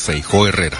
[0.00, 0.78] Feijó Herrera.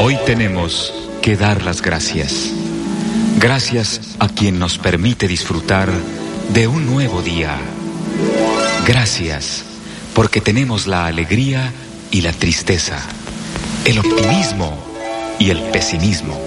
[0.00, 2.52] Hoy tenemos que dar las gracias.
[3.38, 5.90] Gracias a quien nos permite disfrutar
[6.54, 7.58] de un nuevo día.
[8.86, 9.64] Gracias
[10.14, 11.72] porque tenemos la alegría
[12.12, 13.00] y la tristeza,
[13.84, 14.76] el optimismo
[15.38, 16.38] y el pesimismo,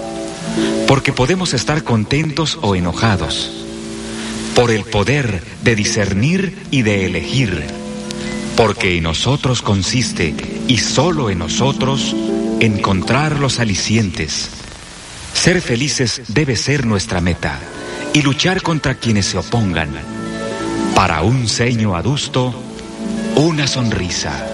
[0.86, 3.50] porque podemos estar contentos o enojados,
[4.54, 7.64] por el poder de discernir y de elegir,
[8.56, 10.34] porque en nosotros consiste,
[10.68, 12.14] y solo en nosotros,
[12.60, 14.48] encontrar los alicientes.
[15.32, 17.58] Ser felices debe ser nuestra meta
[18.12, 19.90] y luchar contra quienes se opongan.
[20.94, 22.54] Para un ceño adusto,
[23.34, 24.53] una sonrisa.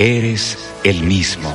[0.00, 1.52] eres el mismo.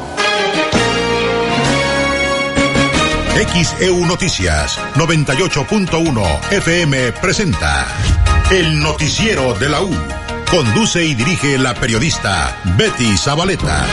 [3.53, 7.88] XEU Noticias 98.1 FM presenta
[8.51, 9.91] El Noticiero de la U.
[10.51, 13.83] Conduce y dirige la periodista Betty Zabaleta.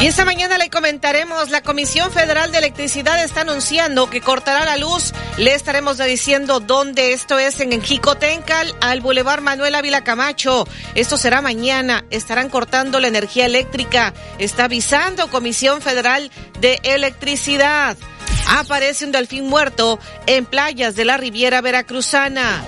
[0.00, 4.76] Y esta mañana le comentaremos, la Comisión Federal de Electricidad está anunciando que cortará la
[4.76, 5.12] luz.
[5.38, 10.68] Le estaremos diciendo dónde esto es en Jicotencal, al Boulevard Manuel Ávila Camacho.
[10.94, 12.04] Esto será mañana.
[12.10, 14.14] Estarán cortando la energía eléctrica.
[14.38, 17.96] Está avisando Comisión Federal de Electricidad.
[18.50, 22.64] Aparece un delfín muerto en playas de la Riviera Veracruzana.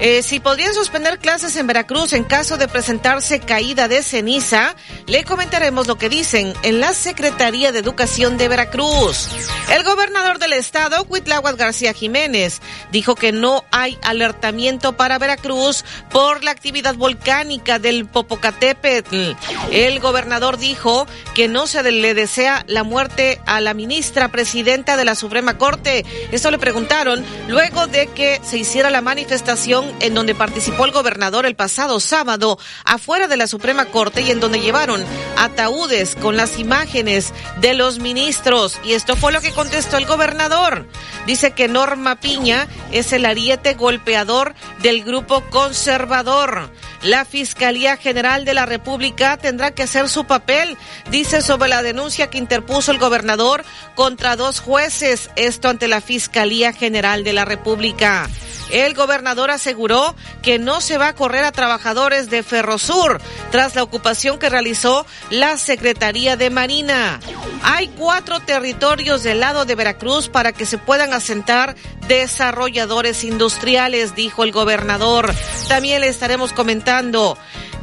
[0.00, 4.74] Eh, si podrían suspender clases en Veracruz en caso de presentarse caída de ceniza,
[5.06, 9.28] le comentaremos lo que dicen en la Secretaría de Educación de Veracruz.
[9.72, 12.60] El gobernador del estado, Huitláhuac García Jiménez,
[12.90, 19.32] dijo que no hay alertamiento para Veracruz por la actividad volcánica del Popocatépetl.
[19.70, 25.04] El gobernador dijo que no se le desea la muerte a la ministra presidenta de
[25.04, 26.04] la Suprema Corte.
[26.32, 31.46] Esto le preguntaron luego de que se hiciera la manifestación en donde participó el gobernador
[31.46, 35.04] el pasado sábado afuera de la Suprema Corte y en donde llevaron
[35.36, 38.78] ataúdes con las imágenes de los ministros.
[38.84, 40.86] Y esto fue lo que contestó el gobernador.
[41.26, 46.70] Dice que Norma Piña es el ariete golpeador del grupo conservador.
[47.02, 50.76] La Fiscalía General de la República tendrá que hacer su papel,
[51.10, 56.72] dice sobre la denuncia que interpuso el gobernador contra dos jueces, esto ante la Fiscalía
[56.72, 58.28] General de la República.
[58.70, 63.20] El gobernador aseguró que no se va a correr a trabajadores de Ferrosur
[63.50, 67.20] tras la ocupación que realizó la Secretaría de Marina.
[67.62, 71.76] Hay cuatro territorios del lado de Veracruz para que se puedan asentar
[72.08, 75.32] desarrolladores industriales, dijo el gobernador.
[75.68, 77.38] También le estaremos comentando.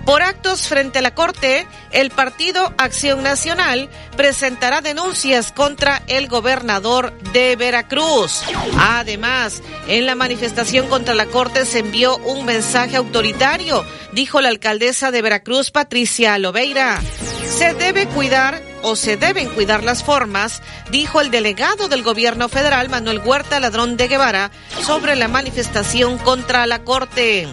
[0.05, 7.13] Por actos frente a la Corte, el Partido Acción Nacional presentará denuncias contra el gobernador
[7.33, 8.41] de Veracruz.
[8.79, 15.11] Además, en la manifestación contra la Corte se envió un mensaje autoritario, dijo la alcaldesa
[15.11, 16.99] de Veracruz, Patricia Loveira.
[17.45, 22.89] Se debe cuidar o se deben cuidar las formas, dijo el delegado del gobierno federal,
[22.89, 24.51] Manuel Huerta Ladrón de Guevara,
[24.81, 27.47] sobre la manifestación contra la Corte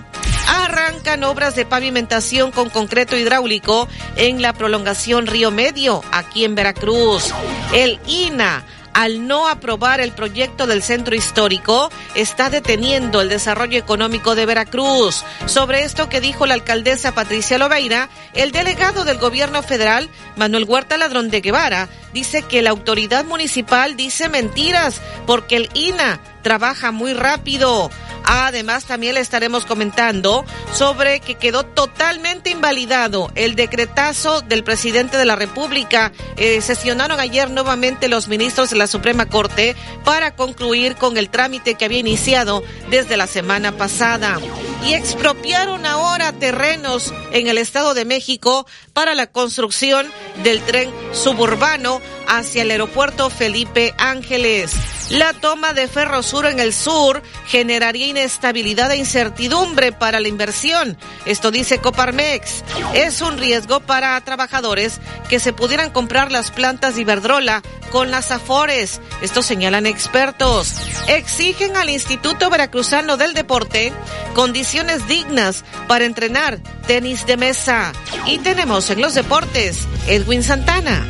[0.48, 3.86] arrancan obras de pavimentación con concreto hidráulico
[4.16, 7.32] en la prolongación Río Medio, aquí en Veracruz.
[7.72, 8.64] El INA
[8.98, 15.25] al no aprobar el proyecto del centro histórico, está deteniendo el desarrollo económico de Veracruz.
[15.47, 20.97] Sobre esto que dijo la alcaldesa Patricia Loveira, el delegado del gobierno federal, Manuel Huerta
[20.97, 27.12] Ladrón de Guevara, dice que la autoridad municipal dice mentiras porque el INA trabaja muy
[27.12, 27.93] rápido.
[28.30, 30.44] Además, también le estaremos comentando
[30.75, 36.12] sobre que quedó totalmente invalidado el decretazo del presidente de la República.
[36.36, 41.75] Eh, sesionaron ayer nuevamente los ministros de la Suprema Corte para concluir con el trámite
[41.75, 44.38] que había iniciado desde la semana pasada.
[44.84, 50.06] Y expropiaron ahora terrenos en el Estado de México para la construcción
[50.42, 54.98] del tren suburbano hacia el aeropuerto Felipe Ángeles.
[55.10, 60.99] La toma de Ferrosur en el sur generaría inestabilidad e incertidumbre para la inversión.
[61.25, 62.62] Esto dice Coparmex.
[62.93, 65.00] Es un riesgo para trabajadores
[65.31, 69.00] que se pudieran comprar las plantas de Iberdrola con las Afores.
[69.22, 70.75] Esto señalan expertos.
[71.06, 73.93] Exigen al Instituto Veracruzano del Deporte
[74.34, 77.93] condiciones dignas para entrenar tenis de mesa.
[78.26, 81.06] Y tenemos en los deportes Edwin Santana.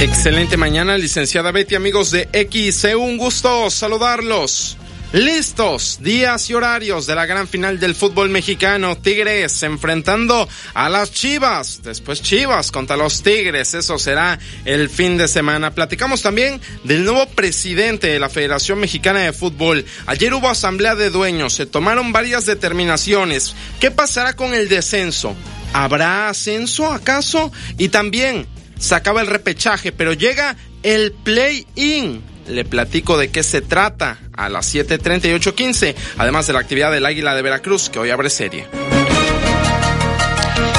[0.00, 4.76] Excelente mañana, licenciada Betty, amigos de XC, un gusto saludarlos.
[5.12, 8.98] Listos, días y horarios de la gran final del fútbol mexicano.
[8.98, 11.82] Tigres enfrentando a las Chivas.
[11.84, 13.74] Después Chivas contra los Tigres.
[13.74, 15.70] Eso será el fin de semana.
[15.70, 19.84] Platicamos también del nuevo presidente de la Federación Mexicana de Fútbol.
[20.06, 21.52] Ayer hubo asamblea de dueños.
[21.52, 23.54] Se tomaron varias determinaciones.
[23.78, 25.36] ¿Qué pasará con el descenso?
[25.72, 27.52] ¿Habrá ascenso acaso?
[27.78, 28.48] Y también
[28.78, 34.48] se acaba el repechaje, pero llega el play-in le platico de qué se trata a
[34.48, 38.66] las 7.38.15, además de la actividad del Águila de Veracruz, que hoy abre serie.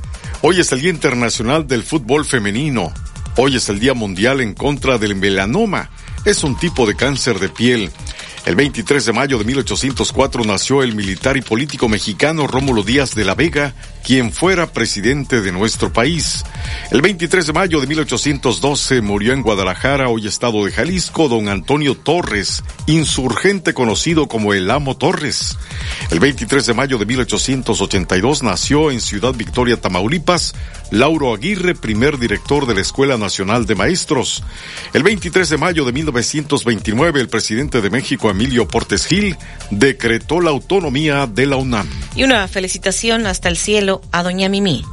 [0.42, 2.94] Hoy es el Día Internacional del Fútbol Femenino.
[3.36, 5.90] Hoy es el Día Mundial en contra del melanoma.
[6.24, 7.90] Es un tipo de cáncer de piel.
[8.46, 13.24] El 23 de mayo de 1804 nació el militar y político mexicano Rómulo Díaz de
[13.24, 13.74] la Vega,
[14.06, 16.44] quien fuera presidente de nuestro país.
[16.92, 21.96] El 23 de mayo de 1812 murió en Guadalajara, hoy estado de Jalisco, don Antonio
[21.96, 25.58] Torres, insurgente conocido como el Amo Torres.
[26.12, 30.54] El 23 de mayo de 1882 nació en Ciudad Victoria, Tamaulipas,
[30.92, 34.44] Lauro Aguirre, primer director de la Escuela Nacional de Maestros.
[34.92, 39.36] El 23 de mayo de 1929, el presidente de México, Emilio Portes Gil,
[39.72, 41.88] decretó la autonomía de la UNAM.
[42.14, 44.84] Y una felicitación hasta el cielo a doña Mimi.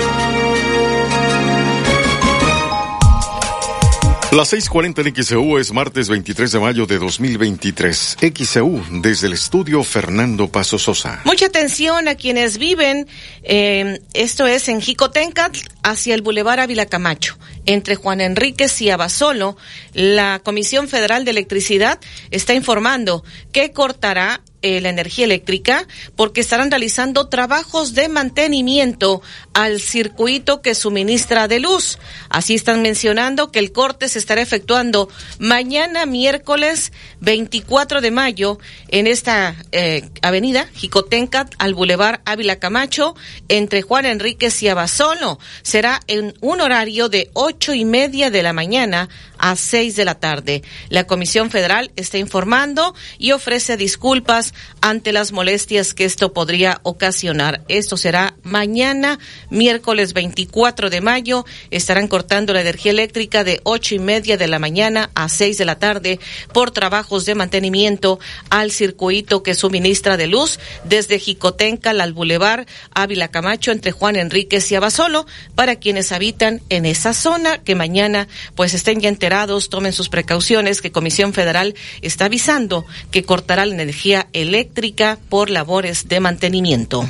[4.31, 8.15] Las 6:40 en XEU es martes 23 de mayo de 2023.
[8.33, 11.19] XEU desde el estudio Fernando Paso Sosa.
[11.25, 13.07] Mucha atención a quienes viven,
[13.43, 19.57] eh, esto es en Jicotencat, hacia el Boulevard Ávila Camacho, entre Juan Enríquez y Abasolo.
[19.93, 26.69] La Comisión Federal de Electricidad está informando que cortará eh, la energía eléctrica porque estarán
[26.69, 29.21] realizando trabajos de mantenimiento
[29.53, 31.97] al circuito que suministra de luz.
[32.29, 36.91] Así están mencionando que el corte se estará efectuando mañana miércoles
[37.21, 43.15] 24 de mayo en esta eh, avenida Jicotencat al Boulevard Ávila Camacho
[43.47, 45.39] entre Juan Enríquez y Abasolo.
[45.63, 49.09] Será en un horario de ocho y media de la mañana
[49.41, 50.63] a seis de la tarde.
[50.89, 57.63] La Comisión Federal está informando y ofrece disculpas ante las molestias que esto podría ocasionar.
[57.67, 59.19] Esto será mañana,
[59.49, 61.45] miércoles 24 de mayo.
[61.71, 65.65] Estarán cortando la energía eléctrica de ocho y media de la mañana a seis de
[65.65, 66.19] la tarde
[66.53, 68.19] por trabajos de mantenimiento
[68.49, 74.71] al circuito que suministra de luz desde Jicotenca al Boulevard Ávila Camacho entre Juan Enríquez
[74.71, 79.30] y Abasolo para quienes habitan en esa zona que mañana pues estén ya enterados,
[79.69, 86.09] tomen sus precauciones que Comisión Federal está avisando que cortará la energía eléctrica por labores
[86.09, 87.07] de mantenimiento.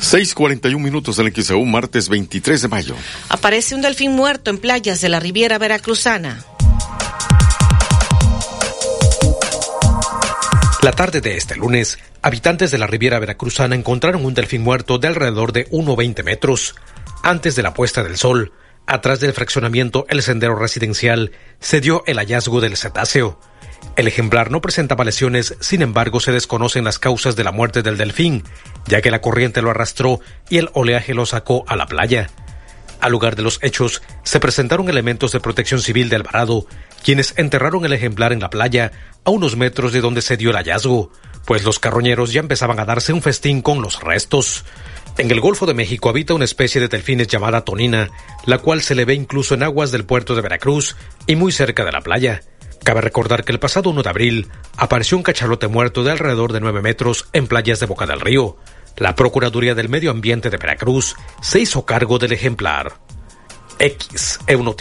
[0.00, 2.94] 6:41 minutos en el XEU, martes 23 de mayo.
[3.30, 6.44] Aparece un delfín muerto en playas de la Riviera Veracruzana.
[10.82, 15.08] La tarde de este lunes, habitantes de la Riviera Veracruzana encontraron un delfín muerto de
[15.08, 16.74] alrededor de 1,20 metros.
[17.22, 18.52] Antes de la puesta del sol,
[18.88, 23.38] atrás del fraccionamiento El Sendero Residencial, se dio el hallazgo del cetáceo.
[23.96, 27.98] El ejemplar no presentaba lesiones, sin embargo se desconocen las causas de la muerte del
[27.98, 28.44] delfín,
[28.86, 32.30] ya que la corriente lo arrastró y el oleaje lo sacó a la playa.
[33.00, 36.66] Al lugar de los hechos se presentaron elementos de protección civil de Alvarado,
[37.04, 38.90] quienes enterraron el ejemplar en la playa
[39.24, 41.12] a unos metros de donde se dio el hallazgo,
[41.44, 44.64] pues los carroñeros ya empezaban a darse un festín con los restos.
[45.18, 48.08] En el Golfo de México habita una especie de delfines llamada tonina,
[48.46, 50.94] la cual se le ve incluso en aguas del puerto de Veracruz
[51.26, 52.42] y muy cerca de la playa.
[52.84, 54.46] Cabe recordar que el pasado 1 de abril
[54.76, 58.58] apareció un cachalote muerto de alrededor de 9 metros en playas de Boca del Río.
[58.96, 62.94] La Procuraduría del Medio Ambiente de Veracruz se hizo cargo del ejemplar.
[63.80, 64.74] X EU.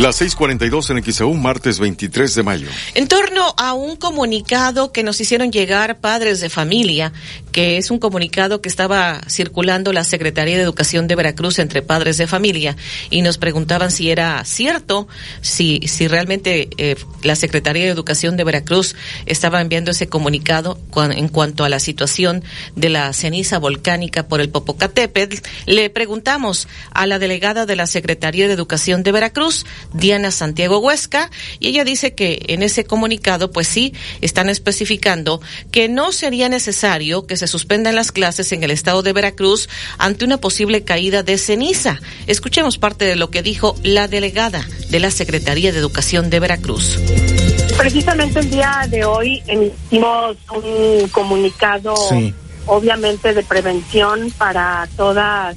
[0.00, 2.68] Las 6:42 en XEU, martes 23 de mayo.
[2.94, 7.14] En torno a un comunicado que nos hicieron llegar padres de familia,
[7.56, 12.18] que es un comunicado que estaba circulando la Secretaría de Educación de Veracruz entre padres
[12.18, 12.76] de familia,
[13.08, 15.08] y nos preguntaban si era cierto,
[15.40, 18.94] si, si realmente eh, la Secretaría de Educación de Veracruz
[19.24, 22.44] estaba enviando ese comunicado en cuanto a la situación
[22.74, 25.38] de la ceniza volcánica por el Popocatépetl.
[25.64, 31.30] Le preguntamos a la delegada de la Secretaría de Educación de Veracruz, Diana Santiago Huesca,
[31.58, 35.40] y ella dice que en ese comunicado, pues sí, están especificando
[35.72, 40.24] que no sería necesario que se suspendan las clases en el estado de Veracruz ante
[40.24, 42.00] una posible caída de ceniza.
[42.26, 46.98] Escuchemos parte de lo que dijo la delegada de la Secretaría de Educación de Veracruz.
[47.76, 51.94] Precisamente el día de hoy emitimos un comunicado,
[52.66, 55.56] obviamente, de prevención para todas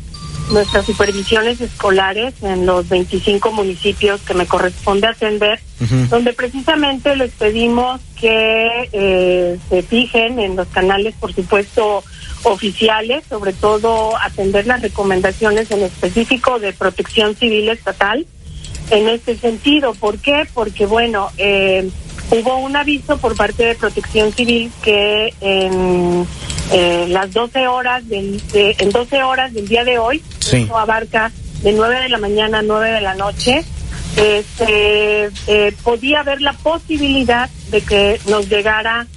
[0.52, 5.60] nuestras supervisiones escolares en los 25 municipios que me corresponde atender,
[6.10, 12.04] donde precisamente les pedimos que eh, se fijen en los canales, por supuesto,
[12.44, 18.26] oficiales, sobre todo atender las recomendaciones en específico de protección civil estatal.
[18.92, 20.48] En este sentido, ¿por qué?
[20.54, 21.90] Porque, bueno, eh,
[22.32, 26.28] hubo un aviso por parte de protección civil que en
[26.72, 31.32] eh, las 12 horas del, en 12 horas del día de hoy, esto abarca
[31.64, 33.64] de 9 de la mañana a 9 de la noche,
[34.16, 39.08] este, eh, podía haber la posibilidad de que nos llegara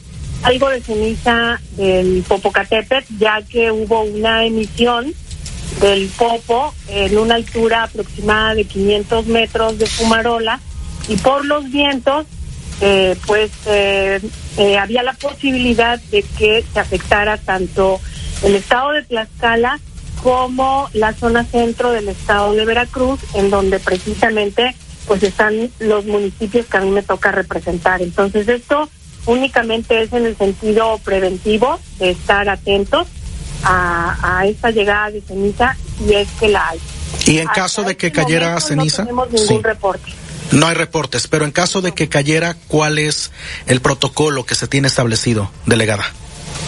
[0.43, 5.13] algo de ceniza del Popocatépetl, ya que hubo una emisión
[5.81, 10.61] del Popo en una altura aproximada de 500 metros de fumarola
[11.09, 12.27] y por los vientos
[12.81, 14.21] eh, pues eh,
[14.57, 18.01] eh, había la posibilidad de que se afectara tanto
[18.43, 19.81] el estado de Tlaxcala
[20.23, 24.75] como la zona centro del estado de Veracruz, en donde precisamente
[25.07, 28.03] pues están los municipios que a mí me toca representar.
[28.03, 28.89] Entonces esto
[29.27, 33.09] únicamente es en el sentido preventivo de estar atentos
[33.65, 36.79] a, a esta llegada de ceniza y es que la hay.
[37.27, 40.13] Y en caso de que este cayera ceniza, no tenemos ningún reporte.
[40.53, 43.33] No hay reportes, pero en caso de que cayera, ¿cuál es
[43.67, 46.05] el protocolo que se tiene establecido, delegada?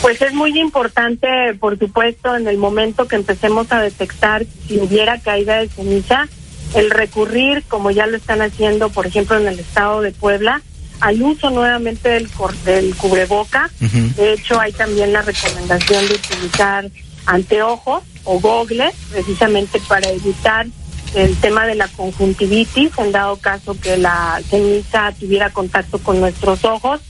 [0.01, 1.29] Pues es muy importante,
[1.61, 6.29] por supuesto, en el momento que empecemos a detectar si hubiera caída de ceniza,
[6.75, 10.63] el recurrir, como ya lo están haciendo, por ejemplo, en el estado de Puebla,
[11.01, 12.29] al uso nuevamente del,
[12.65, 13.71] del cubreboca.
[14.17, 16.91] De hecho, hay también la recomendación de utilizar
[17.27, 20.67] anteojos o gogles, precisamente para evitar
[21.15, 26.65] el tema de la conjuntivitis, en dado caso que la ceniza tuviera contacto con nuestros
[26.65, 27.01] ojos,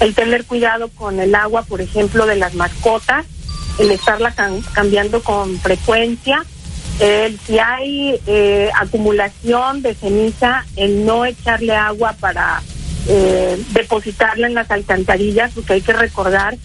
[0.00, 3.26] el tener cuidado con el agua, por ejemplo, de las mascotas,
[3.78, 4.34] el estarla
[4.72, 6.44] cambiando con frecuencia,
[7.00, 12.62] el, si hay eh, acumulación de ceniza, el no echarle agua para
[13.08, 16.56] eh, depositarla en las alcantarillas, porque hay que recordar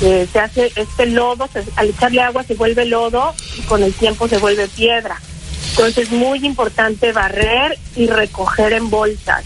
[0.00, 4.28] que se hace este lodo, al echarle agua se vuelve lodo y con el tiempo
[4.28, 5.20] se vuelve piedra.
[5.70, 9.44] Entonces es muy importante barrer y recoger en bolsas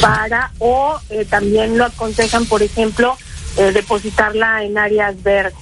[0.00, 3.16] para, o eh, también lo aconsejan, por ejemplo,
[3.56, 5.54] eh, depositarla en áreas verdes.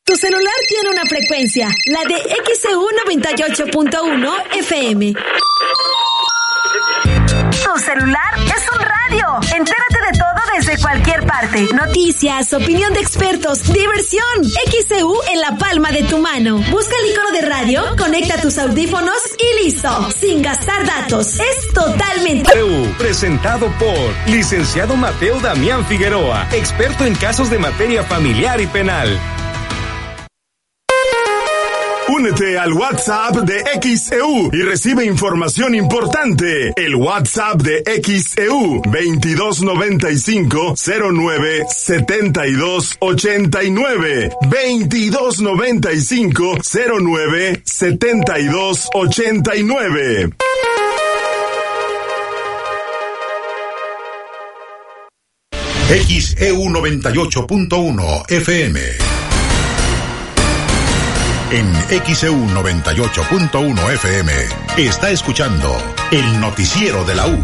[0.06, 2.16] Tu celular tiene una frecuencia, la de
[2.54, 5.14] XEU 98.1 FM.
[7.64, 9.40] Tu celular es un radio.
[9.56, 11.68] Entérate de todo desde cualquier parte.
[11.72, 14.44] Noticias, opinión de expertos, diversión.
[14.70, 16.58] XEU en la palma de tu mano.
[16.70, 20.10] Busca el icono de radio, conecta tus audífonos y listo.
[20.20, 21.40] Sin gastar datos.
[21.40, 22.50] Es totalmente.
[22.50, 29.18] XEU, presentado por licenciado Mateo Damián Figueroa, experto en casos de materia familiar y penal.
[32.14, 36.72] Únete al WhatsApp de XEU y recibe información importante.
[36.76, 46.58] El WhatsApp de XEU 2295 09 72 89 2295
[47.00, 50.30] 09 72 89.
[56.06, 59.23] XEU 98.1 FM
[61.54, 61.72] en
[62.04, 64.32] XEU 98.1 FM
[64.76, 65.76] está escuchando
[66.10, 67.40] el noticiero de la U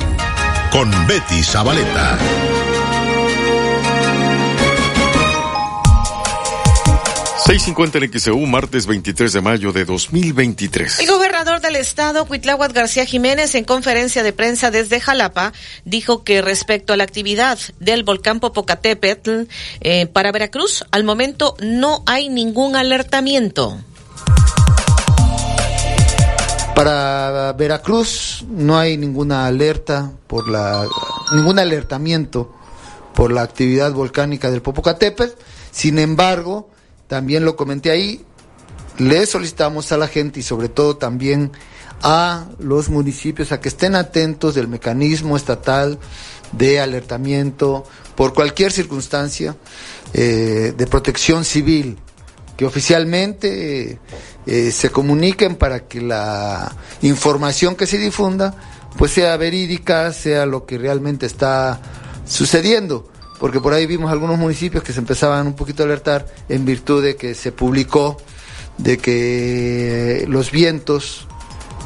[0.72, 2.18] con Betty Zabaleta.
[7.46, 11.00] 650 en XEU, martes 23 de mayo de 2023.
[11.00, 15.52] El gobernador del estado, Cuitláhuac García Jiménez, en conferencia de prensa desde Jalapa,
[15.84, 19.42] dijo que respecto a la actividad del volcán Popocatépetl
[19.80, 23.78] eh, para Veracruz, al momento no hay ningún alertamiento.
[26.74, 30.86] Para Veracruz no hay ninguna alerta por la
[31.32, 32.54] ningún alertamiento
[33.14, 35.34] por la actividad volcánica del Popocatépetl.
[35.70, 36.70] Sin embargo,
[37.06, 38.24] también lo comenté ahí,
[38.98, 41.52] le solicitamos a la gente y sobre todo también
[42.02, 45.98] a los municipios a que estén atentos del mecanismo estatal
[46.52, 49.56] de alertamiento por cualquier circunstancia
[50.12, 51.98] eh, de protección civil
[52.60, 53.98] que oficialmente
[54.46, 56.70] eh, se comuniquen para que la
[57.00, 58.54] información que se difunda
[58.98, 61.80] pues sea verídica, sea lo que realmente está
[62.26, 63.08] sucediendo.
[63.38, 67.02] porque por ahí vimos algunos municipios que se empezaban un poquito a alertar en virtud
[67.02, 68.18] de que se publicó
[68.76, 71.26] de que los vientos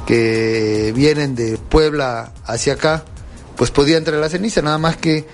[0.09, 3.05] que vienen de Puebla hacia acá,
[3.55, 5.25] pues podían traer la ceniza, nada más que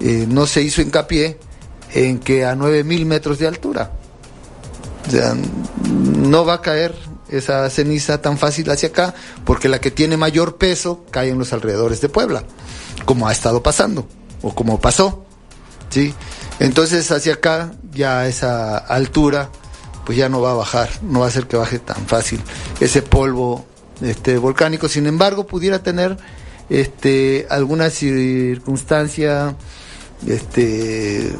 [0.00, 1.36] eh, no se hizo hincapié
[1.92, 3.92] en que a 9000 metros de altura.
[5.06, 5.34] O sea,
[5.84, 6.94] no va a caer
[7.28, 9.14] esa ceniza tan fácil hacia acá,
[9.44, 12.44] porque la que tiene mayor peso cae en los alrededores de Puebla,
[13.04, 14.06] como ha estado pasando,
[14.42, 15.24] o como pasó.
[15.90, 16.14] ¿sí?
[16.58, 19.50] Entonces hacia acá, ya esa altura,
[20.04, 22.40] pues ya no va a bajar, no va a ser que baje tan fácil
[22.80, 23.66] ese polvo
[24.00, 24.88] este, volcánico.
[24.88, 26.16] Sin embargo, pudiera tener
[26.70, 29.56] este, alguna circunstancia
[30.26, 31.32] este,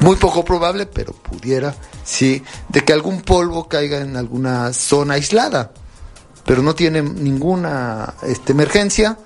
[0.00, 5.72] muy poco probable, pero pudiera, sí, de que algún polvo caiga en alguna zona aislada,
[6.44, 9.18] pero no tiene ninguna este, emergencia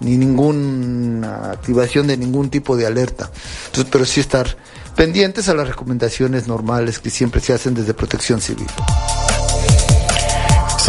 [0.00, 3.30] ni ninguna activación de ningún tipo de alerta.
[3.66, 4.56] Entonces, pero sí estar
[4.96, 8.66] pendientes a las recomendaciones normales que siempre se hacen desde Protección Civil.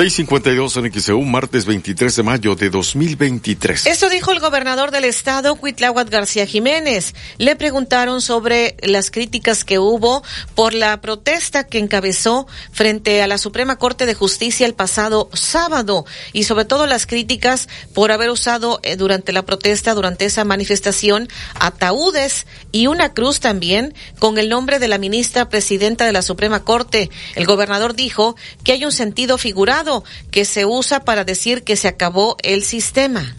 [0.01, 3.85] 652 en XEU, martes 23 de mayo de 2023.
[3.85, 7.13] Esto dijo el gobernador del estado, Cuitláhuac García Jiménez.
[7.37, 10.23] Le preguntaron sobre las críticas que hubo
[10.55, 16.05] por la protesta que encabezó frente a la Suprema Corte de Justicia el pasado sábado
[16.33, 21.29] y sobre todo las críticas por haber usado eh, durante la protesta, durante esa manifestación,
[21.59, 26.63] ataúdes y una cruz también con el nombre de la ministra presidenta de la Suprema
[26.63, 27.11] Corte.
[27.35, 29.90] El gobernador dijo que hay un sentido figurado
[30.32, 33.36] que se usa para decir que se acabó el sistema.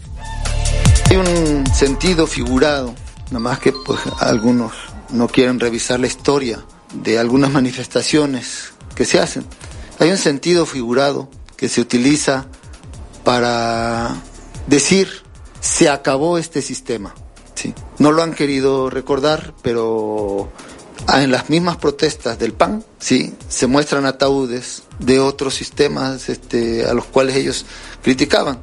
[1.09, 2.95] Hay un sentido figurado,
[3.27, 4.73] nada más que pues algunos
[5.09, 6.63] no quieren revisar la historia
[6.93, 9.45] de algunas manifestaciones que se hacen.
[9.99, 12.47] Hay un sentido figurado que se utiliza
[13.23, 14.15] para
[14.67, 15.23] decir
[15.59, 17.15] se acabó este sistema.
[17.55, 17.73] ¿sí?
[17.97, 20.51] No lo han querido recordar, pero
[21.07, 26.93] en las mismas protestas del PAN, sí, se muestran ataúdes de otros sistemas este, a
[26.93, 27.65] los cuales ellos
[28.01, 28.59] criticaban.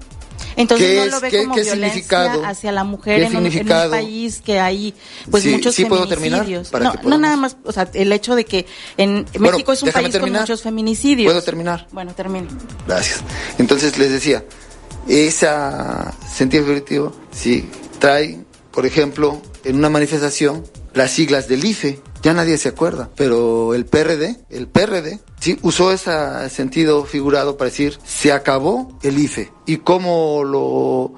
[0.56, 4.94] Entonces no lo ve como violencia hacia la mujer en un, país que hay
[5.30, 6.72] pues muchos feminicidios.
[6.72, 10.16] no, no nada más, o sea, el hecho de que en México es un país
[10.18, 11.32] con muchos feminicidios.
[11.32, 11.86] ¿Puedo terminar?
[11.92, 12.48] Bueno, termino.
[12.86, 13.20] Gracias.
[13.58, 14.44] Entonces les decía,
[15.08, 15.48] ese
[16.30, 22.58] sentido colectivo, sí, trae, por ejemplo, en una manifestación las siglas del IFE, ya nadie
[22.58, 28.32] se acuerda, pero el PRD, el PRD, sí, usó ese sentido figurado para decir, se
[28.32, 29.52] acabó el IFE.
[29.66, 31.12] ¿Y cómo lo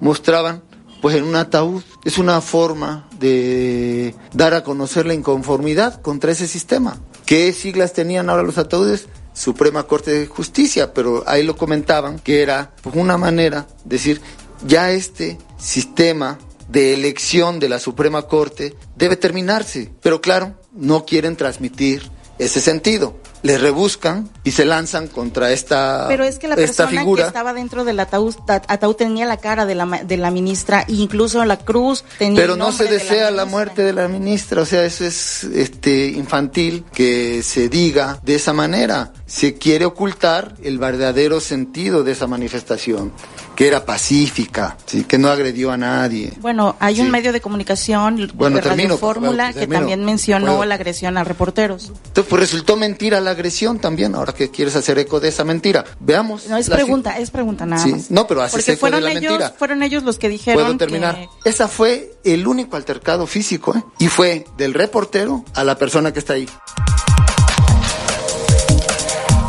[0.00, 0.62] mostraban?
[1.02, 1.82] Pues en un ataúd.
[2.04, 6.98] Es una forma de dar a conocer la inconformidad contra ese sistema.
[7.26, 9.08] ¿Qué siglas tenían ahora los ataúdes?
[9.34, 14.22] Suprema Corte de Justicia, pero ahí lo comentaban que era pues, una manera de decir,
[14.66, 16.38] ya este sistema
[16.68, 19.90] de elección de la Suprema Corte debe terminarse.
[20.02, 23.16] Pero claro, no quieren transmitir ese sentido.
[23.42, 27.84] Le rebuscan y se lanzan contra esta Pero es que la persona que estaba dentro
[27.84, 32.40] del ataúd, ataúd tenía la cara de la, de la ministra, incluso la cruz tenía
[32.40, 36.08] Pero no se desea la, la, muerte de la ministra, o sea, eso es este
[36.08, 39.12] infantil que se diga de esa manera.
[39.26, 43.12] Se quiere ocultar el verdadero sentido de esa manifestación
[43.56, 45.04] que era pacífica, ¿sí?
[45.04, 46.32] que no agredió a nadie.
[46.40, 51.24] Bueno, hay un medio de comunicación, bueno, Radio Fórmula, que también mencionó la agresión a
[51.24, 51.86] reporteros.
[51.88, 55.84] Entonces, pues resultó mentira la agresión también, ahora que quieres hacer eco de esa mentira.
[56.00, 56.46] Veamos.
[56.48, 58.06] No, es pregunta, es pregunta nada sí.
[58.10, 59.54] No, pero hace eco fueron de la ellos, mentira.
[59.58, 61.16] Fueron ellos los que dijeron ¿Puedo terminar?
[61.16, 61.50] Que...
[61.50, 63.82] Esa fue el único altercado físico, ¿eh?
[63.98, 66.46] Y fue del reportero a la persona que está ahí.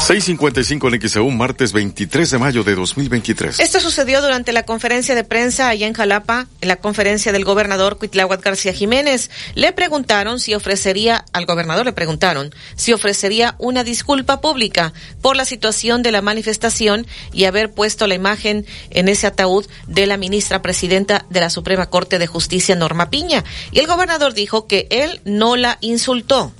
[0.07, 3.59] 655 en XEU, martes 23 de mayo de 2023.
[3.59, 7.97] Esto sucedió durante la conferencia de prensa allá en Jalapa, en la conferencia del gobernador
[7.97, 9.29] Cuitláhuac García Jiménez.
[9.53, 15.43] Le preguntaron si ofrecería, al gobernador le preguntaron si ofrecería una disculpa pública por la
[15.43, 20.61] situación de la manifestación y haber puesto la imagen en ese ataúd de la ministra
[20.61, 23.43] presidenta de la Suprema Corte de Justicia, Norma Piña.
[23.73, 26.53] Y el gobernador dijo que él no la insultó.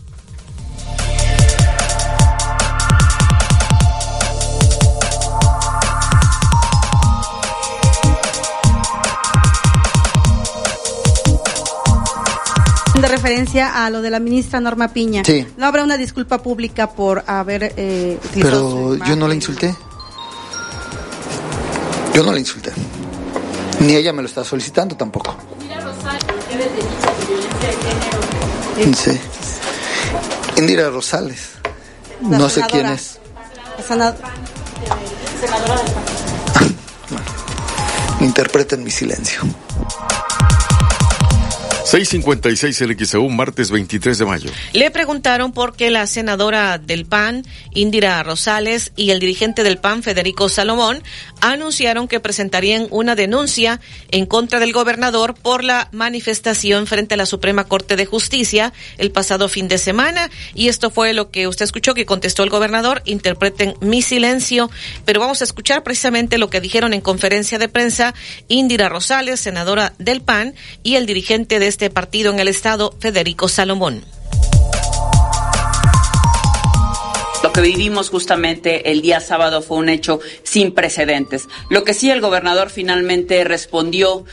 [13.08, 15.24] De referencia a lo de la ministra Norma Piña.
[15.26, 15.48] Sí.
[15.58, 19.74] ¿No habrá una disculpa pública por haber eh, Pero yo no la insulté.
[22.14, 22.72] Yo no la insulté.
[23.80, 25.36] Ni ella me lo está solicitando tampoco.
[25.62, 26.26] Indira Rosales,
[28.98, 29.20] Sí.
[30.58, 31.50] Indira Rosales.
[32.30, 32.68] La no sé senadora.
[32.72, 33.20] quién es.
[33.78, 34.18] La senadora
[38.20, 39.42] del Interpreten mi silencio.
[41.88, 44.50] 656 LXEU, martes 23 de mayo.
[44.74, 50.04] Le preguntaron por qué la senadora del PAN, Indira Rosales, y el dirigente del PAN,
[50.04, 51.02] Federico Salomón,
[51.40, 53.80] anunciaron que presentarían una denuncia
[54.12, 59.12] en contra del gobernador por la manifestación frente a la Suprema Corte de Justicia el
[59.12, 60.30] pasado fin de semana.
[60.54, 63.02] Y esto fue lo que usted escuchó que contestó el gobernador.
[63.06, 64.70] Interpreten mi silencio.
[65.06, 68.14] Pero vamos a escuchar precisamente lo que dijeron en conferencia de prensa
[68.50, 73.48] Indira Rosales, senadora del PAN, y el dirigente de este partido en el Estado, Federico
[73.48, 74.04] Salomón.
[77.58, 81.48] Que vivimos justamente el día sábado fue un hecho sin precedentes.
[81.72, 84.26] Lo que sí el gobernador finalmente respondió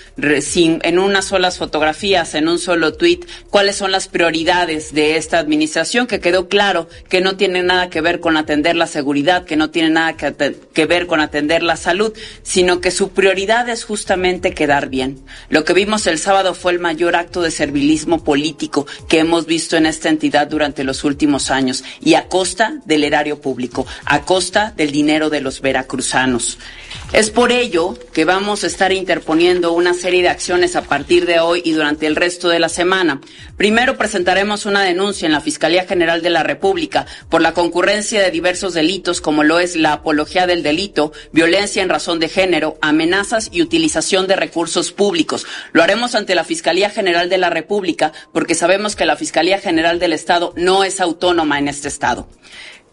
[0.43, 5.39] sin, en unas solas fotografías, en un solo tuit, cuáles son las prioridades de esta
[5.39, 9.57] administración, que quedó claro que no tiene nada que ver con atender la seguridad, que
[9.57, 13.85] no tiene nada que, que ver con atender la salud, sino que su prioridad es
[13.85, 15.25] justamente quedar bien.
[15.49, 19.79] Lo que vimos el sábado fue el mayor acto de servilismo político que hemos visto
[19.79, 24.91] en esta entidad durante los últimos años y a costa del público a costa del
[24.91, 26.59] dinero de los veracruzanos.
[27.13, 31.39] Es por ello que vamos a estar interponiendo una serie de acciones a partir de
[31.39, 33.21] hoy y durante el resto de la semana.
[33.57, 38.33] Primero presentaremos una denuncia en la Fiscalía General de la República por la concurrencia de
[38.33, 43.49] diversos delitos como lo es la apología del delito, violencia en razón de género, amenazas
[43.53, 45.47] y utilización de recursos públicos.
[45.73, 50.01] Lo haremos ante la Fiscalía General de la República porque sabemos que la Fiscalía General
[50.01, 52.29] del Estado no es autónoma en este Estado.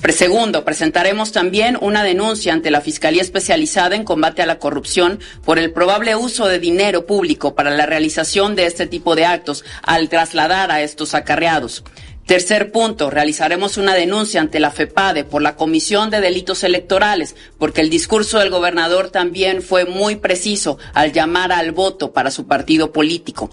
[0.10, 5.58] Segundo, presentaremos también una denuncia ante la Fiscalía Especializada en Combate a la Corrupción por
[5.58, 10.10] el probable uso de dinero público para la realización de este tipo de actos al
[10.10, 11.84] trasladar a estos acarreados.
[12.32, 17.82] Tercer punto, realizaremos una denuncia ante la FEPADE por la comisión de delitos electorales, porque
[17.82, 22.94] el discurso del gobernador también fue muy preciso al llamar al voto para su partido
[22.94, 23.50] político.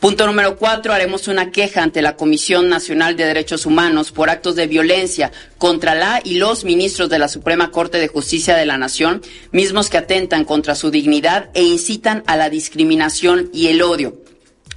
[0.00, 4.56] Punto número cuatro, haremos una queja ante la Comisión Nacional de Derechos Humanos por actos
[4.56, 8.78] de violencia contra la y los ministros de la Suprema Corte de Justicia de la
[8.78, 14.21] Nación, mismos que atentan contra su dignidad e incitan a la discriminación y el odio.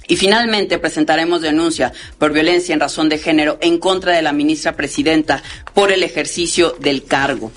[0.08, 4.76] Y finalmente presentaremos denuncia por violencia en razón de género en contra de la ministra
[4.76, 5.42] presidenta
[5.74, 7.50] por el ejercicio del cargo.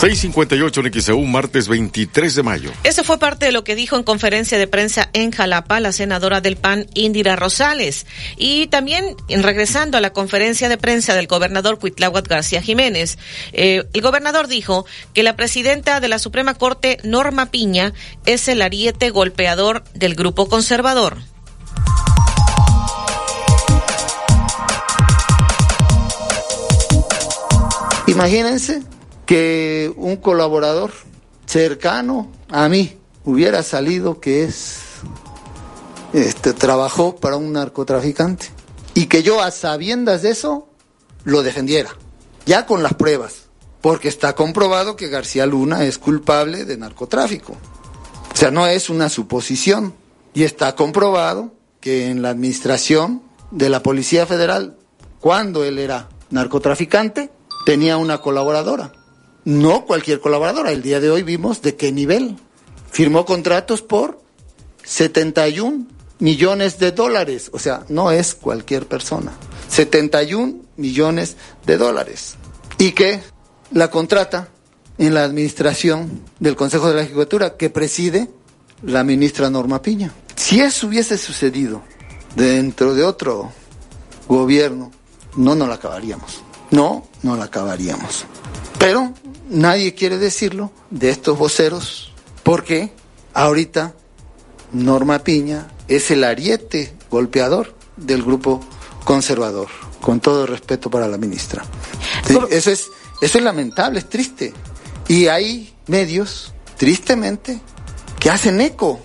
[0.00, 2.72] 658 en XEU, martes 23 de mayo.
[2.84, 6.40] Eso fue parte de lo que dijo en conferencia de prensa en Jalapa la senadora
[6.40, 8.06] del PAN, Indira Rosales.
[8.38, 13.18] Y también, regresando a la conferencia de prensa del gobernador Cuitláhuac García Jiménez,
[13.52, 17.92] eh, el gobernador dijo que la presidenta de la Suprema Corte, Norma Piña,
[18.24, 21.18] es el ariete golpeador del grupo conservador.
[28.06, 28.82] Imagínense
[29.30, 30.90] que un colaborador
[31.46, 34.80] cercano a mí hubiera salido que es
[36.12, 38.48] este trabajó para un narcotraficante
[38.92, 40.66] y que yo a sabiendas de eso
[41.22, 41.90] lo defendiera,
[42.44, 43.44] ya con las pruebas,
[43.80, 47.52] porque está comprobado que García Luna es culpable de narcotráfico.
[47.52, 49.94] O sea, no es una suposición
[50.34, 54.76] y está comprobado que en la administración de la Policía Federal,
[55.20, 57.30] cuando él era narcotraficante,
[57.64, 58.90] tenía una colaboradora
[59.44, 60.72] no cualquier colaboradora.
[60.72, 62.36] El día de hoy vimos de qué nivel.
[62.90, 64.20] Firmó contratos por
[64.84, 65.86] 71
[66.18, 67.50] millones de dólares.
[67.52, 69.32] O sea, no es cualquier persona.
[69.68, 72.36] 71 millones de dólares.
[72.78, 73.20] Y que
[73.72, 74.48] la contrata
[74.98, 78.30] en la administración del Consejo de la Ejecutura que preside
[78.82, 80.12] la ministra Norma Piña.
[80.36, 81.82] Si eso hubiese sucedido
[82.34, 83.52] dentro de otro
[84.28, 84.90] gobierno,
[85.36, 86.42] no nos la acabaríamos.
[86.70, 88.24] No, no la acabaríamos.
[88.78, 89.12] Pero
[89.50, 92.92] nadie quiere decirlo de estos voceros porque
[93.34, 93.94] ahorita
[94.72, 98.60] Norma Piña es el ariete golpeador del grupo
[99.04, 99.68] conservador,
[100.00, 101.64] con todo el respeto para la ministra.
[102.28, 102.86] Eso es,
[103.20, 104.54] eso es lamentable, es triste.
[105.08, 107.60] Y hay medios, tristemente,
[108.20, 109.00] que hacen eco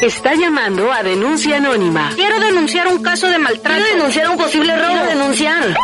[0.01, 2.11] Está llamando a denuncia anónima.
[2.17, 3.81] Quiero denunciar un caso de maltrato.
[3.81, 4.91] Quiero denunciar un posible robo.
[4.91, 5.77] Quiero denunciar.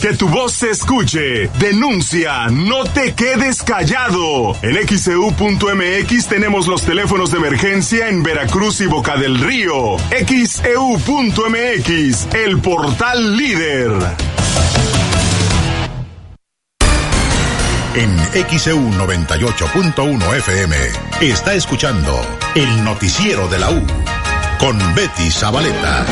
[0.00, 1.48] Que tu voz se escuche.
[1.58, 2.48] Denuncia.
[2.48, 4.56] No te quedes callado.
[4.62, 9.96] En xeu.mx tenemos los teléfonos de emergencia en Veracruz y Boca del Río.
[10.26, 13.92] xeu.mx, el portal líder.
[17.94, 18.18] En
[18.58, 20.76] XEU 98.1 FM
[21.20, 22.18] está escuchando
[22.54, 23.82] el noticiero de la U
[24.58, 26.06] con Betty Zabaleta.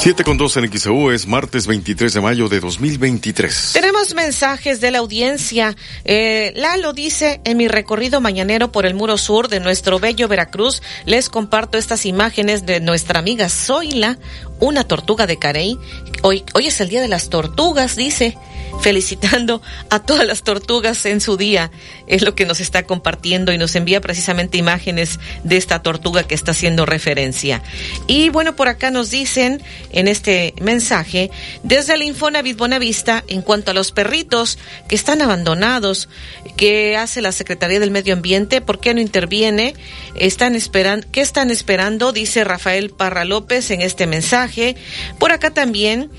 [0.00, 3.72] 7 con 2 en XEU es martes 23 de mayo de 2023.
[3.74, 5.76] Tenemos mensajes de la audiencia.
[6.06, 10.80] Eh, Lalo dice, en mi recorrido mañanero por el muro sur de nuestro bello Veracruz,
[11.04, 14.16] les comparto estas imágenes de nuestra amiga Zoila,
[14.58, 15.78] una tortuga de Carey.
[16.22, 18.38] Hoy, hoy es el día de las tortugas, dice
[18.80, 21.70] felicitando a todas las tortugas en su día.
[22.06, 26.34] Es lo que nos está compartiendo y nos envía precisamente imágenes de esta tortuga que
[26.34, 27.62] está haciendo referencia.
[28.06, 29.62] Y bueno, por acá nos dicen
[29.92, 31.30] en este mensaje,
[31.62, 36.08] desde el Infonavit Bonavista, en cuanto a los perritos que están abandonados,
[36.56, 38.60] ¿qué hace la Secretaría del Medio Ambiente?
[38.60, 39.74] ¿Por qué no interviene?
[40.14, 42.12] Están esperando, ¿qué están esperando?
[42.12, 44.76] Dice Rafael Parra López en este mensaje.
[45.18, 46.10] Por acá también,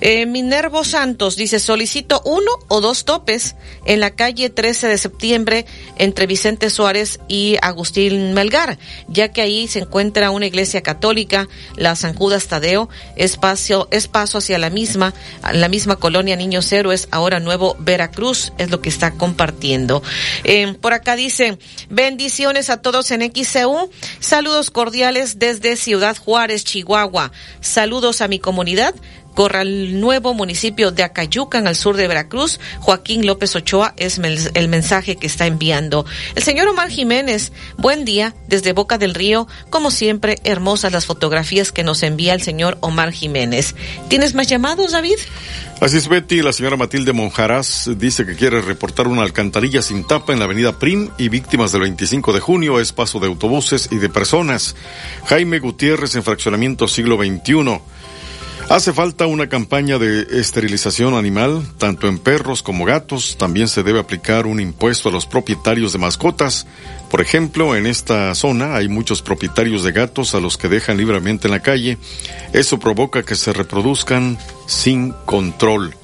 [0.00, 1.58] eh, Minervo Santos dice,
[2.24, 8.34] uno o dos topes en la calle 13 de septiembre entre Vicente Suárez y Agustín
[8.34, 14.08] Melgar, ya que ahí se encuentra una iglesia católica, la San Judas Tadeo, espacio, es
[14.08, 15.14] paso hacia la misma,
[15.52, 20.02] la misma colonia Niños Héroes, ahora nuevo Veracruz, es lo que está compartiendo.
[20.44, 27.32] Eh, por acá dice, bendiciones a todos en XCU, saludos cordiales desde Ciudad Juárez, Chihuahua,
[27.60, 28.94] saludos a mi comunidad,
[29.34, 32.60] Corral Nuevo, municipio de Acayucan, al sur de Veracruz.
[32.80, 34.20] Joaquín López Ochoa es
[34.54, 36.04] el mensaje que está enviando.
[36.34, 39.46] El señor Omar Jiménez, buen día desde Boca del Río.
[39.70, 43.74] Como siempre, hermosas las fotografías que nos envía el señor Omar Jiménez.
[44.08, 45.16] ¿Tienes más llamados, David?
[45.80, 46.42] Así es, Betty.
[46.42, 50.78] La señora Matilde Monjaraz dice que quiere reportar una alcantarilla sin tapa en la avenida
[50.78, 54.76] Prim y víctimas del 25 de junio es paso de autobuses y de personas.
[55.24, 57.80] Jaime Gutiérrez en fraccionamiento siglo XXI.
[58.70, 63.36] Hace falta una campaña de esterilización animal, tanto en perros como gatos.
[63.36, 66.68] También se debe aplicar un impuesto a los propietarios de mascotas.
[67.10, 71.48] Por ejemplo, en esta zona hay muchos propietarios de gatos a los que dejan libremente
[71.48, 71.98] en la calle.
[72.52, 75.96] Eso provoca que se reproduzcan sin control.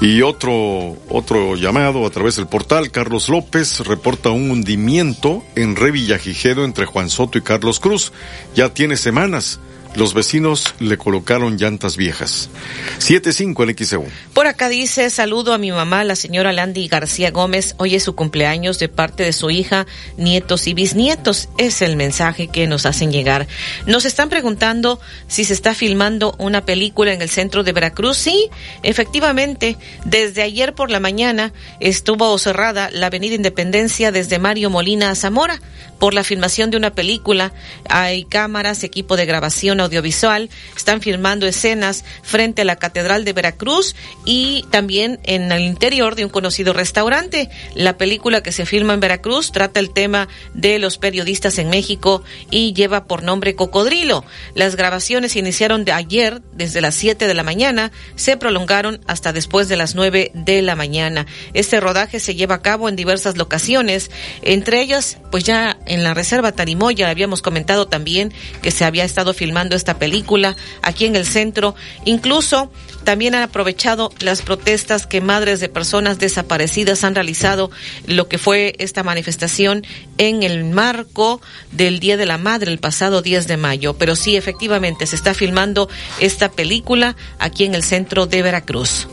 [0.00, 6.64] Y otro, otro llamado a través del portal, Carlos López reporta un hundimiento en Revillagigedo
[6.64, 8.12] entre Juan Soto y Carlos Cruz.
[8.54, 9.58] Ya tiene semanas.
[9.96, 12.50] Los vecinos le colocaron llantas viejas.
[12.98, 14.04] 7-5 en XEU.
[14.34, 17.74] Por acá dice, saludo a mi mamá, la señora Landy García Gómez.
[17.78, 19.86] Hoy es su cumpleaños de parte de su hija,
[20.18, 21.48] nietos y bisnietos.
[21.56, 23.46] Es el mensaje que nos hacen llegar.
[23.86, 28.18] Nos están preguntando si se está filmando una película en el centro de Veracruz.
[28.18, 28.50] Sí,
[28.82, 35.14] efectivamente, desde ayer por la mañana estuvo cerrada la avenida Independencia desde Mario Molina a
[35.14, 35.58] Zamora
[35.98, 37.52] por la filmación de una película.
[37.88, 43.94] Hay cámaras, equipo de grabación audiovisual, están filmando escenas frente a la Catedral de Veracruz
[44.24, 47.48] y también en el interior de un conocido restaurante.
[47.74, 52.22] La película que se filma en Veracruz trata el tema de los periodistas en México
[52.50, 54.24] y lleva por nombre Cocodrilo.
[54.54, 59.68] Las grabaciones iniciaron de ayer desde las 7 de la mañana, se prolongaron hasta después
[59.68, 61.26] de las 9 de la mañana.
[61.54, 64.10] Este rodaje se lleva a cabo en diversas locaciones,
[64.42, 69.34] entre ellas pues ya en la Reserva Tarimoya habíamos comentado también que se había estado
[69.34, 71.74] filmando esta película aquí en el centro.
[72.04, 72.70] Incluso
[73.04, 77.70] también han aprovechado las protestas que madres de personas desaparecidas han realizado,
[78.06, 79.86] lo que fue esta manifestación
[80.18, 81.40] en el marco
[81.72, 83.94] del Día de la Madre el pasado 10 de mayo.
[83.94, 85.88] Pero sí, efectivamente, se está filmando
[86.20, 89.06] esta película aquí en el centro de Veracruz.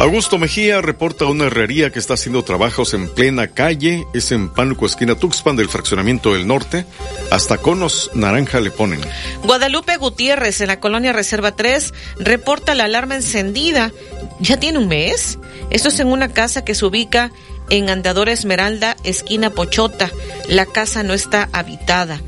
[0.00, 4.86] Augusto Mejía reporta una herrería que está haciendo trabajos en plena calle, es en Pánuco,
[4.86, 6.86] esquina Tuxpan del fraccionamiento del norte,
[7.30, 9.00] hasta conos naranja le ponen.
[9.42, 13.92] Guadalupe Gutiérrez en la colonia Reserva 3 reporta la alarma encendida,
[14.38, 17.30] ya tiene un mes, esto es en una casa que se ubica
[17.68, 20.10] en Andador Esmeralda, esquina Pochota,
[20.48, 22.22] la casa no está habitada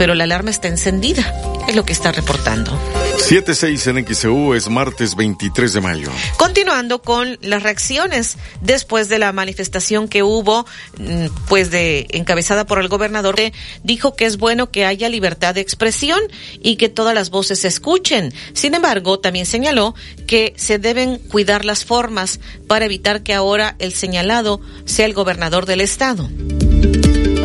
[0.00, 1.30] pero la alarma está encendida,
[1.68, 2.72] es lo que está reportando.
[3.18, 6.08] 76 en XEU es martes 23 de mayo.
[6.38, 10.64] Continuando con las reacciones después de la manifestación que hubo,
[10.96, 13.36] mm, pues de encabezada por el gobernador,
[13.84, 16.18] dijo que es bueno que haya libertad de expresión
[16.62, 18.32] y que todas las voces se escuchen.
[18.54, 19.94] Sin embargo, también señaló
[20.26, 25.66] que se deben cuidar las formas para evitar que ahora el señalado sea el gobernador
[25.66, 26.30] del estado.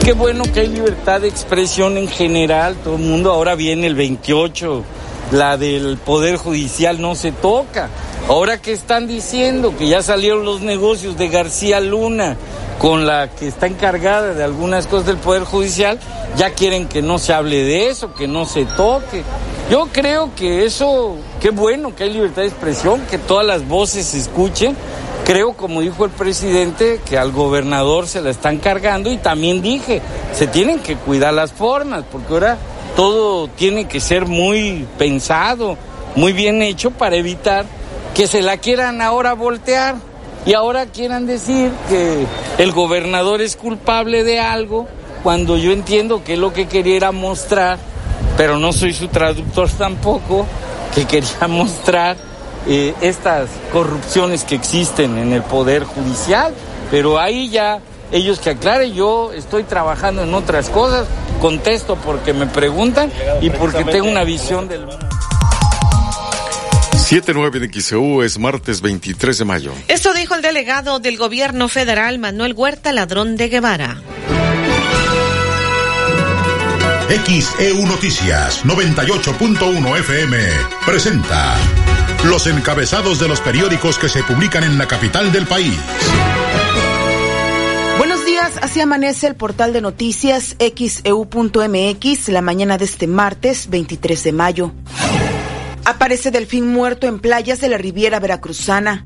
[0.05, 3.95] Qué bueno que hay libertad de expresión en general, todo el mundo ahora viene el
[3.95, 4.83] 28
[5.31, 7.89] la del Poder Judicial no se toca.
[8.27, 12.37] Ahora que están diciendo que ya salieron los negocios de García Luna
[12.77, 15.99] con la que está encargada de algunas cosas del Poder Judicial,
[16.37, 19.23] ya quieren que no se hable de eso, que no se toque.
[19.71, 24.05] Yo creo que eso, qué bueno que hay libertad de expresión, que todas las voces
[24.05, 24.75] se escuchen.
[25.25, 30.03] Creo, como dijo el presidente, que al gobernador se la están cargando y también dije,
[30.33, 32.57] se tienen que cuidar las formas, porque ahora
[32.95, 35.77] todo tiene que ser muy pensado,
[36.15, 37.65] muy bien hecho para evitar
[38.13, 39.95] que se la quieran ahora voltear
[40.45, 42.27] y ahora quieran decir que
[42.59, 44.87] el gobernador es culpable de algo
[45.23, 47.79] cuando yo entiendo que lo que quería mostrar,
[48.37, 50.45] pero no soy su traductor tampoco,
[50.93, 52.15] que quería mostrar
[52.67, 56.53] eh, estas corrupciones que existen en el Poder Judicial,
[56.91, 57.79] pero ahí ya
[58.11, 61.07] ellos que aclaren, yo estoy trabajando en otras cosas,
[61.41, 63.11] contesto porque me preguntan
[63.41, 64.87] y porque tengo una visión del...
[67.05, 69.71] 79 de XEU es martes 23 de mayo.
[69.87, 74.01] Esto dijo el delegado del gobierno federal Manuel Huerta Ladrón de Guevara.
[77.07, 80.37] XEU Noticias 98.1 FM
[80.83, 81.55] presenta
[82.29, 85.79] los encabezados de los periódicos que se publican en la capital del país
[88.61, 94.71] así amanece el portal de noticias xeu.mx la mañana de este martes 23 de mayo.
[95.85, 99.05] Aparece delfín muerto en playas de la Riviera Veracruzana.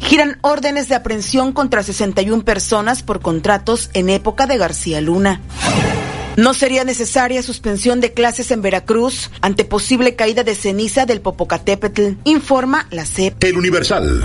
[0.00, 5.40] Giran órdenes de aprehensión contra 61 personas por contratos en época de García Luna.
[6.36, 12.14] No sería necesaria suspensión de clases en Veracruz ante posible caída de ceniza del Popocatépetl,
[12.24, 13.42] informa la CEP.
[13.44, 14.22] El Universal.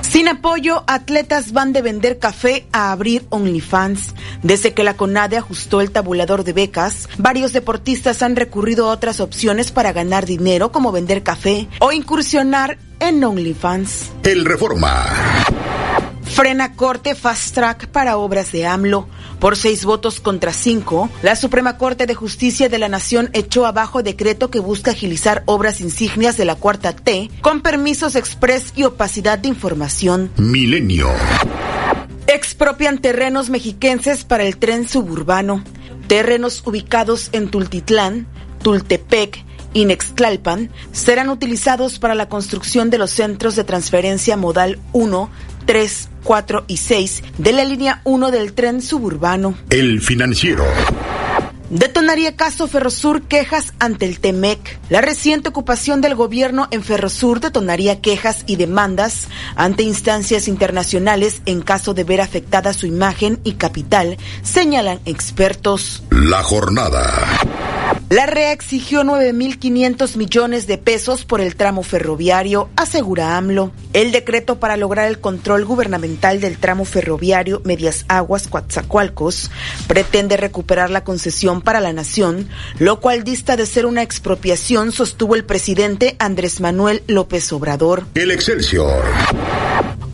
[0.00, 4.14] Sin apoyo, atletas van de vender café a abrir OnlyFans.
[4.42, 9.20] Desde que la CONADE ajustó el tabulador de becas, varios deportistas han recurrido a otras
[9.20, 14.12] opciones para ganar dinero como vender café o incursionar en OnlyFans.
[14.22, 15.06] El Reforma.
[16.24, 19.08] Frena corte fast track para obras de AMLO.
[19.38, 24.02] Por seis votos contra cinco, la Suprema Corte de Justicia de la Nación echó abajo
[24.02, 29.38] decreto que busca agilizar obras insignias de la Cuarta T con permisos express y opacidad
[29.38, 30.30] de información.
[30.36, 31.08] Milenio.
[32.26, 35.62] Expropian terrenos mexiquenses para el tren suburbano.
[36.08, 38.26] Terrenos ubicados en Tultitlán,
[38.62, 39.44] Tultepec,
[39.74, 45.30] y Nextlalpan serán utilizados para la construcción de los centros de transferencia modal 1
[45.66, 49.54] 3, 4 y 6 de la línea 1 del tren suburbano.
[49.70, 50.64] El financiero.
[51.70, 54.78] Detonaría caso Ferrosur quejas ante el TEMEC.
[54.90, 61.62] La reciente ocupación del gobierno en Ferrosur detonaría quejas y demandas ante instancias internacionales en
[61.62, 66.02] caso de ver afectada su imagen y capital, señalan expertos.
[66.10, 67.02] La jornada.
[68.10, 73.72] La REA exigió 9.500 millones de pesos por el tramo ferroviario, asegura AMLO.
[73.94, 79.50] El decreto para lograr el control gubernamental del tramo ferroviario Medias Aguas Coatzacoalcos
[79.86, 82.48] pretende recuperar la concesión para la nación,
[82.78, 88.04] lo cual dista de ser una expropiación, sostuvo el presidente Andrés Manuel López Obrador.
[88.14, 89.02] El Excelsior.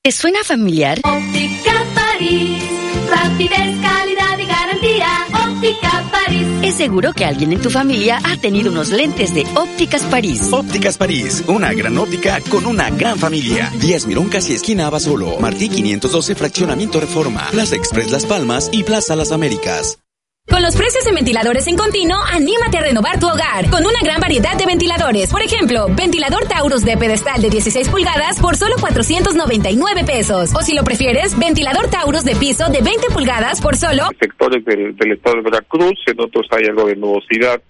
[0.00, 1.00] ¿Te suena familiar?
[1.02, 2.62] Óptica París.
[3.10, 5.26] Rapidez, calidad y garantía.
[5.44, 6.25] Óptica París.
[6.66, 10.48] Es seguro que alguien en tu familia ha tenido unos lentes de Ópticas París.
[10.50, 13.72] Ópticas París, una gran óptica con una gran familia.
[13.78, 15.38] Díaz Mirón casi esquina Abasolo.
[15.38, 17.46] Martí 512 Fraccionamiento Reforma.
[17.52, 20.00] Plaza Express Las Palmas y Plaza Las Américas.
[20.48, 24.20] Con los precios de ventiladores en continuo, anímate a renovar tu hogar con una gran
[24.20, 25.28] variedad de ventiladores.
[25.28, 30.54] Por ejemplo, ventilador Taurus de pedestal de 16 pulgadas por solo 499 pesos.
[30.54, 34.04] O si lo prefieres, ventilador Taurus de piso de 20 pulgadas por solo...
[34.20, 37.60] Sectores del, estado de Veracruz, en otros hay algo de nubosidad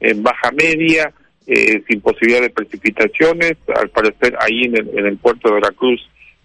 [0.00, 1.12] en baja media,
[1.46, 3.58] eh, sin posibilidad de precipitaciones.
[3.76, 6.00] Al parecer, ahí en el, en el puerto de Veracruz,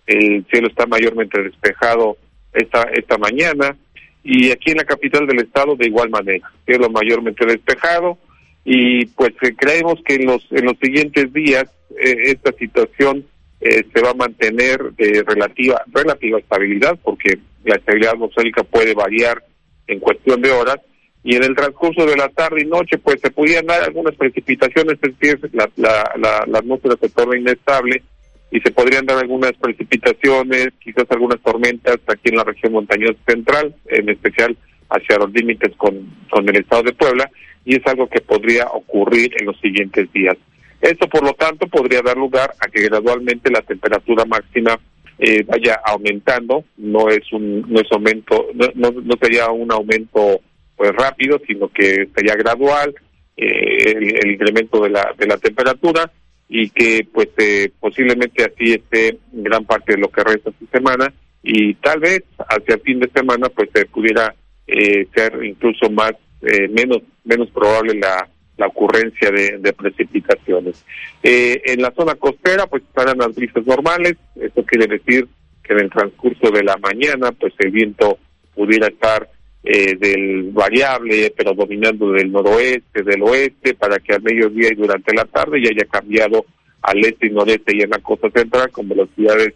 [0.08, 2.18] el cielo está mayormente despejado
[2.52, 3.78] esta, esta mañana
[4.24, 8.18] y aquí en la capital del estado de igual manera, cielo mayormente despejado.
[8.66, 13.26] Y pues eh, creemos que en los en los siguientes días eh, esta situación
[13.62, 19.44] eh, se va a mantener de relativa relativa estabilidad porque la estabilidad atmosférica puede variar
[19.88, 20.78] en cuestión de horas.
[21.22, 24.98] Y en el transcurso de la tarde y noche pues se pudieran dar algunas precipitaciones,
[25.02, 28.04] es decir, la, la, la, la atmósfera se torna inestable
[28.52, 33.76] y se podrían dar algunas precipitaciones, quizás algunas tormentas aquí en la región montañosa central,
[33.88, 34.58] en especial
[34.90, 35.96] hacia los límites con,
[36.30, 37.30] con el estado de Puebla,
[37.66, 40.36] y es algo que podría ocurrir en los siguientes días.
[40.82, 44.80] Esto, por lo tanto, podría dar lugar a que gradualmente la temperatura máxima
[45.20, 50.40] eh, vaya aumentando, no es un no es aumento, no, no, sería un aumento
[50.78, 52.96] pues rápido, sino que sería gradual
[53.36, 56.10] eh, el, incremento de la de la temperatura
[56.50, 61.14] y que pues eh, posiblemente así esté gran parte de lo que resta esta semana
[61.44, 64.34] y tal vez hacia fin de semana pues se pudiera
[64.66, 68.28] eh, ser incluso más eh, menos menos probable la,
[68.58, 70.84] la ocurrencia de, de precipitaciones.
[71.22, 74.16] En la zona costera pues estarán las brisas normales.
[74.36, 75.28] Esto quiere decir
[75.64, 78.18] que en el transcurso de la mañana pues el viento
[78.56, 79.30] pudiera estar
[79.64, 85.14] eh, del variable, pero dominando del noroeste, del oeste, para que al mediodía y durante
[85.14, 86.46] la tarde ya haya cambiado
[86.82, 89.54] al este y noreste y en la costa central con velocidades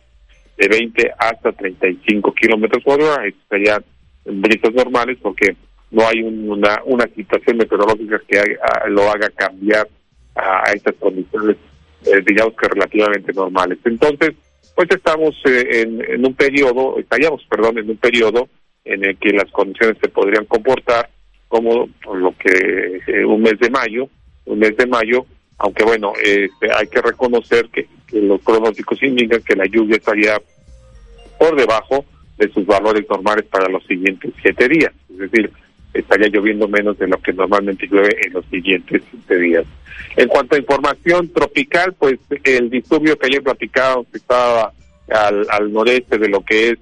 [0.57, 3.23] de 20 hasta 35 kilómetros por hora.
[3.49, 3.83] Serían
[4.25, 5.55] brisas normales porque
[5.91, 8.57] no hay una, una situación meteorológica que
[8.89, 9.87] lo haga cambiar
[10.35, 11.55] a, estas condiciones,
[12.05, 13.79] eh, digamos que relativamente normales.
[13.85, 14.31] Entonces,
[14.75, 18.49] pues estamos eh, en, en un periodo, estaríamos, perdón, en un periodo
[18.85, 21.09] en el que las condiciones se podrían comportar
[21.47, 24.09] como lo que eh, un mes de mayo,
[24.45, 25.25] un mes de mayo,
[25.59, 30.39] aunque bueno, este, hay que reconocer que, los pronósticos indican que la lluvia estaría
[31.39, 32.05] por debajo
[32.37, 35.51] de sus valores normales para los siguientes siete días, es decir,
[35.95, 39.65] estaría lloviendo menos de lo que normalmente llueve en los siguientes siete días.
[40.15, 44.73] En cuanto a información tropical, pues el disturbio que ayer platicado estaba
[45.09, 46.77] al, al noreste de lo que es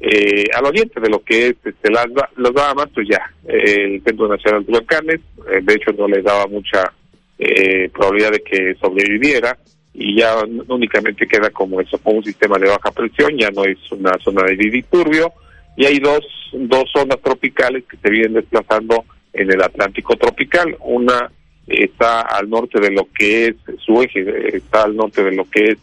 [0.00, 4.28] eh, al oriente de lo que es este, las, las Bahamas, pues ya, el Centro
[4.28, 5.20] Nacional de Huracanes,
[5.50, 6.92] eh, de hecho no le daba mucha
[7.38, 9.56] eh, probabilidad de que sobreviviera
[9.92, 10.36] y ya
[10.68, 14.42] únicamente queda como eso, como un sistema de baja presión, ya no es una zona
[14.42, 15.32] de disturbio
[15.76, 21.30] y hay dos, dos zonas tropicales que se vienen desplazando en el Atlántico tropical, una
[21.66, 25.64] está al norte de lo que es su eje, está al norte de lo que
[25.70, 25.78] es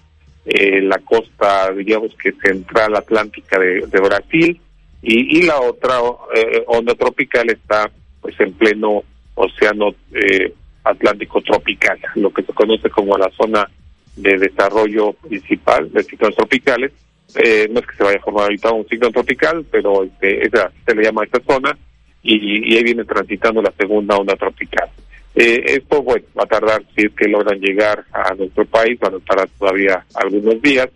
[0.46, 4.60] eh, la costa, digamos que central atlántica de, Brasil,
[5.04, 6.00] y, y, la otra
[6.36, 7.90] eh, onda tropical está
[8.22, 9.04] pues en pleno
[9.36, 13.70] océano eh, Atlántico tropical, lo que se conoce como la zona
[14.16, 16.92] de desarrollo principal de ciclones tropicales.
[17.36, 20.72] Eh, no es que se vaya a formar ahorita un ciclón tropical, pero este, esa,
[20.86, 21.78] se le llama esta zona
[22.24, 24.90] y, y ahí viene transitando la segunda onda tropical.
[25.34, 29.16] Eh, esto bueno, va a tardar, si es que logran llegar a nuestro país, van
[29.16, 30.90] a tardar todavía algunos días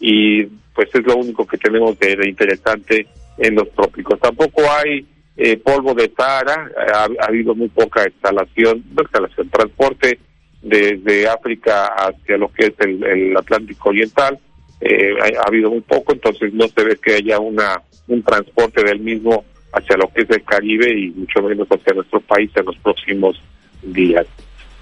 [0.00, 3.06] y pues es lo único que tenemos de, interesante
[3.38, 4.18] en los trópicos.
[4.20, 5.06] Tampoco hay
[5.36, 10.18] eh, polvo de Sahara, ha, habido muy poca instalación, no instalación, transporte
[10.62, 14.38] desde África hacia lo que es el, Atlántico Oriental,
[14.80, 19.00] eh, ha, habido muy poco, entonces no se ve que haya una un transporte del
[19.00, 22.76] mismo hacia lo que es el Caribe y mucho menos hacia nuestro país en los
[22.78, 23.40] próximos
[23.86, 24.26] días.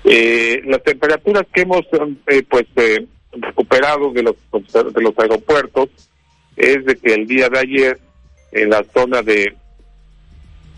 [0.05, 1.82] Eh, las temperaturas que hemos
[2.26, 5.90] eh, pues eh, recuperado de los de los aeropuertos
[6.57, 7.98] es de que el día de ayer
[8.50, 9.55] en la zona de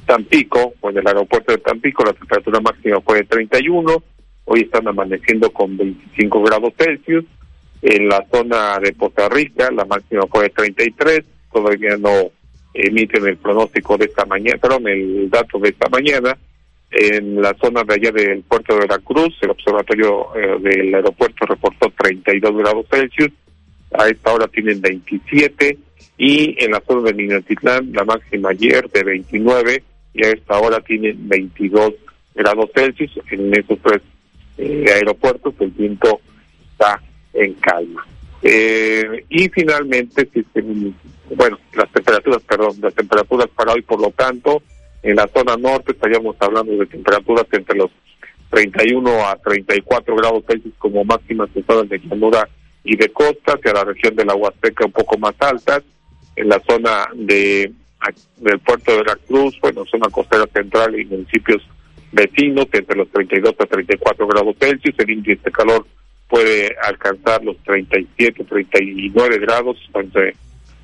[0.06, 4.02] Tampico, o en el aeropuerto de Tampico, la temperatura máxima fue de 31,
[4.44, 7.24] hoy están amaneciendo con 25 grados Celsius,
[7.82, 12.30] en la zona de Costa Rica la máxima fue de 33, todavía no
[12.74, 16.36] emiten el pronóstico de esta mañana, perdón, el dato de esta mañana,
[16.94, 21.92] en la zona de allá del puerto de Veracruz, el observatorio eh, del aeropuerto reportó
[21.96, 23.32] 32 grados Celsius,
[23.92, 25.78] a esta hora tienen 27,
[26.16, 29.82] y en la zona de Minatitlán la máxima ayer de 29
[30.14, 31.94] y a esta hora tienen 22
[32.34, 33.10] grados Celsius.
[33.30, 34.00] En esos tres
[34.58, 36.20] eh, aeropuertos el viento
[36.70, 38.06] está en calma.
[38.42, 40.28] Eh, y finalmente,
[41.34, 44.62] bueno, las temperaturas, perdón, las temperaturas para hoy, por lo tanto,
[45.04, 47.90] en la zona norte estaríamos hablando de temperaturas entre los
[48.50, 52.48] 31 a 34 grados Celsius como máximas zonas de llanura
[52.82, 55.82] y de costa, hacia la región de la Huasteca un poco más altas,
[56.36, 57.72] en la zona de
[58.36, 61.62] del puerto de Veracruz, bueno, zona costera central y municipios
[62.12, 65.86] vecinos, entre los 32 a 34 grados Celsius, el índice de calor
[66.28, 70.36] puede alcanzar los 37, 39 grados, donde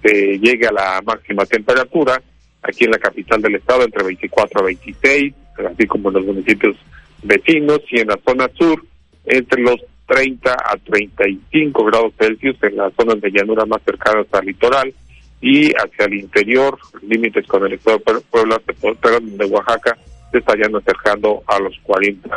[0.02, 2.22] se llegue a la máxima temperatura,
[2.62, 5.34] aquí en la capital del estado entre 24 a 26,
[5.70, 6.76] así como en los municipios
[7.22, 8.84] vecinos, y en la zona sur
[9.26, 14.46] entre los 30 a 35 grados Celsius en las zonas de llanura más cercanas al
[14.46, 14.92] litoral
[15.40, 19.96] y hacia el interior, límites con el estado de Puebla, de Oaxaca,
[20.32, 22.28] se estarían acercando a los 40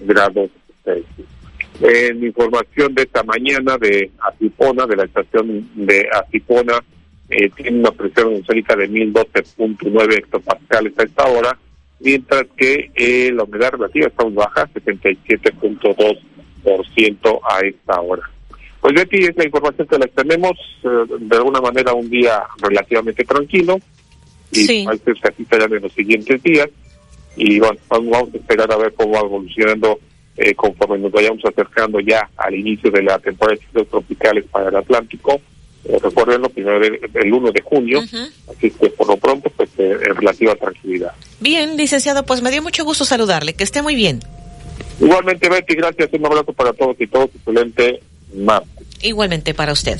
[0.00, 0.50] grados
[0.84, 1.26] Celsius.
[1.80, 6.78] En información de esta mañana de Asipona, de la estación de Asipona,
[7.32, 11.58] eh, tiene una presión atmosférica de 1012.9 hectopascales a esta hora,
[12.00, 18.22] mientras que eh, la humedad relativa está muy baja, 77.2% a esta hora.
[18.80, 20.52] Pues Betty, es la información que les tenemos,
[20.84, 23.78] eh, de alguna manera un día relativamente tranquilo,
[24.50, 24.82] y sí.
[24.84, 26.68] parece que serán en los siguientes días,
[27.36, 30.00] y bueno, vamos a esperar a ver cómo va evolucionando
[30.36, 34.70] eh, conforme nos vayamos acercando ya al inicio de la temporada de ciclos tropicales para
[34.70, 35.40] el Atlántico.
[35.84, 38.02] Eh, recuerden, primero el 1 de junio,
[38.48, 41.12] así que por lo pronto, pues eh, en relativa tranquilidad.
[41.40, 44.20] Bien, licenciado, pues me dio mucho gusto saludarle, que esté muy bien.
[45.00, 48.00] Igualmente, Betty, gracias, un abrazo para todos y todos, excelente
[48.34, 48.70] martes.
[49.02, 49.98] Igualmente para usted.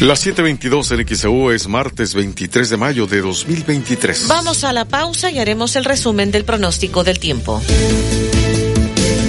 [0.00, 4.26] Las 7:22 en XEU es martes 23 de mayo de 2023.
[4.28, 7.62] Vamos a la pausa y haremos el resumen del pronóstico del tiempo.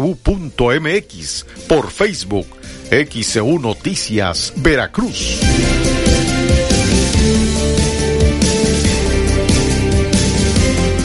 [1.67, 2.47] por Facebook,
[2.89, 5.41] XEU Noticias Veracruz.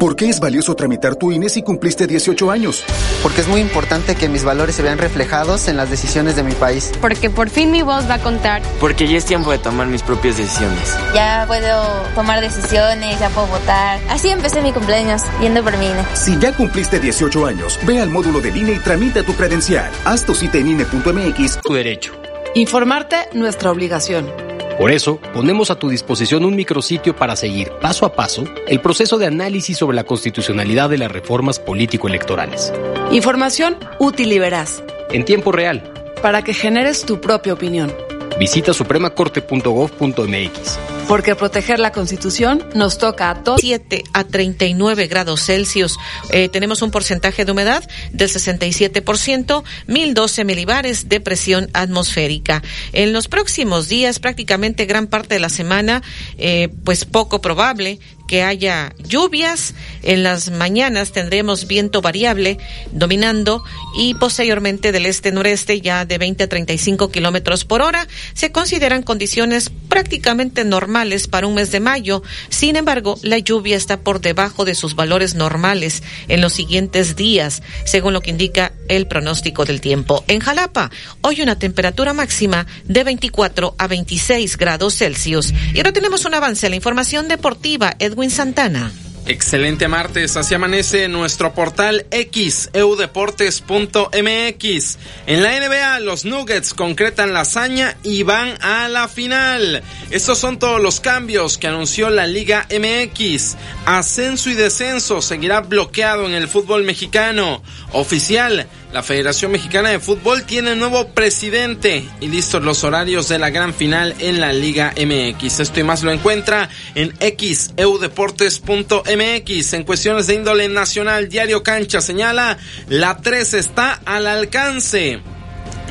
[0.00, 2.84] ¿Por qué es valioso tramitar tu INE si cumpliste 18 años?
[3.22, 6.54] Porque es muy importante que mis valores se vean reflejados en las decisiones de mi
[6.54, 6.90] país.
[7.02, 8.62] Porque por fin mi voz va a contar.
[8.80, 10.96] Porque ya es tiempo de tomar mis propias decisiones.
[11.14, 11.84] Ya puedo
[12.14, 14.00] tomar decisiones, ya puedo votar.
[14.08, 16.02] Así empecé mi cumpleaños, yendo por mi INE.
[16.14, 19.90] Si ya cumpliste 18 años, ve al módulo del INE y tramita tu credencial.
[20.06, 21.60] Haz tu cita en INE.mx.
[21.60, 22.14] Tu derecho.
[22.54, 24.49] Informarte, nuestra obligación.
[24.80, 29.18] Por eso, ponemos a tu disposición un micrositio para seguir paso a paso el proceso
[29.18, 32.72] de análisis sobre la constitucionalidad de las reformas político-electorales.
[33.12, 34.82] Información útil y veraz.
[35.10, 35.92] En tiempo real.
[36.22, 37.94] Para que generes tu propia opinión.
[38.38, 40.99] Visita supremacorte.gov.mx.
[41.10, 43.60] Porque proteger la Constitución nos toca a todos.
[43.60, 45.98] 7 a 39 grados Celsius.
[46.30, 47.82] Eh, tenemos un porcentaje de humedad
[48.12, 52.62] del 67%, 1012 milibares de presión atmosférica.
[52.92, 56.00] En los próximos días, prácticamente gran parte de la semana,
[56.38, 57.98] eh, pues poco probable
[58.30, 59.74] que haya lluvias.
[60.04, 62.58] En las mañanas tendremos viento variable
[62.92, 63.64] dominando
[63.96, 68.06] y posteriormente del este-noreste ya de 20 a 35 kilómetros por hora.
[68.34, 72.22] Se consideran condiciones prácticamente normales para un mes de mayo.
[72.50, 77.64] Sin embargo, la lluvia está por debajo de sus valores normales en los siguientes días,
[77.84, 80.22] según lo que indica el pronóstico del tiempo.
[80.28, 85.52] En Jalapa, hoy una temperatura máxima de 24 a 26 grados Celsius.
[85.74, 87.96] Y ahora tenemos un avance a la información deportiva.
[88.28, 88.92] Santana.
[89.26, 94.98] Excelente martes, así amanece nuestro portal X, eudeportes.mx.
[95.26, 99.84] En la NBA, los Nuggets concretan la hazaña y van a la final.
[100.10, 103.56] Estos son todos los cambios que anunció la Liga MX.
[103.84, 107.62] Ascenso y descenso seguirá bloqueado en el fútbol mexicano.
[107.92, 113.50] Oficial, la Federación Mexicana de Fútbol tiene nuevo presidente y listos los horarios de la
[113.50, 115.60] gran final en la Liga MX.
[115.60, 119.72] Esto y más lo encuentra en xeudeportes.mx.
[119.74, 125.20] En cuestiones de índole nacional, Diario Cancha señala, la 3 está al alcance.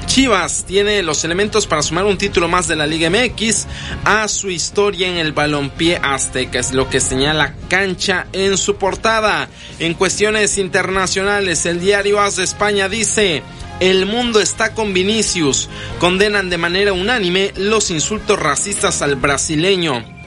[0.10, 3.68] Chivas tiene los elementos para sumar un título más de la Liga MX
[4.04, 9.48] a su historia en el balompié azteca, es lo que señala Cancha en su portada.
[9.78, 13.44] En cuestiones internacionales, el diario As de España dice,
[13.80, 15.70] el mundo está con Vinicius.
[16.00, 20.19] Condenan de manera unánime los insultos racistas al brasileño.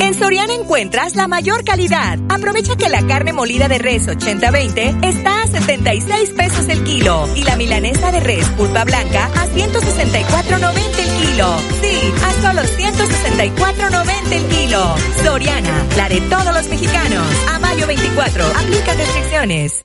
[0.00, 2.18] En Soriana encuentras la mayor calidad.
[2.28, 7.44] Aprovecha que la carne molida de res 80-20 está a 76 pesos el kilo y
[7.44, 11.56] la milanesa de res pulpa blanca a 164.90 el kilo.
[11.80, 14.96] Sí, a solo 164.90 el kilo.
[15.22, 17.28] Soriana, la de todos los mexicanos.
[17.50, 19.84] A mayo 24, aplica restricciones.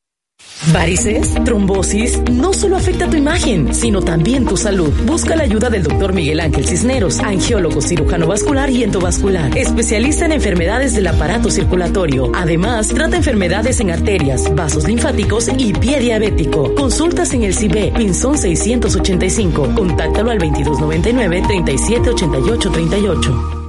[0.72, 4.94] Varices, trombosis, no solo afecta tu imagen, sino también tu salud.
[5.06, 10.32] Busca la ayuda del doctor Miguel Ángel Cisneros, angiólogo cirujano vascular y endovascular, especialista en
[10.32, 12.32] enfermedades del aparato circulatorio.
[12.34, 16.74] Además, trata enfermedades en arterias, vasos linfáticos y pie diabético.
[16.76, 19.76] Consultas en el CIBE, Pinzón 685.
[19.76, 23.63] Contáctalo al 2299 378838.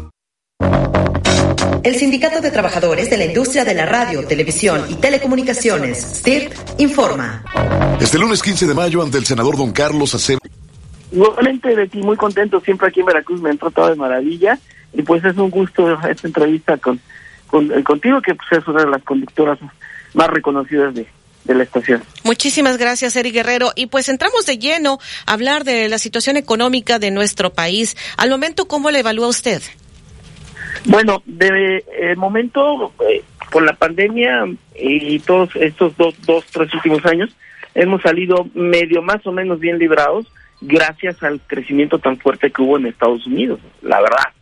[1.84, 7.44] El Sindicato de Trabajadores de la Industria de la Radio, Televisión y Telecomunicaciones, STIRT, informa.
[8.00, 10.40] Este lunes 15 de mayo, ante el senador don Carlos Acevedo.
[11.12, 12.58] Igualmente, Betty, muy contento.
[12.62, 14.58] Siempre aquí en Veracruz me han tratado de maravilla.
[14.94, 16.98] Y pues es un gusto esta entrevista con,
[17.48, 19.58] con eh, contigo, que pues, es una de las conductoras
[20.14, 21.06] más reconocidas de,
[21.44, 22.02] de la estación.
[22.22, 23.72] Muchísimas gracias, Eri Guerrero.
[23.76, 27.94] Y pues entramos de lleno a hablar de la situación económica de nuestro país.
[28.16, 29.60] Al momento, ¿cómo la evalúa usted?
[30.86, 31.82] Bueno, de
[32.16, 34.46] momento, eh, por la pandemia
[34.78, 37.34] y todos estos dos, dos, tres últimos años,
[37.74, 40.26] hemos salido medio más o menos bien librados
[40.60, 44.32] gracias al crecimiento tan fuerte que hubo en Estados Unidos, la verdad.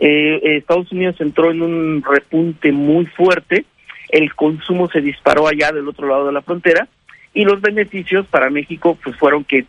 [0.00, 3.66] Eh, Estados Unidos entró en un repunte muy fuerte,
[4.08, 6.88] el consumo se disparó allá del otro lado de la frontera
[7.32, 9.66] y los beneficios para México pues fueron que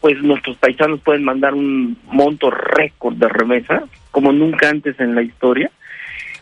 [0.00, 3.84] pues nuestros paisanos pueden mandar un monto récord de remesa,
[4.14, 5.72] como nunca antes en la historia.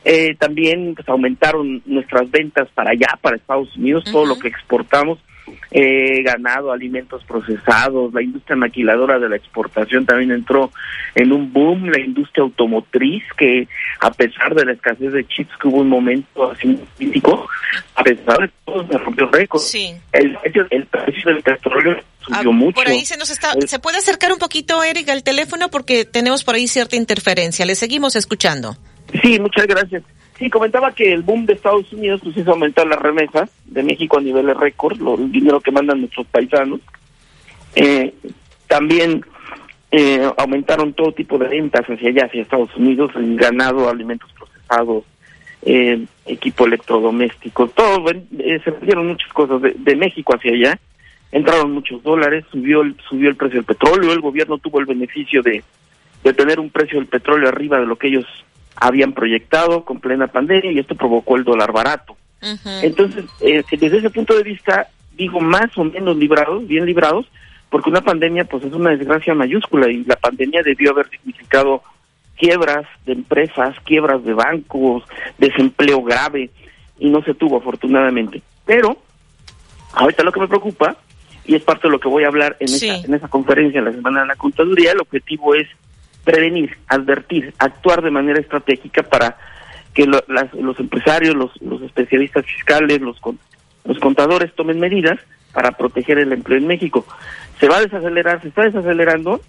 [0.04, 5.18] Eh, también pues, aumentaron nuestras ventas para allá, para Estados Unidos, todo lo que exportamos,
[5.70, 10.70] eh, ganado, alimentos procesados, la industria maquiladora de la exportación también entró
[11.14, 13.66] en un boom, la industria automotriz, que
[14.00, 17.48] a pesar de la escasez de chips que hubo un momento así crítico,
[17.94, 19.62] a pesar de todo se rompió récord.
[20.12, 20.36] El,
[20.70, 22.74] el precio del petróleo subió Ah, mucho.
[22.74, 26.44] Por ahí se nos está, se puede acercar un poquito, Eric, al teléfono porque tenemos
[26.44, 27.64] por ahí cierta interferencia.
[27.66, 28.76] Le seguimos escuchando.
[29.22, 30.02] Sí, muchas gracias.
[30.38, 34.18] Sí, comentaba que el boom de Estados Unidos pues hizo aumentar las remesas de México
[34.18, 36.80] a niveles récord, lo- el dinero que mandan nuestros paisanos.
[37.74, 38.12] Eh,
[38.66, 39.24] también
[39.90, 45.04] eh, aumentaron todo tipo de ventas hacia allá, hacia Estados Unidos, el ganado, alimentos procesados,
[45.64, 50.78] eh, equipo electrodoméstico, todo, eh, se vendieron muchas cosas de, de México hacia allá,
[51.32, 55.42] entraron muchos dólares, subió el, subió el precio del petróleo, el gobierno tuvo el beneficio
[55.42, 55.64] de,
[56.22, 58.26] de tener un precio del petróleo arriba de lo que ellos
[58.76, 62.16] habían proyectado con plena pandemia y esto provocó el dólar barato.
[62.82, 67.26] Entonces, eh, desde ese punto de vista, digo más o menos librados, bien librados,
[67.70, 71.82] porque una pandemia pues es una desgracia mayúscula y la pandemia debió haber significado
[72.36, 75.04] quiebras de empresas, quiebras de bancos,
[75.38, 76.50] desempleo grave
[76.98, 78.42] y no se tuvo afortunadamente.
[78.66, 78.96] Pero
[79.92, 80.96] ahorita lo que me preocupa
[81.44, 83.84] y es parte de lo que voy a hablar en, esa, en esa conferencia en
[83.86, 85.66] la semana de la contaduría, el objetivo es
[86.24, 89.36] prevenir, advertir, actuar de manera estratégica para
[89.94, 93.38] que lo- las- los empresarios, los, los especialistas fiscales, los, con-
[93.84, 95.18] los contadores tomen medidas
[95.52, 97.04] para proteger el empleo en México.
[97.60, 99.40] Se va a desacelerar, se está desacelerando,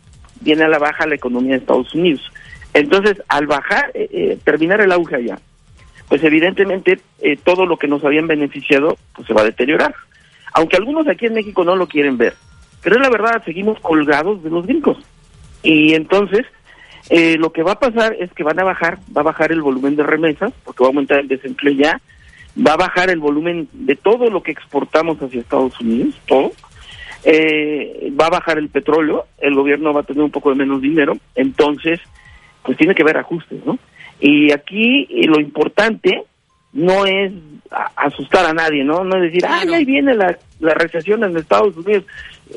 [0.41, 2.31] viene a la baja la economía de Estados Unidos.
[2.73, 5.37] Entonces, al bajar, eh, eh, terminar el auge allá,
[6.09, 9.93] pues evidentemente eh, todo lo que nos habían beneficiado pues se va a deteriorar.
[10.53, 12.35] Aunque algunos aquí en México no lo quieren ver.
[12.81, 14.97] Pero la verdad, seguimos colgados de los gringos.
[15.63, 16.45] Y entonces,
[17.09, 19.61] eh, lo que va a pasar es que van a bajar, va a bajar el
[19.61, 22.01] volumen de remesas, porque va a aumentar el desempleo ya,
[22.55, 26.51] va a bajar el volumen de todo lo que exportamos hacia Estados Unidos, todo.
[27.23, 30.81] Eh, va a bajar el petróleo, el gobierno va a tener un poco de menos
[30.81, 32.01] dinero, entonces,
[32.63, 33.79] pues tiene que haber ajustes, ¿no?
[34.19, 36.23] Y aquí eh, lo importante
[36.73, 37.31] no es
[37.95, 39.03] asustar a nadie, ¿no?
[39.03, 42.03] No es decir, ay, ahí viene la, la recesión en Estados Unidos,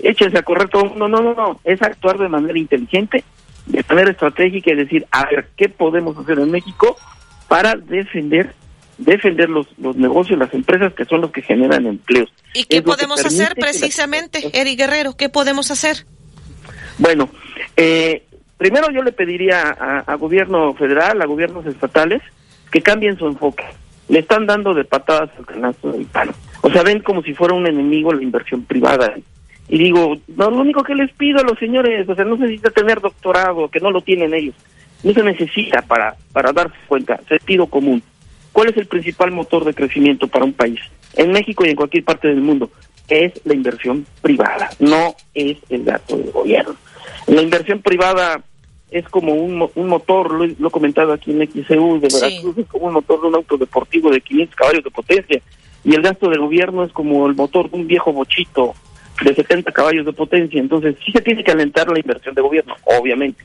[0.02, 1.08] échense a correr todo el mundo.
[1.08, 3.24] No, no, no, es actuar de manera inteligente,
[3.66, 6.96] de manera estratégica y decir, a ver, ¿qué podemos hacer en México
[7.48, 8.54] para defender
[8.98, 12.32] defender los, los negocios, las empresas que son los que generan empleos?
[12.54, 15.16] ¿Y qué Es podemos hacer precisamente, Eric Guerrero?
[15.16, 16.06] ¿Qué podemos hacer?
[16.96, 17.28] Bueno,
[17.76, 18.24] eh,
[18.56, 22.22] primero yo le pediría a, a gobierno federal, a gobiernos estatales,
[22.70, 23.64] que cambien su enfoque.
[24.09, 26.32] Le están dando de patadas al canasto del palo.
[26.62, 29.14] O sea, ven como si fuera un enemigo la inversión privada.
[29.68, 32.42] Y digo, no, lo único que les pido a los señores, o sea, no se
[32.42, 34.54] necesita tener doctorado, que no lo tienen ellos.
[35.02, 38.02] No se necesita para, para darse cuenta, sentido común.
[38.52, 40.80] ¿Cuál es el principal motor de crecimiento para un país?
[41.14, 42.70] En México y en cualquier parte del mundo.
[43.09, 46.74] Es la inversión privada, no es el gasto del gobierno.
[47.26, 48.42] La inversión privada
[48.91, 52.59] es como un, un motor, lo, he- lo he comentado aquí en XCU de Veracruz,
[52.59, 55.43] es como un motor de un auto deportivo de 500 caballos de potencia.
[55.84, 58.74] Y el gasto del gobierno es como el motor de un viejo bochito
[59.24, 60.61] de 70 caballos de potencia.
[60.61, 63.45] Entonces, sí se tiene que alentar la inversión de gobierno, obviamente.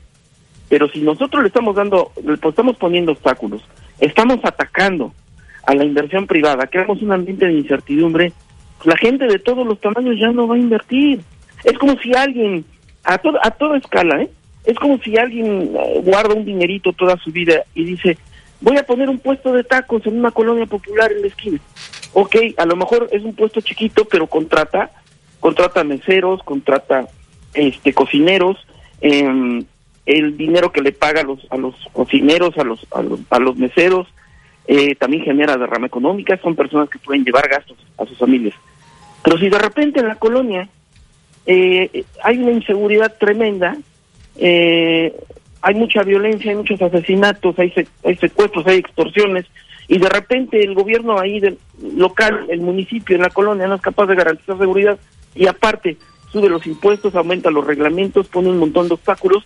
[0.68, 3.62] Pero si nosotros le estamos dando, le estamos poniendo obstáculos,
[4.00, 5.12] estamos atacando
[5.66, 8.32] a la inversión privada, creamos un ambiente de incertidumbre,
[8.78, 11.20] pues la gente de todos los tamaños ya no va a invertir.
[11.62, 12.64] Es como si alguien,
[13.04, 14.30] a, to- a toda escala, ¿eh?
[14.64, 18.16] Es como si alguien eh, guarda un dinerito toda su vida y dice,
[18.60, 21.58] voy a poner un puesto de tacos en una colonia popular en la esquina.
[22.12, 24.90] Ok, a lo mejor es un puesto chiquito, pero contrata,
[25.40, 27.08] contrata meseros, contrata
[27.54, 28.58] este cocineros,
[29.00, 29.64] em,
[30.06, 33.38] el dinero que le paga a los, a los cocineros, a los, a los, a
[33.38, 34.08] los meseros,
[34.66, 38.54] eh, también genera derrama económica, son personas que pueden llevar gastos a sus familias.
[39.24, 40.68] Pero si de repente en la colonia
[41.46, 43.76] eh, hay una inseguridad tremenda,
[44.36, 45.14] eh,
[45.60, 49.46] hay mucha violencia, hay muchos asesinatos, hay, se- hay secuestros, hay extorsiones,
[49.88, 51.58] y de repente el gobierno ahí del
[51.96, 54.98] local, el municipio, en la colonia, no es capaz de garantizar seguridad,
[55.34, 55.96] y aparte
[56.32, 59.44] sube los impuestos, aumenta los reglamentos, pone un montón de obstáculos,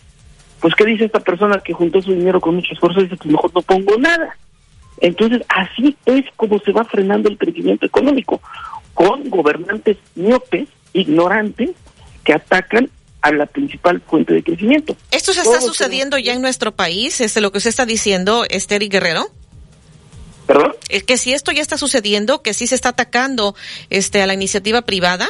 [0.61, 3.01] pues ¿qué dice esta persona que juntó su dinero con mucho esfuerzo?
[3.01, 4.37] Dice, pues mejor no pongo nada.
[5.01, 8.41] Entonces, así es como se va frenando el crecimiento económico,
[8.95, 11.71] con gobernantes miopes, ignorantes,
[12.25, 12.89] que atacan
[13.27, 14.97] a la principal fuente de crecimiento.
[15.11, 17.21] ¿Esto se Todos está sucediendo ya en nuestro país?
[17.21, 19.27] ¿Es lo que usted está diciendo, este Eric Guerrero?
[20.47, 20.75] ¿Perdón?
[20.89, 23.55] Es que si esto ya está sucediendo, que sí se está atacando
[23.91, 25.29] este a la iniciativa privada.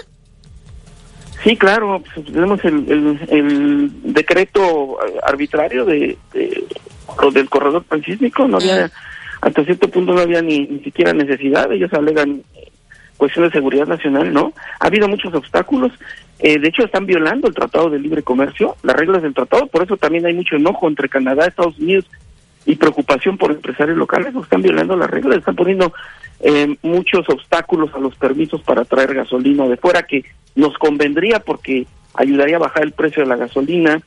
[1.42, 6.64] Sí, claro, pues, tenemos el, el, el decreto eh, arbitrario de, de-
[7.32, 8.90] del corredor transísmico, no había
[9.40, 12.68] hasta cierto punto no había ni, ni siquiera necesidad, ellos alegan eh,
[13.16, 14.52] cuestiones de seguridad nacional, ¿no?
[14.80, 15.92] Ha habido muchos obstáculos,
[16.38, 19.82] eh, de hecho están violando el Tratado de Libre Comercio, las reglas del tratado, por
[19.82, 22.04] eso también hay mucho enojo entre Canadá, Estados Unidos
[22.66, 25.92] y preocupación por empresarios locales, están violando las reglas, están poniendo
[26.40, 30.24] eh, muchos obstáculos a los permisos para traer gasolina de fuera, que
[30.54, 34.00] nos convendría porque ayudaría a bajar el precio de la gasolina.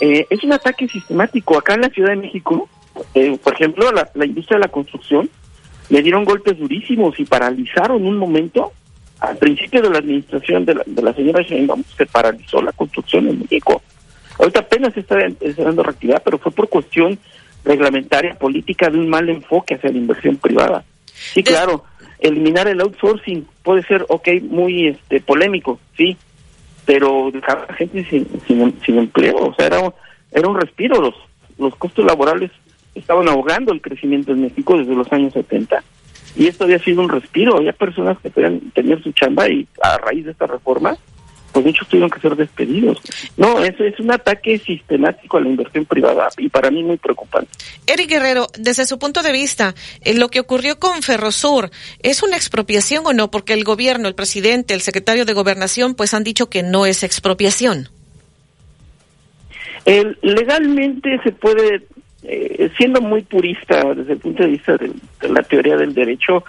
[0.00, 1.56] Eh, es un ataque sistemático.
[1.56, 2.68] Acá en la Ciudad de México,
[3.14, 5.30] eh, por ejemplo, la, la industria de la construcción
[5.88, 8.72] le dieron golpes durísimos y paralizaron un momento.
[9.24, 13.28] Al principio de la administración de la, de la señora Sheinbaum se paralizó la construcción
[13.28, 13.82] en México.
[14.38, 17.18] Ahorita apenas se está, está dando reactividad, pero fue por cuestión
[17.64, 20.84] reglamentaria, política, de un mal enfoque hacia la inversión privada.
[21.06, 21.84] Sí, claro,
[22.18, 26.16] eliminar el outsourcing puede ser, ok, muy este polémico, sí,
[26.84, 29.94] pero dejar a la gente sin, sin, sin empleo, o sea, era, un-
[30.32, 31.14] era un respiro, los,
[31.56, 32.50] los costos laborales
[32.94, 35.82] estaban ahogando el crecimiento en México desde los años 70
[36.36, 39.98] y esto había sido un respiro, había personas que podían tener su chamba y a
[39.98, 40.96] raíz de esta reforma,
[41.52, 43.00] pues muchos tuvieron que ser despedidos.
[43.36, 47.48] No, eso es un ataque sistemático a la inversión privada y para mí muy preocupante.
[47.86, 51.70] Eric Guerrero, desde su punto de vista, eh, lo que ocurrió con Ferrosur,
[52.00, 53.30] ¿es una expropiación o no?
[53.30, 57.04] Porque el gobierno, el presidente, el secretario de gobernación, pues han dicho que no es
[57.04, 57.88] expropiación.
[59.84, 61.82] El- legalmente se puede,
[62.24, 66.44] eh, siendo muy purista desde el punto de vista del- de, la teoría del derecho,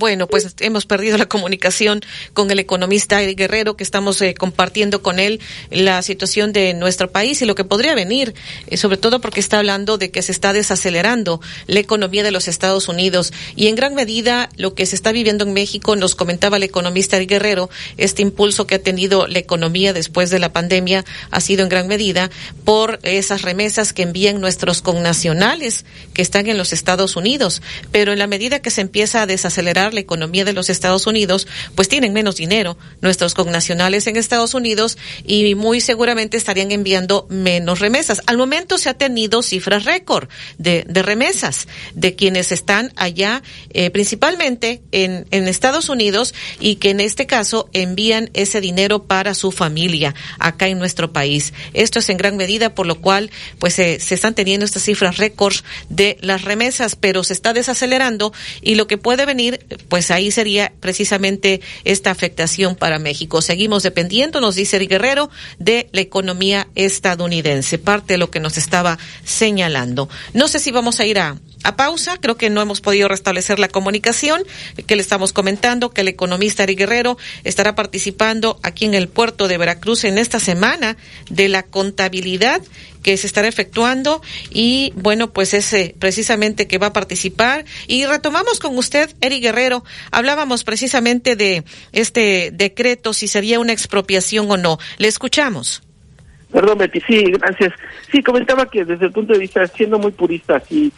[0.00, 2.00] Bueno, pues hemos perdido la comunicación
[2.32, 7.10] con el economista Eric Guerrero, que estamos eh, compartiendo con él la situación de nuestro
[7.10, 8.34] país y lo que podría venir,
[8.66, 12.48] eh, sobre todo porque está hablando de que se está desacelerando la economía de los
[12.48, 13.32] Estados Unidos.
[13.54, 17.16] Y en gran medida lo que se está viviendo en México, nos comentaba el economista
[17.16, 21.62] Eric Guerrero, este impulso que ha tenido la economía después de la pandemia ha sido
[21.62, 22.30] en gran medida
[22.64, 27.62] por esas remesas que envían nuestros connacionales que están en los Estados Unidos,
[27.92, 31.46] pero en la medida que se empieza a desacelerar la economía de los Estados Unidos,
[31.74, 37.80] pues tienen menos dinero nuestros connacionales en Estados Unidos y muy seguramente estarían enviando menos
[37.80, 38.20] remesas.
[38.26, 44.82] Al momento se ha tenido cifras récord de, remesas de quienes están allá, eh, principalmente
[44.92, 50.68] en, Estados Unidos y que en este caso envían ese dinero para su familia acá
[50.68, 51.52] en nuestro país.
[51.74, 55.16] Esto es en gran medida por lo cual pues se se están teniendo estas cifras
[55.16, 59.53] récords de las remesas, pero se está desacelerando y lo que puede venir
[59.88, 63.42] pues ahí sería precisamente esta afectación para México.
[63.42, 68.58] Seguimos dependiendo, nos dice Eric Guerrero, de la economía estadounidense, parte de lo que nos
[68.58, 70.08] estaba señalando.
[70.32, 73.58] No sé si vamos a ir a, a pausa, creo que no hemos podido restablecer
[73.58, 74.42] la comunicación
[74.86, 79.48] que le estamos comentando, que el economista Eric Guerrero estará participando aquí en el puerto
[79.48, 80.96] de Veracruz en esta semana
[81.30, 82.62] de la contabilidad
[83.04, 88.06] que se estará efectuando y bueno, pues es eh, precisamente que va a participar y
[88.06, 94.56] retomamos con usted, Eric Guerrero, hablábamos precisamente de este decreto, si sería una expropiación o
[94.56, 94.78] no.
[94.98, 95.82] Le escuchamos.
[96.50, 97.72] Perdón, Betty, sí, gracias.
[98.10, 100.90] Sí, comentaba que desde el punto de vista, siendo muy purista, sí,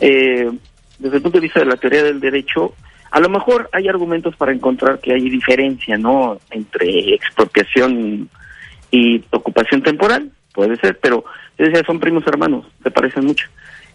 [0.00, 0.50] eh,
[0.98, 2.74] desde el punto de vista de la teoría del derecho,
[3.10, 6.38] a lo mejor hay argumentos para encontrar que hay diferencia, ¿no?
[6.50, 8.28] Entre expropiación
[8.90, 11.24] y ocupación temporal, puede ser, pero
[11.58, 13.46] yo decía, son primos hermanos, se parecen mucho.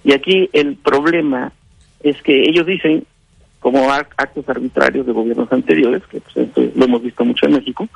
[0.03, 1.51] Y aquí el problema
[2.01, 3.05] es que ellos dicen,
[3.59, 7.87] como ac- actos arbitrarios de gobiernos anteriores, que pues, lo hemos visto mucho en México,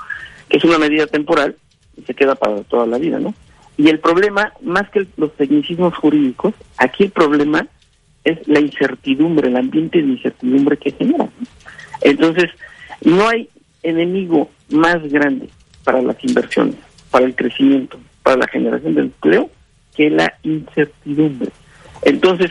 [0.47, 1.55] que es una medida temporal
[1.97, 3.33] y se queda para toda la vida, ¿no?
[3.77, 7.67] Y el problema, más que los tecnicismos jurídicos, aquí el problema
[8.23, 11.27] es la incertidumbre, el ambiente de incertidumbre que genera.
[12.01, 12.51] Entonces,
[13.03, 13.49] no hay
[13.83, 15.49] enemigo más grande
[15.83, 16.75] para las inversiones,
[17.11, 19.51] para el crecimiento, para la generación de empleo,
[19.95, 21.51] que la incertidumbre.
[22.01, 22.49] Entonces,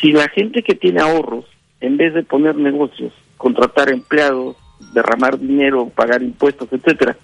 [0.00, 1.44] si la gente que tiene ahorros,
[1.80, 4.56] en vez de poner negocios, contratar empleados,
[4.92, 7.16] derramar dinero, pagar impuestos, etcétera,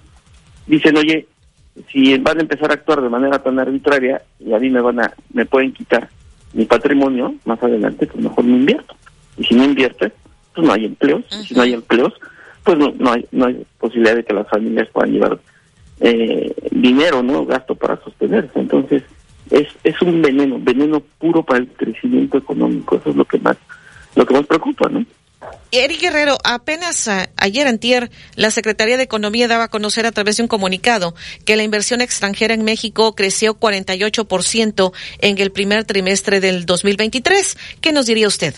[0.68, 1.26] dicen, oye,
[1.90, 5.00] si van a empezar a actuar de manera tan arbitraria y a mí me van
[5.00, 6.08] a, me pueden quitar
[6.52, 8.94] mi patrimonio más adelante, pues mejor no invierto.
[9.36, 10.12] Y si no inviertes,
[10.54, 11.24] pues no hay empleos.
[11.42, 12.12] Y si no hay empleos,
[12.62, 15.40] pues no, no hay, no hay posibilidad de que las familias puedan llevar
[16.00, 17.44] eh, dinero, ¿no?
[17.46, 18.58] Gasto para sostenerse.
[18.58, 19.02] Entonces,
[19.50, 22.96] es, es un veneno, veneno puro para el crecimiento económico.
[22.96, 23.56] Eso es lo que más,
[24.14, 25.04] lo que más preocupa, ¿no?
[25.72, 30.36] Eric Guerrero, apenas a- ayer antier, la Secretaría de Economía daba a conocer a través
[30.36, 31.14] de un comunicado
[31.46, 37.56] que la inversión extranjera en México creció 48% en el primer trimestre del 2023.
[37.80, 38.54] ¿Qué nos diría usted?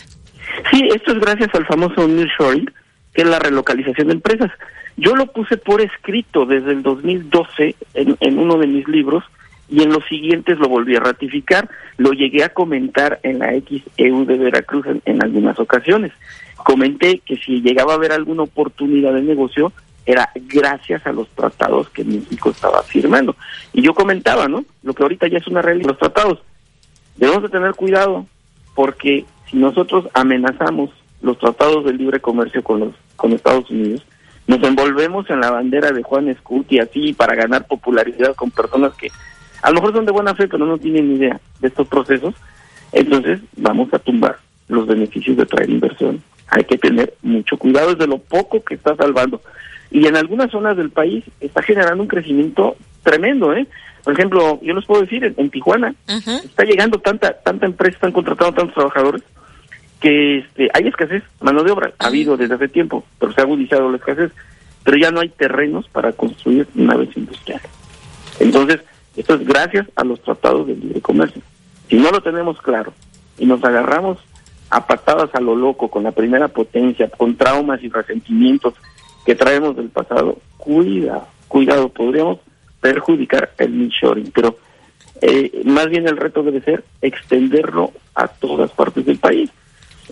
[0.71, 2.69] Sí, esto es gracias al famoso nearshoring,
[3.13, 4.51] que es la relocalización de empresas.
[4.97, 9.23] Yo lo puse por escrito desde el 2012 en, en uno de mis libros
[9.69, 11.67] y en los siguientes lo volví a ratificar.
[11.97, 16.11] Lo llegué a comentar en la XEU de Veracruz en, algunas ocasiones.
[16.57, 19.73] Comenté que si llegaba a haber alguna oportunidad de negocio,
[20.05, 23.35] era gracias a los tratados que México estaba firmando.
[23.73, 24.63] Y yo comentaba, ¿no?
[24.83, 26.39] Lo que ahorita ya es una realidad, los tratados.
[27.15, 28.27] Debemos de tener cuidado
[28.75, 30.91] porque si nosotros amenazamos
[31.21, 34.05] los tratados de libre comercio con los con Estados Unidos,
[34.47, 39.09] nos envolvemos en la bandera de Juan Scuti así para ganar popularidad con personas que
[39.61, 42.35] a lo mejor son de buena fe pero no tienen ni idea de estos procesos,
[42.91, 44.37] entonces vamos a tumbar
[44.67, 46.21] los beneficios de traer inversión.
[46.47, 49.41] Hay que tener mucho cuidado, es de lo poco que está salvando.
[49.89, 53.67] Y en algunas zonas del país está generando un crecimiento tremendo, ¿eh?
[54.03, 58.53] Por ejemplo, yo les puedo decir, en, Tijuana está llegando tanta tanta empresa, están contratando
[58.53, 59.23] tantos trabajadores
[60.03, 63.45] que este, hay escasez, mano de obra, ha habido desde hace tiempo, pero se ha
[63.45, 64.33] agudizado la escasez,
[64.83, 67.71] pero ya no hay terrenos para construir naves industriales.
[68.41, 68.81] Entonces,
[69.15, 71.41] esto es gracias a los tratados de libre comercio.
[71.87, 72.91] Si no lo tenemos claro
[73.37, 74.17] y nos agarramos
[74.69, 78.73] a patadas a lo loco con la primera potencia, con traumas y resentimientos
[79.25, 82.39] que traemos del pasado, cuidado, cuidado, podríamos
[82.81, 84.57] perjudicar el shoring, pero
[85.21, 89.49] eh, más bien el reto debe ser extenderlo a todas partes del país.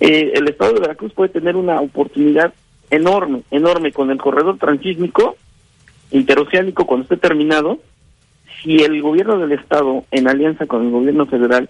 [0.01, 2.53] Eh, el estado de Veracruz puede tener una oportunidad
[2.89, 5.37] enorme, enorme con el corredor transísmico
[6.09, 7.77] interoceánico cuando esté terminado,
[8.61, 11.69] si el gobierno del estado, en alianza con el gobierno federal,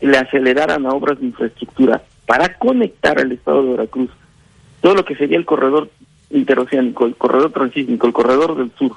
[0.00, 4.10] le aceleraran a obras de infraestructura para conectar al estado de Veracruz,
[4.80, 5.88] todo lo que sería el corredor
[6.30, 8.92] interoceánico, el corredor transísmico, el corredor del sur,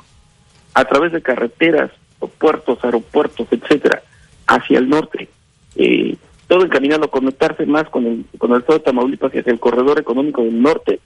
[0.73, 1.91] a través de carreteras,
[2.39, 4.01] puertos, aeropuertos, etcétera,
[4.47, 5.29] hacia el norte,
[5.75, 6.17] eh,
[6.49, 9.59] todo encaminado a conectarse más con el, con el estado de Tamaulipas y hacia el
[9.59, 10.99] corredor económico del norte,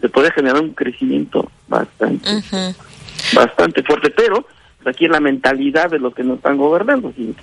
[0.00, 2.28] se puede generar un crecimiento bastante,
[3.32, 4.44] bastante fuerte, pero
[4.84, 7.12] aquí es la mentalidad de los que nos están gobernando.
[7.16, 7.36] Si,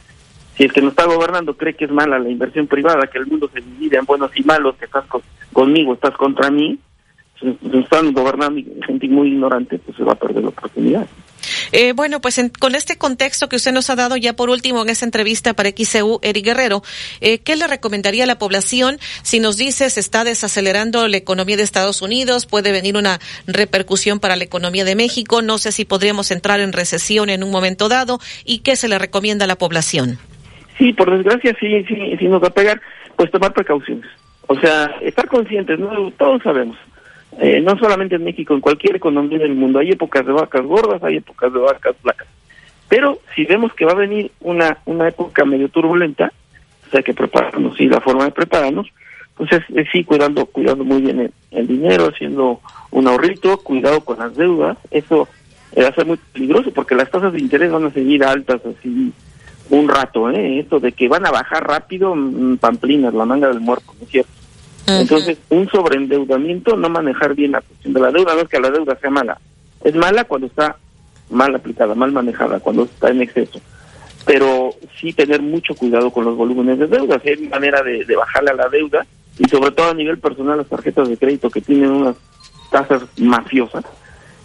[0.57, 3.27] si el que nos está gobernando cree que es mala la inversión privada, que el
[3.27, 5.05] mundo se divide en buenos y malos, que estás
[5.53, 6.77] conmigo, estás contra mí,
[7.41, 11.07] nos están gobernando gente muy ignorante, pues se va a perder la oportunidad.
[11.71, 14.89] Eh, bueno, pues con este contexto que usted nos ha dado ya por último en
[14.89, 16.81] esta entrevista para XCU, Eric Guerrero,
[17.21, 21.57] eh, ¿qué le recomendaría a la población si nos dice se está desacelerando la economía
[21.57, 25.85] de Estados Unidos, puede venir una repercusión para la economía de México, no sé si
[25.85, 29.57] podríamos entrar en recesión en un momento dado y qué se le recomienda a la
[29.57, 30.17] población?
[30.77, 32.81] Sí, por desgracia sí, sí, sí nos va a pegar,
[33.15, 34.05] pues tomar precauciones.
[34.47, 36.11] O sea, estar conscientes, ¿no?
[36.11, 36.77] todos sabemos
[37.39, 39.79] eh, no solamente en México, en cualquier economía del mundo.
[39.79, 42.27] Hay épocas de vacas gordas, hay épocas de vacas flacas.
[42.89, 46.31] Pero si vemos que va a venir una, una época medio turbulenta,
[46.81, 47.79] pues hay que prepararnos.
[47.79, 48.87] Y la forma de prepararnos,
[49.35, 52.61] pues es, sí, cuidando, cuidando muy bien el, dinero, haciendo
[52.91, 54.77] un ahorrito, cuidado con las deudas.
[54.89, 55.27] Eso
[55.77, 59.13] va a ser muy peligroso porque las tasas de interés van a seguir altas así
[59.69, 60.31] un rato.
[60.31, 60.59] ¿eh?
[60.59, 64.09] Esto de que van a bajar rápido, mm, pamplinas, la manga del muerto, ¿no es
[64.09, 64.36] cierto?
[64.87, 68.71] Entonces, un sobreendeudamiento, no manejar bien la cuestión de la deuda, no es que la
[68.71, 69.37] deuda sea mala.
[69.83, 70.77] Es mala cuando está
[71.29, 73.59] mal aplicada, mal manejada, cuando está en exceso.
[74.25, 77.19] Pero sí tener mucho cuidado con los volúmenes de deuda.
[77.19, 79.05] Si hay manera de, bajarle a la deuda,
[79.37, 82.15] y sobre todo a nivel personal, las tarjetas de crédito que tienen unas
[82.71, 83.83] tasas mafiosas,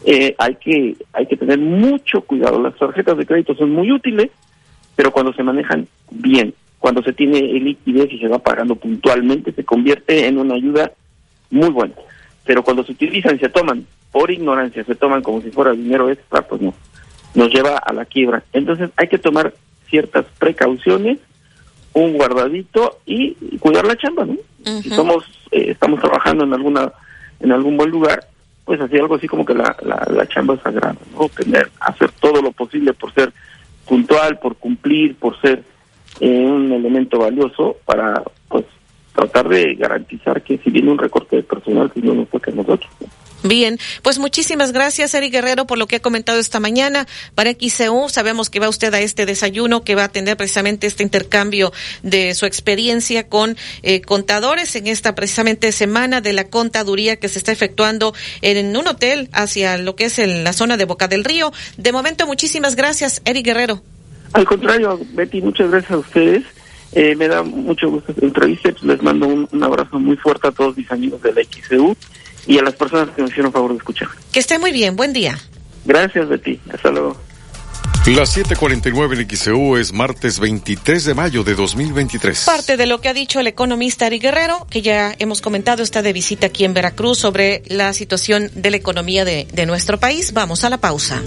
[0.05, 2.61] eh, hay que hay que tener mucho cuidado.
[2.61, 4.31] Las tarjetas de crédito son muy útiles,
[4.97, 6.53] pero cuando se manejan bien
[6.83, 10.91] cuando se tiene liquidez y se va pagando puntualmente, se convierte en una ayuda
[11.49, 11.95] muy buena.
[12.45, 16.11] Pero cuando se utilizan y se toman por ignorancia, se toman como si fuera dinero
[16.11, 16.75] extra, pues no,
[17.35, 18.43] nos lleva a la quiebra.
[18.53, 19.55] Entonces hay que tomar
[19.89, 21.19] ciertas precauciones,
[21.93, 24.37] un guardadito y, cuidar la chamba, ¿no?
[24.83, 26.93] Si somos, eh, estamos trabajando en alguna,
[27.39, 28.27] en algún buen lugar,
[28.65, 31.29] pues así algo así como que la, la, la chamba es sagrada, ¿no?
[31.29, 33.33] Tener, hacer todo lo posible por ser
[33.87, 35.63] puntual, por cumplir, por ser
[36.21, 38.65] un elemento valioso para pues
[39.15, 42.51] tratar de garantizar que si viene un recorte de personal, si pues, no nos toca
[42.51, 42.91] nosotros.
[43.45, 47.09] Bien, pues muchísimas gracias, Eric Guerrero, por lo que ha comentado esta mañana.
[47.35, 51.03] Para XCU, sabemos que va usted a este desayuno, que va a tener precisamente este
[51.03, 51.73] intercambio
[52.05, 57.39] de su experiencia con eh, contadores en esta precisamente semana de la contaduría que se
[57.39, 61.25] está efectuando en un hotel hacia lo que es en la zona de Boca del
[61.25, 61.53] Río.
[61.77, 63.83] De momento, muchísimas gracias, Eric Guerrero.
[64.33, 66.45] Al contrario, Betty, muchas gracias a ustedes.
[66.93, 68.71] Eh, me da mucho gusto esta entrevista.
[68.83, 71.97] Les mando un, abrazo muy fuerte a todos mis amigos de la XCU
[72.47, 74.09] y a las personas que me hicieron favor de escuchar.
[74.31, 74.97] Que esté muy bien.
[74.97, 75.39] Buen día.
[75.85, 76.61] Gracias, Betty.
[76.73, 77.17] Hasta luego.
[78.07, 82.45] Las 7:49 en XCU es martes 23 de mayo de 2023.
[82.45, 86.03] Parte de lo que ha dicho el economista Ari Guerrero, que ya hemos comentado, está
[86.03, 90.33] de visita aquí en Veracruz sobre la situación de la economía de, de nuestro país.
[90.33, 91.23] Vamos a la pausa.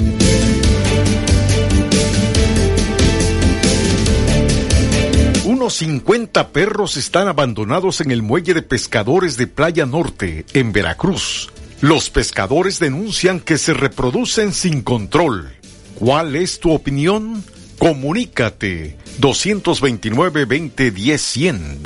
[5.66, 11.50] Menos 50 perros están abandonados en el muelle de pescadores de Playa Norte, en Veracruz.
[11.82, 15.56] Los pescadores denuncian que se reproducen sin control.
[15.96, 17.44] ¿Cuál es tu opinión?
[17.80, 21.82] Comunícate 229-2010-100,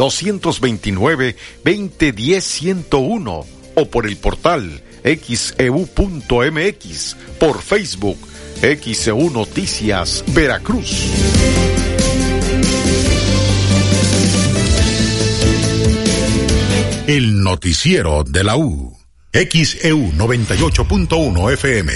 [1.64, 3.46] 229-2010-101
[3.76, 5.72] o por el portal xeu.mx, e
[7.40, 8.18] por Facebook,
[8.60, 12.09] XEU Noticias, Veracruz.
[17.10, 18.96] El noticiero de la U.
[19.34, 21.92] XEU 98.1 FM.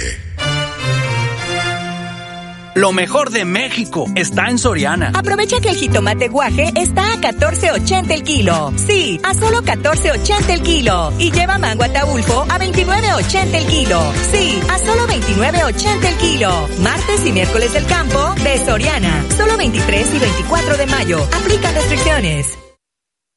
[2.74, 5.12] Lo mejor de México está en Soriana.
[5.14, 8.74] Aprovecha que el jitomate guaje está a 14.80 el kilo.
[8.76, 11.14] Sí, a solo 14.80 el kilo.
[11.20, 14.02] Y lleva mango ataulfo a 29.80 el kilo.
[14.32, 16.68] Sí, a solo 29.80 el kilo.
[16.80, 19.24] Martes y miércoles del campo de Soriana.
[19.38, 21.24] Solo 23 y 24 de mayo.
[21.40, 22.63] Aplica restricciones.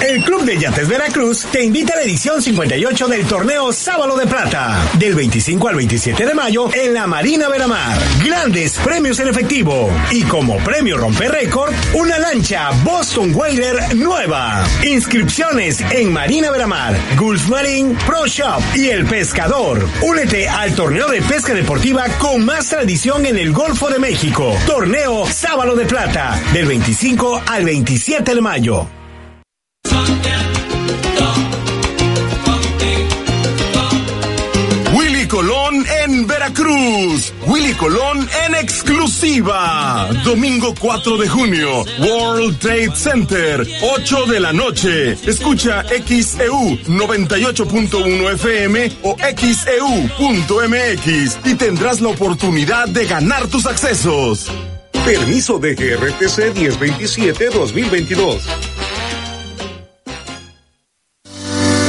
[0.00, 4.26] El Club de Yates Veracruz te invita a la edición 58 del torneo Sábalo de
[4.26, 7.98] Plata, del 25 al 27 de mayo en la Marina Veramar.
[8.24, 14.64] Grandes premios en efectivo y como premio romper récord, una lancha Boston Whaler nueva.
[14.84, 19.88] Inscripciones en Marina Veramar, Gulf Marine Pro Shop y El Pescador.
[20.02, 24.54] Únete al torneo de pesca deportiva con más tradición en el Golfo de México.
[24.66, 28.86] Torneo Sábalo de Plata, del 25 al 27 de mayo.
[35.26, 37.32] Willy Colón en Veracruz.
[37.46, 40.08] Willy Colón en exclusiva.
[40.24, 41.84] Domingo 4 de junio.
[41.98, 43.66] World Trade Center.
[43.82, 45.12] 8 de la noche.
[45.12, 50.58] Escucha XEU 98.1 FM o XEU.mx
[51.44, 54.46] y tendrás la oportunidad de ganar tus accesos.
[55.04, 58.42] Permiso de GRTC 1027-2022.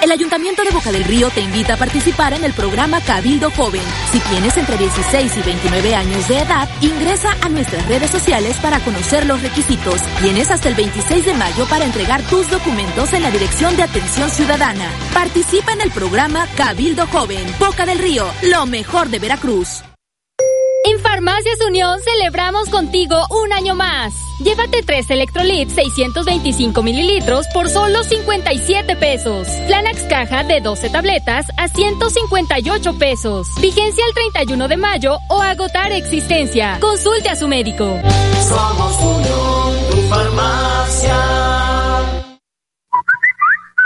[0.00, 3.82] El Ayuntamiento de Boca del Río te invita a participar en el programa Cabildo Joven.
[4.10, 8.80] Si tienes entre 16 y 29 años de edad, ingresa a nuestras redes sociales para
[8.80, 10.00] conocer los requisitos.
[10.22, 14.30] Tienes hasta el 26 de mayo para entregar tus documentos en la Dirección de Atención
[14.30, 14.90] Ciudadana.
[15.12, 17.46] Participa en el programa Cabildo Joven.
[17.58, 19.82] Boca del Río, lo mejor de Veracruz.
[20.84, 24.14] En Farmacias Unión celebramos contigo un año más.
[24.38, 29.46] Llévate tres Electrolit 625 mililitros por solo 57 pesos.
[29.66, 33.48] Flanax caja de 12 tabletas a 158 pesos.
[33.60, 36.78] Vigencia el 31 de mayo o agotar existencia.
[36.80, 38.00] Consulte a su médico.
[38.48, 41.49] Somos Unión, tu farmacia.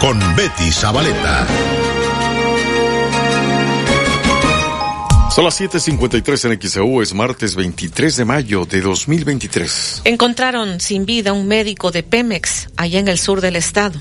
[0.00, 1.46] con Betty Zabaleta.
[5.30, 10.02] Son las 7:53 en XEU, es martes 23 de mayo de 2023.
[10.04, 13.98] Encontraron sin vida un médico de Pemex allá en el sur del estado.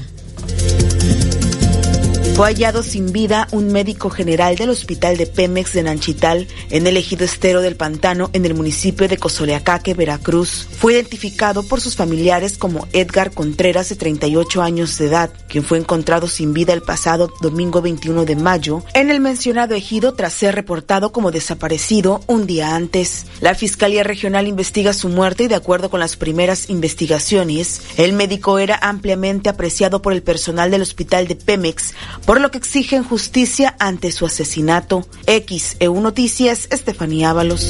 [2.37, 6.95] Fue hallado sin vida un médico general del Hospital de Pemex de Nanchital en el
[6.95, 10.67] ejido estero del Pantano en el municipio de Cozoleacaque, Veracruz.
[10.77, 15.79] Fue identificado por sus familiares como Edgar Contreras de 38 años de edad, quien fue
[15.79, 20.53] encontrado sin vida el pasado domingo 21 de mayo en el mencionado ejido tras ser
[20.53, 23.25] reportado como desaparecido un día antes.
[23.41, 28.59] La Fiscalía Regional investiga su muerte y de acuerdo con las primeras investigaciones, el médico
[28.59, 31.95] era ampliamente apreciado por el personal del Hospital de Pemex
[32.27, 35.03] por lo que exigen justicia ante su asesinato.
[35.25, 37.61] XEU Noticias, Estefanía Ábalos.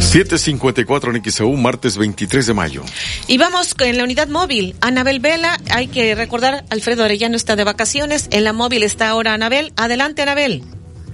[0.00, 2.82] 754 en XEU, martes 23 de mayo.
[3.26, 4.76] Y vamos en la unidad móvil.
[4.82, 8.28] Anabel Vela, hay que recordar, Alfredo Arellano está de vacaciones.
[8.32, 9.72] En la móvil está ahora Anabel.
[9.78, 10.62] Adelante, Anabel.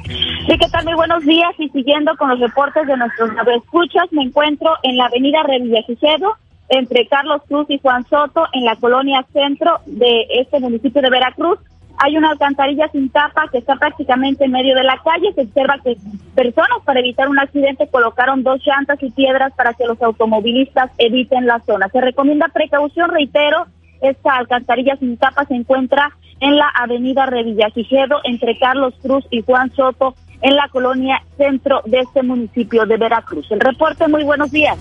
[0.05, 0.85] Sí, ¿qué tal?
[0.85, 1.55] Muy buenos días.
[1.59, 3.31] Y siguiendo con los reportes de nuestros
[3.63, 6.37] escuchas, me encuentro en la avenida Revillagigedo,
[6.69, 11.61] entre Carlos Cruz y Juan Soto, en la colonia centro de este municipio de Veracruz
[12.03, 15.33] hay una alcantarilla sin tapa que está prácticamente en medio de la calle.
[15.35, 15.97] Se observa que
[16.35, 21.47] personas para evitar un accidente colocaron dos llantas y piedras para que los automovilistas eviten
[21.47, 21.89] la zona.
[21.91, 23.67] Se recomienda precaución, reitero,
[24.01, 26.11] esta alcantarilla sin tapa se encuentra
[26.41, 32.01] en la avenida Revillagigedo entre Carlos Cruz y Juan Soto en la colonia centro de
[32.01, 33.49] este municipio de Veracruz.
[33.53, 34.77] El reporte, muy buenos días.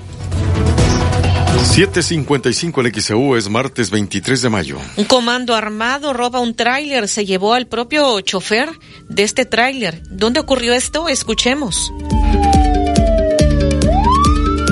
[1.60, 4.78] 755 en XEU es martes 23 de mayo.
[4.98, 8.70] Un comando armado roba un tráiler, se llevó al propio chofer
[9.08, 10.02] de este tráiler.
[10.10, 11.08] ¿Dónde ocurrió esto?
[11.10, 11.92] Escuchemos.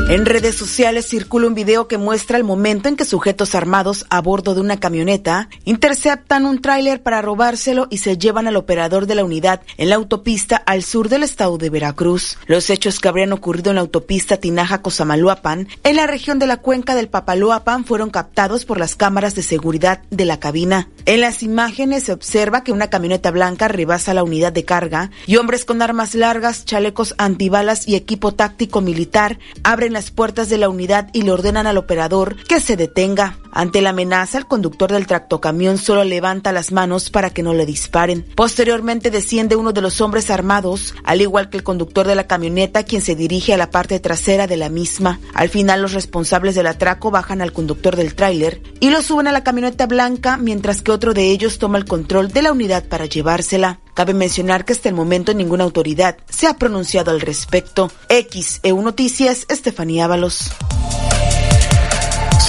[0.09, 4.21] En redes sociales circula un video que muestra el momento en que sujetos armados a
[4.21, 9.13] bordo de una camioneta interceptan un tráiler para robárselo y se llevan al operador de
[9.13, 12.39] la unidad en la autopista al sur del estado de Veracruz.
[12.47, 16.95] Los hechos que habrían ocurrido en la autopista Tinaja-Cozamaluapan, en la región de la cuenca
[16.95, 20.89] del Papaloapan, fueron captados por las cámaras de seguridad de la cabina.
[21.05, 25.35] En las imágenes se observa que una camioneta blanca rebasa la unidad de carga y
[25.35, 30.69] hombres con armas largas, chalecos antibalas y equipo táctico militar abren las puertas de la
[30.69, 33.35] unidad y le ordenan al operador que se detenga.
[33.51, 37.65] Ante la amenaza, el conductor del tractocamión solo levanta las manos para que no le
[37.65, 38.25] disparen.
[38.35, 42.83] Posteriormente desciende uno de los hombres armados, al igual que el conductor de la camioneta,
[42.83, 45.19] quien se dirige a la parte trasera de la misma.
[45.33, 49.31] Al final, los responsables del atraco bajan al conductor del tráiler y lo suben a
[49.31, 53.05] la camioneta blanca, mientras que otro de ellos toma el control de la unidad para
[53.05, 53.79] llevársela.
[53.93, 57.91] Cabe mencionar que hasta el momento ninguna autoridad se ha pronunciado al respecto.
[58.07, 60.51] XEU Noticias, Estefanía Ábalos.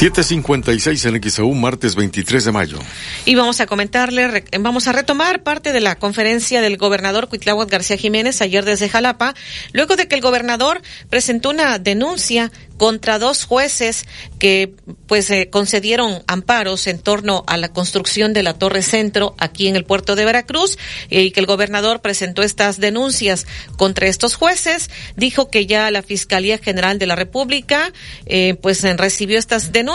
[0.01, 2.79] 756 en XEU, martes 23 de mayo.
[3.27, 7.99] Y vamos a comentarle, vamos a retomar parte de la conferencia del gobernador Cuitláhuac García
[7.99, 9.35] Jiménez ayer desde Jalapa,
[9.75, 14.07] luego de que el gobernador presentó una denuncia contra dos jueces
[14.39, 14.73] que
[15.07, 19.77] pues eh, concedieron amparos en torno a la construcción de la Torre Centro aquí en
[19.77, 20.79] el puerto de Veracruz
[21.11, 23.47] y que el gobernador presentó estas denuncias
[23.77, 27.93] contra estos jueces, dijo que ya la Fiscalía General de la República
[28.25, 29.90] eh, pues recibió estas denuncias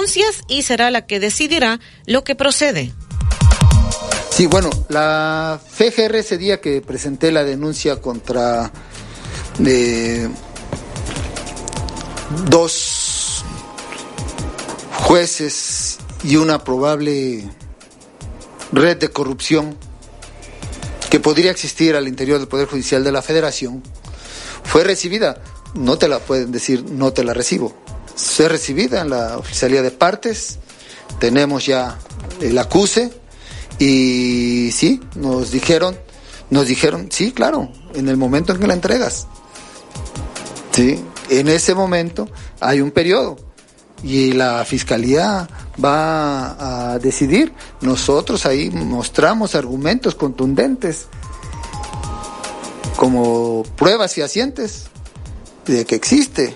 [0.48, 2.92] y será la que decidirá lo que procede.
[4.30, 8.72] Sí, bueno, la FGR ese día que presenté la denuncia contra
[9.58, 10.30] de
[12.50, 13.46] dos
[15.04, 17.50] jueces y una probable
[18.74, 19.78] red de corrupción
[21.10, 23.82] que podría existir al interior del Poder Judicial de la Federación,
[24.66, 25.42] fue recibida,
[25.76, 27.74] no te la pueden decir, no te la recibo,
[28.16, 30.60] fue recibida en la oficialía de partes,
[31.20, 31.98] tenemos ya
[32.42, 33.12] el acuse
[33.80, 35.98] y sí, nos dijeron,
[36.50, 39.28] nos dijeron, sí, claro, en el momento en que la entregas.
[40.72, 42.30] Sí, en ese momento
[42.60, 43.38] hay un periodo
[44.04, 45.48] y la fiscalía
[45.84, 47.54] va a decidir.
[47.82, 51.08] Nosotros ahí mostramos argumentos contundentes
[52.96, 54.86] como pruebas fehacientes
[55.66, 56.56] de que existe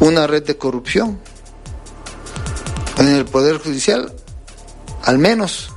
[0.00, 1.18] una red de corrupción
[2.98, 4.12] en el Poder Judicial,
[5.04, 5.70] al menos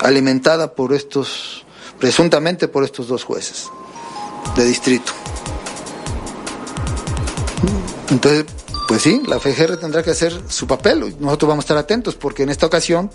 [0.00, 1.64] alimentada por estos,
[1.98, 3.68] presuntamente por estos dos jueces
[4.56, 5.12] de distrito.
[8.10, 8.44] Entonces,
[8.86, 11.16] pues sí, la FGR tendrá que hacer su papel.
[11.18, 13.10] Nosotros vamos a estar atentos porque en esta ocasión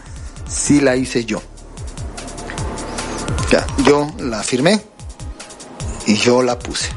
[0.48, 1.42] sí la hice yo.
[3.52, 4.82] Ya, yo la firmé
[6.06, 6.90] y yo la puse.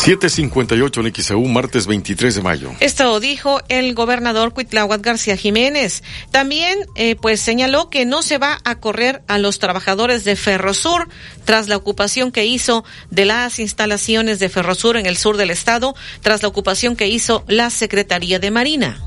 [0.00, 2.70] 758 en XEU, martes 23 de mayo.
[2.80, 6.02] Esto dijo el gobernador Cuitláhuac García Jiménez.
[6.30, 11.08] También, eh, pues señaló que no se va a correr a los trabajadores de Ferrosur
[11.44, 15.94] tras la ocupación que hizo de las instalaciones de Ferrosur en el sur del estado,
[16.22, 19.06] tras la ocupación que hizo la Secretaría de Marina.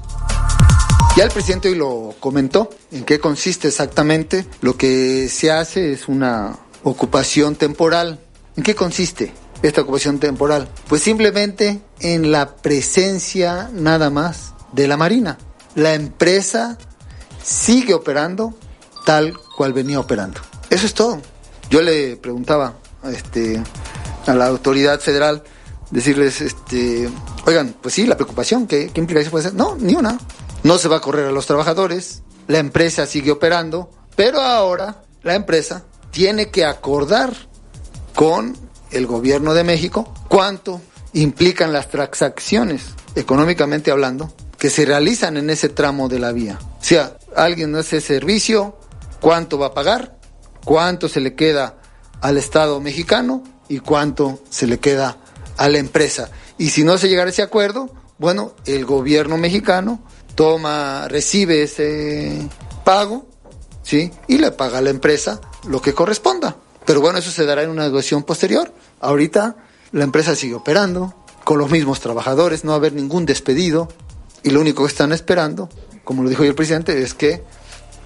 [1.17, 4.45] Ya el presidente hoy lo comentó, en qué consiste exactamente.
[4.61, 8.19] Lo que se hace es una ocupación temporal.
[8.55, 9.33] ¿En qué consiste
[9.63, 10.69] esta ocupación temporal?
[10.87, 15.39] Pues simplemente en la presencia nada más de la Marina.
[15.73, 16.77] La empresa
[17.43, 18.53] sigue operando
[19.05, 20.39] tal cual venía operando.
[20.69, 21.19] Eso es todo.
[21.71, 22.75] Yo le preguntaba
[23.11, 23.61] este,
[24.27, 25.43] a la autoridad federal,
[25.89, 27.09] decirles, este,
[27.47, 29.55] oigan, pues sí, la preocupación, ¿qué, qué implicación puede ser?
[29.55, 30.19] No, ni una
[30.63, 35.35] no se va a correr a los trabajadores, la empresa sigue operando, pero ahora la
[35.35, 37.33] empresa tiene que acordar
[38.15, 38.55] con
[38.93, 40.81] el gobierno de México cuánto
[41.13, 46.57] implican las transacciones, económicamente hablando, que se realizan en ese tramo de la vía.
[46.61, 48.77] O sea, alguien hace servicio,
[49.19, 50.17] cuánto va a pagar,
[50.63, 51.77] cuánto se le queda
[52.21, 55.17] al Estado mexicano y cuánto se le queda
[55.57, 56.29] a la empresa.
[56.57, 60.01] Y si no se llega a ese acuerdo, bueno, el gobierno mexicano
[60.35, 62.47] toma, recibe ese
[62.83, 63.27] pago,
[63.83, 64.11] ¿sí?
[64.27, 66.55] Y le paga a la empresa lo que corresponda.
[66.85, 68.73] Pero bueno, eso se dará en una negociación posterior.
[68.99, 69.55] Ahorita
[69.91, 73.89] la empresa sigue operando con los mismos trabajadores, no va a haber ningún despedido
[74.43, 75.69] y lo único que están esperando,
[76.03, 77.43] como lo dijo el presidente, es que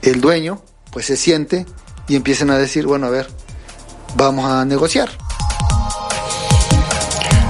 [0.01, 1.65] el dueño pues se siente
[2.07, 3.27] y empiecen a decir, bueno, a ver,
[4.15, 5.09] vamos a negociar.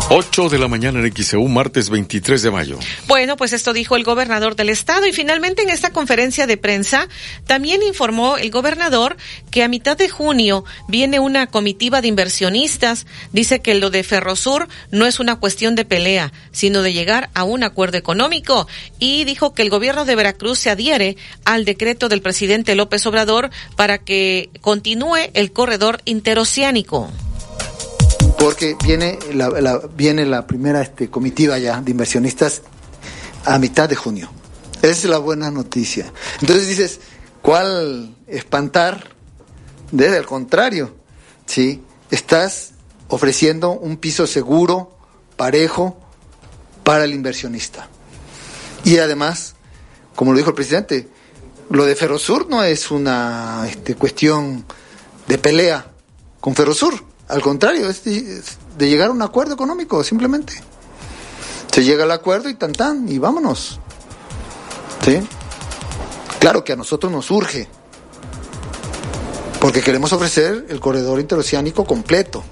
[0.09, 2.79] 8 de la mañana en XEU, martes 23 de mayo.
[3.07, 7.09] Bueno, pues esto dijo el gobernador del estado y finalmente en esta conferencia de prensa
[7.45, 9.17] también informó el gobernador
[9.51, 13.05] que a mitad de junio viene una comitiva de inversionistas.
[13.33, 17.43] Dice que lo de Ferrosur no es una cuestión de pelea, sino de llegar a
[17.43, 18.65] un acuerdo económico
[18.99, 23.49] y dijo que el gobierno de Veracruz se adhiere al decreto del presidente López Obrador
[23.75, 27.11] para que continúe el corredor interoceánico
[28.37, 32.61] porque viene la, viene la primera este, comitiva ya de inversionistas
[33.45, 34.29] a mitad de junio.
[34.81, 36.11] Esa es la buena noticia.
[36.41, 36.99] Entonces dices,
[37.41, 39.15] ¿cuál espantar?
[39.91, 40.95] Desde el contrario,
[41.45, 41.81] ¿sí?
[42.11, 42.73] Estás
[43.07, 44.97] ofreciendo un piso seguro,
[45.35, 45.97] parejo,
[46.83, 47.87] para el inversionista.
[48.83, 49.55] Y además,
[50.15, 51.07] como lo dijo el presidente,
[51.69, 54.65] lo de Ferrosur no es una este, cuestión
[55.27, 55.91] de pelea
[56.39, 60.53] con Ferrosur al contrario, es de, llegar a un acuerdo económico, simplemente.
[61.71, 63.79] Se llega al acuerdo y tan tan, y vámonos.
[65.03, 65.19] ¿Sí?
[66.39, 67.67] Claro que a nosotros nos urge,
[69.59, 72.43] porque queremos ofrecer el corredor interoceánico completo.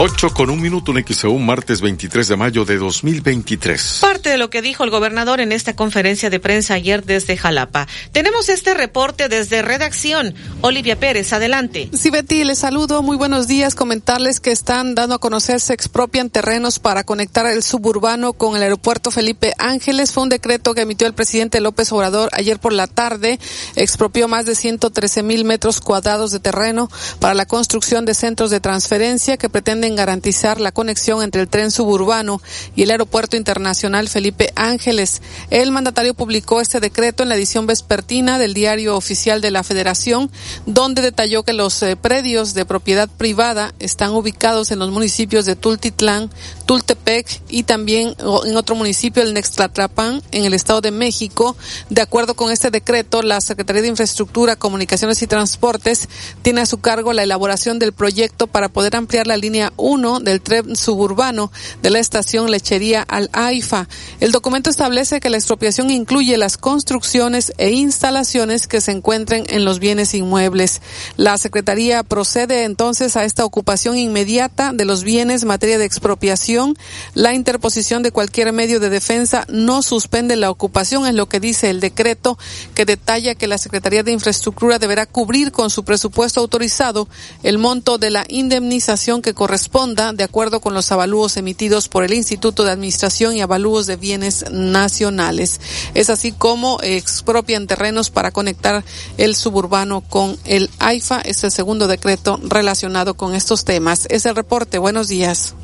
[0.00, 3.98] 8 con un minuto en XEU, martes 23 de mayo de 2023.
[4.00, 7.88] Parte de lo que dijo el gobernador en esta conferencia de prensa ayer desde Jalapa.
[8.12, 10.36] Tenemos este reporte desde redacción.
[10.60, 11.90] Olivia Pérez, adelante.
[11.92, 13.02] Sí, Betty, les saludo.
[13.02, 13.74] Muy buenos días.
[13.74, 18.62] Comentarles que están dando a conocer, se expropian terrenos para conectar el suburbano con el
[18.62, 20.12] aeropuerto Felipe Ángeles.
[20.12, 23.40] Fue un decreto que emitió el presidente López Obrador ayer por la tarde.
[23.74, 26.88] Expropió más de 113 mil metros cuadrados de terreno
[27.18, 31.70] para la construcción de centros de transferencia que pretenden garantizar la conexión entre el tren
[31.70, 32.40] suburbano
[32.74, 35.22] y el Aeropuerto Internacional Felipe Ángeles.
[35.50, 40.30] El mandatario publicó este decreto en la edición vespertina del Diario Oficial de la Federación,
[40.66, 45.56] donde detalló que los eh, predios de propiedad privada están ubicados en los municipios de
[45.56, 46.30] Tultitlán,
[46.68, 51.56] Tultepec y también en otro municipio, el Nextlatlapán, en el Estado de México.
[51.88, 56.10] De acuerdo con este decreto, la Secretaría de Infraestructura, Comunicaciones y Transportes
[56.42, 60.42] tiene a su cargo la elaboración del proyecto para poder ampliar la línea 1 del
[60.42, 61.50] tren suburbano
[61.80, 63.88] de la estación Lechería al AIFA.
[64.20, 69.64] El documento establece que la expropiación incluye las construcciones e instalaciones que se encuentren en
[69.64, 70.82] los bienes inmuebles.
[71.16, 76.57] La Secretaría procede entonces a esta ocupación inmediata de los bienes en materia de expropiación.
[77.14, 81.70] La interposición de cualquier medio de defensa no suspende la ocupación, es lo que dice
[81.70, 82.38] el decreto
[82.74, 87.08] que detalla que la Secretaría de Infraestructura deberá cubrir con su presupuesto autorizado
[87.42, 92.04] el monto de la indemnización que corresponde responda de acuerdo con los avalúos emitidos por
[92.04, 95.60] el Instituto de Administración y Avalúos de Bienes Nacionales.
[95.94, 98.84] Es así como expropian terrenos para conectar
[99.16, 101.20] el suburbano con el AIFA.
[101.22, 104.06] Es el segundo decreto relacionado con estos temas.
[104.10, 104.78] Es el reporte.
[104.78, 105.54] Buenos días.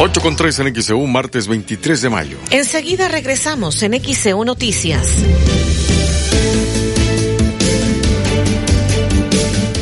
[0.00, 2.38] 8 con 3 en XEU, martes 23 de mayo.
[2.50, 5.08] Enseguida regresamos en XEU Noticias.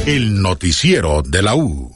[0.06, 1.95] El noticiero de la U.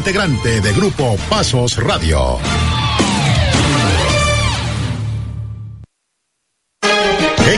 [0.01, 2.39] integrante de Grupo Pasos Radio.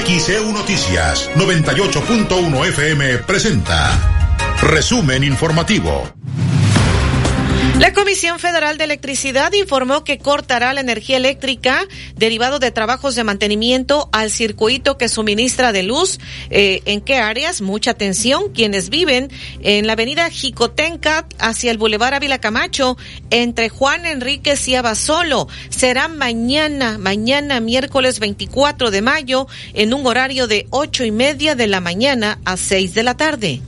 [0.06, 3.98] XEU Noticias 98.1 FM presenta
[4.62, 6.04] Resumen informativo.
[7.84, 11.86] La Comisión Federal de Electricidad informó que cortará la energía eléctrica
[12.16, 16.18] derivado de trabajos de mantenimiento al circuito que suministra de luz.
[16.50, 17.60] Eh, ¿En qué áreas?
[17.60, 18.54] Mucha atención.
[18.54, 19.30] Quienes viven
[19.64, 22.96] en la avenida Jicotenca hacia el Boulevard Ávila Camacho,
[23.32, 25.50] entre Juan Enríquez y Abasolo.
[25.68, 31.68] Será mañana, mañana miércoles 24 de mayo, en un horario de ocho y media de
[31.68, 33.62] la mañana a seis de la tarde.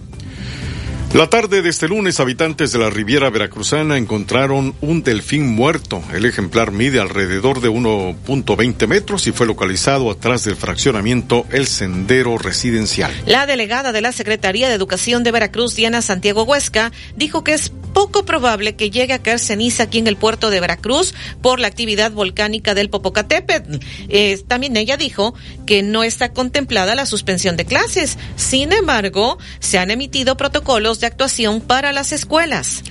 [1.15, 6.03] La tarde de este lunes, habitantes de la Riviera Veracruzana encontraron un delfín muerto.
[6.13, 12.37] El ejemplar mide alrededor de 1.20 metros y fue localizado atrás del fraccionamiento El Sendero
[12.37, 13.13] Residencial.
[13.25, 17.71] La delegada de la Secretaría de Educación de Veracruz, Diana Santiago Huesca, dijo que es
[17.93, 21.67] poco probable que llegue a caer ceniza aquí en el puerto de Veracruz por la
[21.67, 23.77] actividad volcánica del Popocatépetl.
[24.09, 25.33] Eh, también ella dijo
[25.65, 28.17] que no está contemplada la suspensión de clases.
[28.35, 32.83] Sin embargo, se han emitido protocolos de actuación para las escuelas.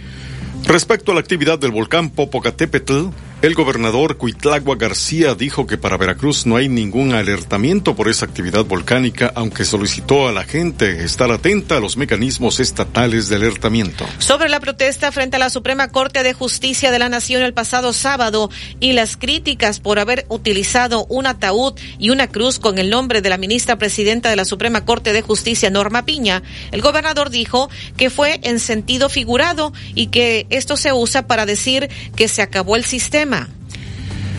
[0.64, 3.08] Respecto a la actividad del volcán Popocatépetl,
[3.46, 8.64] el gobernador Cuitlagua García dijo que para Veracruz no hay ningún alertamiento por esa actividad
[8.64, 14.06] volcánica, aunque solicitó a la gente estar atenta a los mecanismos estatales de alertamiento.
[14.18, 17.92] Sobre la protesta frente a la Suprema Corte de Justicia de la Nación el pasado
[17.92, 18.48] sábado
[18.80, 23.28] y las críticas por haber utilizado un ataúd y una cruz con el nombre de
[23.28, 26.42] la ministra presidenta de la Suprema Corte de Justicia, Norma Piña,
[26.72, 27.68] el gobernador dijo
[27.98, 32.76] que fue en sentido figurado y que esto se usa para decir que se acabó
[32.76, 33.63] el sistema programa.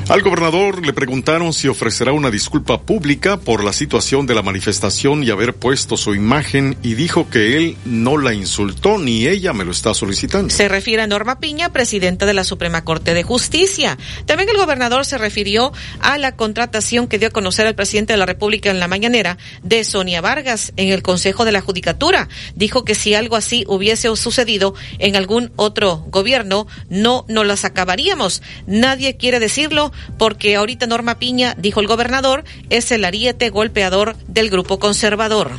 [0.07, 5.23] Al gobernador le preguntaron si ofrecerá una disculpa pública por la situación de la manifestación
[5.23, 9.65] y haber puesto su imagen y dijo que él no la insultó ni ella me
[9.65, 10.53] lo está solicitando.
[10.53, 13.97] Se refiere a Norma Piña, presidenta de la Suprema Corte de Justicia.
[14.27, 18.17] También el gobernador se refirió a la contratación que dio a conocer el presidente de
[18.17, 22.29] la República en la mañanera de Sonia Vargas en el Consejo de la Judicatura.
[22.53, 28.43] Dijo que si algo así hubiese sucedido en algún otro gobierno, no nos las acabaríamos.
[28.67, 34.49] Nadie quiere decirlo porque ahorita Norma Piña, dijo el gobernador, es el ariete golpeador del
[34.49, 35.51] grupo conservador.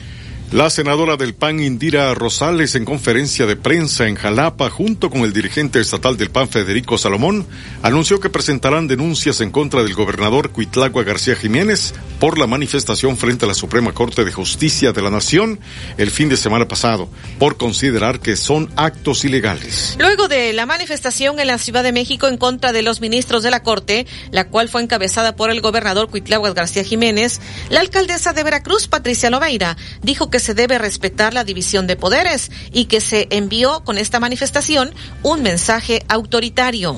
[0.53, 5.33] La senadora del PAN Indira Rosales en conferencia de prensa en Jalapa junto con el
[5.33, 7.45] dirigente estatal del PAN Federico Salomón
[7.83, 13.45] anunció que presentarán denuncias en contra del gobernador Cuitlagua García Jiménez por la manifestación frente
[13.45, 15.59] a la Suprema Corte de Justicia de la Nación
[15.99, 17.09] el fin de semana pasado
[17.41, 19.97] por considerar que son actos ilegales.
[19.99, 23.51] Luego de la manifestación en la Ciudad de México en contra de los ministros de
[23.51, 28.45] la Corte, la cual fue encabezada por el gobernador Cuitlagua García Jiménez, la alcaldesa de
[28.45, 33.29] Veracruz Patricia Loveira dijo que se debe respetar la división de poderes y que se
[33.31, 36.97] envió con esta manifestación un mensaje autoritario.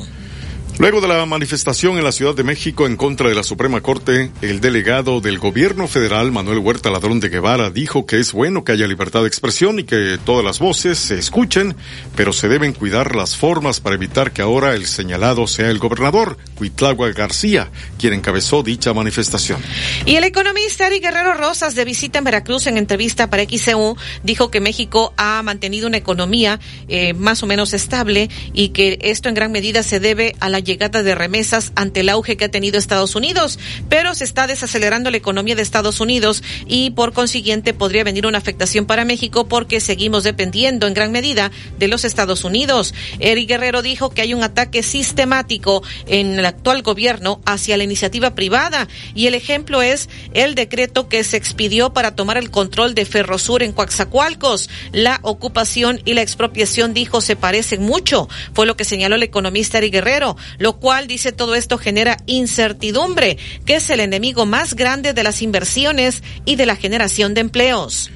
[0.78, 4.30] Luego de la manifestación en la Ciudad de México en contra de la Suprema Corte,
[4.42, 8.70] el delegado del gobierno federal, Manuel Huerta Ladrón de Guevara, dijo que es bueno que
[8.70, 11.74] haya libertad de expresión y que todas las voces se escuchen,
[12.14, 16.38] pero se deben cuidar las formas para evitar que ahora el señalado sea el gobernador,
[16.54, 19.60] Cuitlagua García, quien encabezó dicha manifestación.
[20.06, 24.52] Y el economista Eric Guerrero Rosas, de visita en Veracruz en entrevista para XCU, dijo
[24.52, 29.34] que México ha mantenido una economía eh, más o menos estable y que esto en
[29.34, 32.78] gran medida se debe a la llegada de remesas ante el auge que ha tenido
[32.78, 33.58] Estados Unidos,
[33.88, 38.38] pero se está desacelerando la economía de Estados Unidos y por consiguiente podría venir una
[38.38, 42.94] afectación para México porque seguimos dependiendo en gran medida de los Estados Unidos.
[43.18, 48.34] Eric Guerrero dijo que hay un ataque sistemático en el actual gobierno hacia la iniciativa
[48.34, 53.06] privada y el ejemplo es el decreto que se expidió para tomar el control de
[53.06, 54.68] Ferrosur en Coaxacualcos.
[54.92, 58.28] La ocupación y la expropiación, dijo, se parecen mucho.
[58.52, 63.38] Fue lo que señaló el economista Eric Guerrero lo cual dice todo esto genera incertidumbre,
[63.64, 68.10] que es el enemigo más grande de las inversiones y de la generación de empleos.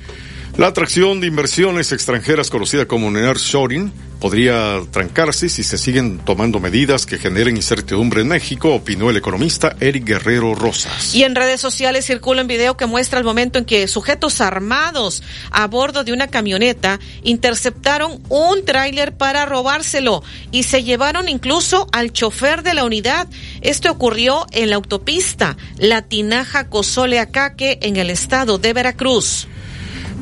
[0.58, 7.06] La atracción de inversiones extranjeras conocida como nearshoring podría trancarse si se siguen tomando medidas
[7.06, 11.14] que generen incertidumbre en México, opinó el economista Eric Guerrero Rosas.
[11.14, 15.22] Y en redes sociales circula un video que muestra el momento en que sujetos armados
[15.50, 22.12] a bordo de una camioneta interceptaron un tráiler para robárselo y se llevaron incluso al
[22.12, 23.26] chofer de la unidad.
[23.62, 29.48] Esto ocurrió en la autopista La Tinaja Cozole Acaque en el estado de Veracruz.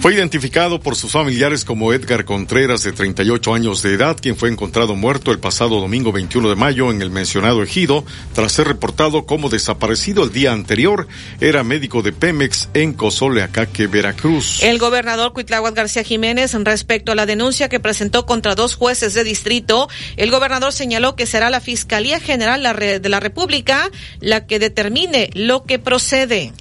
[0.00, 4.48] Fue identificado por sus familiares como Edgar Contreras, de 38 años de edad, quien fue
[4.48, 9.26] encontrado muerto el pasado domingo 21 de mayo en el mencionado ejido, tras ser reportado
[9.26, 11.06] como desaparecido el día anterior.
[11.42, 14.62] Era médico de Pemex en Cozoleacaque, Veracruz.
[14.62, 19.22] El gobernador Cuitláhuac García Jiménez, respecto a la denuncia que presentó contra dos jueces de
[19.22, 23.90] distrito, el gobernador señaló que será la Fiscalía General de la República
[24.20, 26.54] la que determine lo que procede.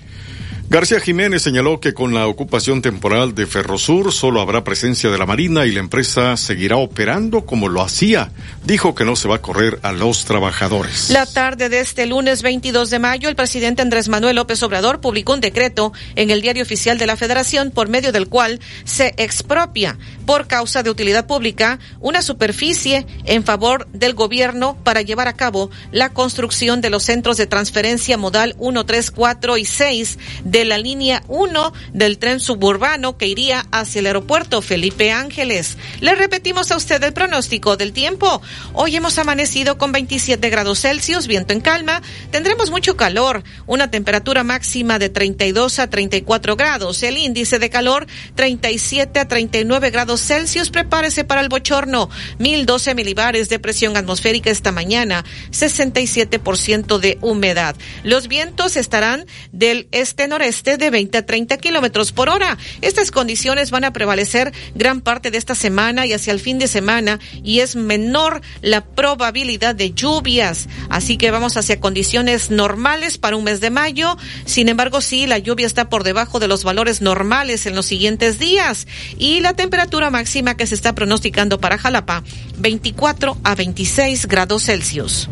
[0.71, 5.25] García Jiménez señaló que con la ocupación temporal de Ferrosur solo habrá presencia de la
[5.25, 8.29] Marina y la empresa seguirá operando como lo hacía.
[8.65, 11.09] Dijo que no se va a correr a los trabajadores.
[11.09, 15.33] La tarde de este lunes 22 de mayo, el presidente Andrés Manuel López Obrador publicó
[15.33, 19.97] un decreto en el Diario Oficial de la Federación por medio del cual se expropia
[20.29, 25.71] por causa de utilidad pública una superficie en favor del gobierno para llevar a cabo
[25.91, 30.77] la construcción de los centros de transferencia modal 1, 3, 4 y 6 de la
[30.77, 35.79] línea 1 del tren suburbano que iría hacia el aeropuerto Felipe Ángeles.
[35.99, 38.39] Le repetimos a usted el pronóstico del tiempo.
[38.73, 42.03] Hoy hemos amanecido con 27 grados Celsius, viento en calma.
[42.29, 47.01] Tendremos mucho calor, una temperatura máxima de 32 a 34 grados.
[47.01, 50.69] El índice de calor 37 a 39 grados Celsius.
[50.69, 52.09] Prepárese para el bochorno.
[52.39, 55.25] 1012 milibares de presión atmosférica esta mañana.
[55.51, 57.75] 67% de humedad.
[58.03, 62.57] Los vientos estarán del este-noreste de 20 a 30 kilómetros por hora.
[62.81, 66.67] Estas condiciones van a prevalecer gran parte de esta semana y hacia el fin de
[66.67, 70.67] semana y es menor la probabilidad de lluvias.
[70.89, 74.17] Así que vamos hacia condiciones normales para un mes de mayo.
[74.45, 78.39] Sin embargo, sí, la lluvia está por debajo de los valores normales en los siguientes
[78.39, 78.87] días
[79.17, 82.23] y la temperatura máxima que se está pronosticando para Jalapa,
[82.57, 85.29] 24 a 26 grados Celsius.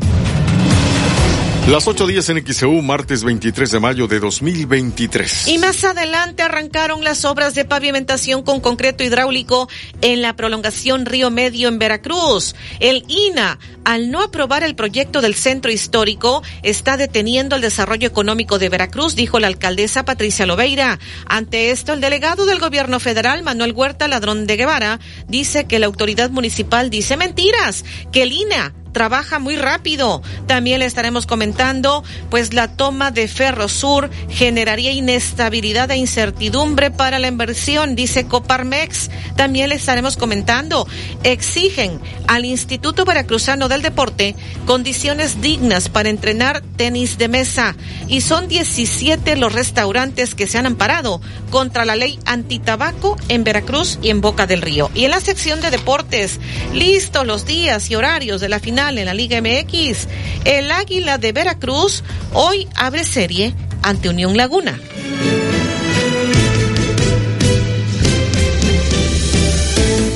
[1.68, 5.49] Las ocho días en XEU, martes 23 de mayo de 2023.
[5.49, 9.68] Y más adelante arrancaron las obras de pavimentación con concreto hidráulico
[9.99, 12.56] en la prolongación Río Medio en Veracruz.
[12.80, 18.60] El INA, al no aprobar el proyecto del centro histórico, está deteniendo el desarrollo económico
[18.60, 20.99] de Veracruz, dijo la alcaldesa Patricia Lobeira.
[21.26, 25.88] Ante esto, el delegado del gobierno federal, Manuel Huerta Ladrón de Guevara, dice que la
[25.88, 27.84] autoridad municipal dice mentiras,
[28.14, 30.24] que el INA trabaja muy rápido.
[30.48, 37.28] También le estaremos comentando, pues la toma de Ferrosur generaría inestabilidad e incertidumbre para la
[37.28, 39.11] inversión, dice Coparmex.
[39.36, 40.88] También le estaremos comentando,
[41.22, 47.76] exigen al Instituto Veracruzano del Deporte condiciones dignas para entrenar tenis de mesa.
[48.07, 51.22] Y son 17 los restaurantes que se han amparado
[51.52, 54.90] contra la ley antitabaco en Veracruz y en Boca del Río.
[54.95, 56.40] Y en la sección de deportes,
[56.74, 60.07] listos los días y horarios de la final en la Liga MX.
[60.45, 64.80] El Águila de Veracruz hoy abre serie ante Unión Laguna.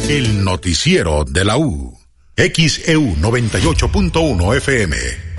[0.08, 1.98] El noticiero de la U.
[2.38, 5.31] XEU 98.1 FM.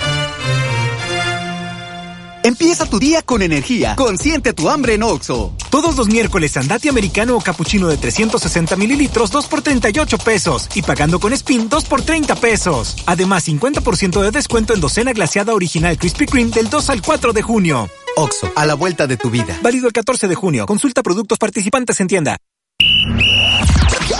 [2.45, 3.95] Empieza tu día con energía.
[3.95, 5.55] Consiente tu hambre en Oxo.
[5.71, 10.69] Todos los miércoles, andate americano o capuchino de 360 mililitros, 2 por 38 pesos.
[10.75, 12.97] Y pagando con Spin, 2 por 30 pesos.
[13.07, 17.43] Además, 50% de descuento en docena glaciada original Krispy Kreme del 2 al 4 de
[17.43, 17.89] junio.
[18.17, 19.57] Oxo, a la vuelta de tu vida.
[19.63, 20.67] Válido el 14 de junio.
[20.67, 22.37] Consulta productos participantes en tienda.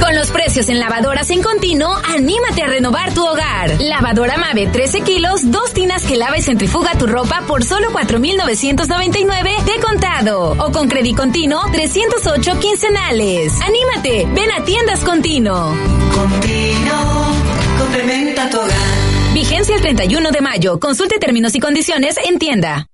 [0.00, 3.80] Con los precios en lavadoras en continuo, anímate a renovar tu hogar.
[3.80, 9.50] Lavadora Mave 13 kilos, dos tinas que lava y centrifuga tu ropa por solo 4,999
[9.64, 10.52] de contado.
[10.58, 13.60] O con crédito continuo, 308 quincenales.
[13.60, 15.74] Anímate, ven a tiendas continuo.
[16.14, 17.34] Continuo,
[17.78, 19.32] complementa tu hogar.
[19.34, 20.78] Vigencia el 31 de mayo.
[20.78, 22.86] Consulte términos y condiciones en tienda.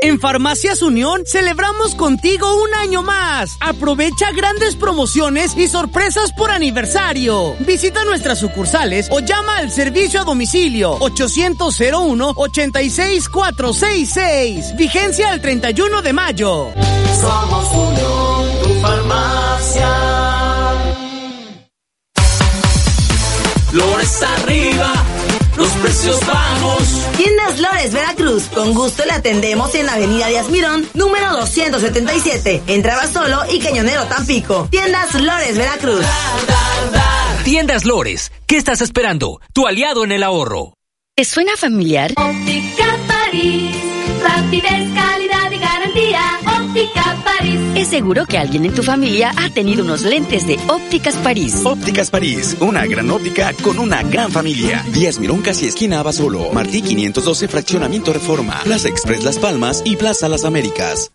[0.00, 3.56] En Farmacias Unión celebramos contigo un año más.
[3.58, 7.56] Aprovecha grandes promociones y sorpresas por aniversario.
[7.60, 14.76] Visita nuestras sucursales o llama al servicio a domicilio 800 01 86466.
[14.76, 16.68] Vigencia el 31 de mayo.
[17.20, 19.88] Somos Unión, tu farmacia.
[23.72, 24.92] Lores arriba
[25.58, 26.82] los precios bajos.
[27.16, 33.42] Tiendas Lores Veracruz, con gusto le atendemos en Avenida Díaz Mirón, número 277, Entraba Solo
[33.50, 34.68] y Cañonero Tampico.
[34.70, 36.04] Tiendas Lores Veracruz.
[37.44, 39.40] Tiendas Lores, ¿qué estás esperando?
[39.52, 40.74] Tu aliado en el ahorro.
[41.16, 42.12] ¿Te suena familiar?
[42.16, 43.76] Óptica París,
[44.22, 46.37] rapidez, calidad y garantía.
[46.68, 47.60] Óptica París.
[47.76, 51.62] Es seguro que alguien en tu familia ha tenido unos lentes de Ópticas París.
[51.64, 54.84] Ópticas París, una gran óptica con una gran familia.
[54.92, 56.52] Díaz Mirón casi esquina Abasolo.
[56.52, 58.60] Martí 512 Fraccionamiento Reforma.
[58.64, 61.10] Plaza Express Las Palmas y Plaza Las Américas.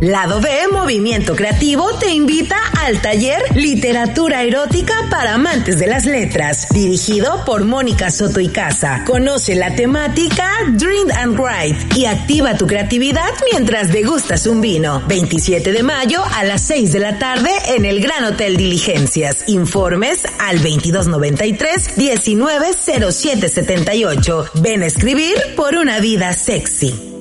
[0.00, 6.66] Lado B Movimiento Creativo te invita al taller Literatura Erótica para amantes de las letras,
[6.70, 9.04] dirigido por Mónica Soto y Casa.
[9.06, 15.02] Conoce la temática Dream and Write y activa tu creatividad mientras degustas un vino.
[15.08, 19.48] 27 de mayo a las 6 de la tarde en el Gran Hotel Diligencias.
[19.48, 24.50] Informes al 2293 190778.
[24.56, 27.15] Ven a escribir por una vida sexy.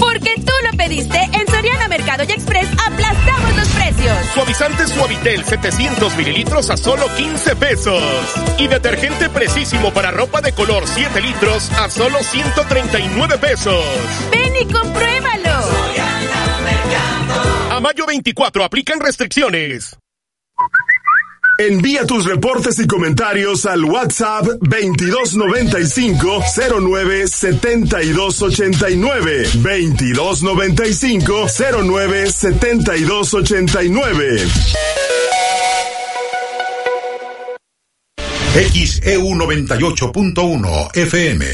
[0.00, 4.16] Porque tú lo pediste, en Soriana Mercado y Express aplastamos los precios.
[4.34, 8.02] Suavizante Suavitel 700 mililitros a solo 15 pesos.
[8.58, 13.84] Y detergente precisísimo para ropa de color 7 litros a solo 139 pesos.
[14.32, 15.50] Ven y compruébalo.
[17.70, 19.99] A mayo 24 aplican restricciones.
[21.60, 26.42] Envía tus reportes y comentarios al WhatsApp 2295
[26.80, 31.46] 09 7289 2295
[31.84, 34.46] 09 7289
[38.54, 41.46] XEU 98.1 FM.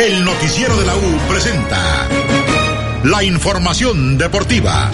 [0.00, 2.08] El noticiero de la U presenta
[3.04, 4.90] la información deportiva.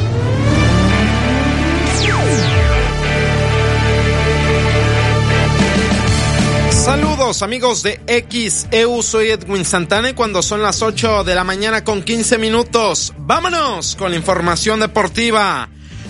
[6.81, 12.02] Saludos amigos de XEU, soy Edwin Santana cuando son las 8 de la mañana con
[12.02, 15.69] 15 minutos, vámonos con la información deportiva.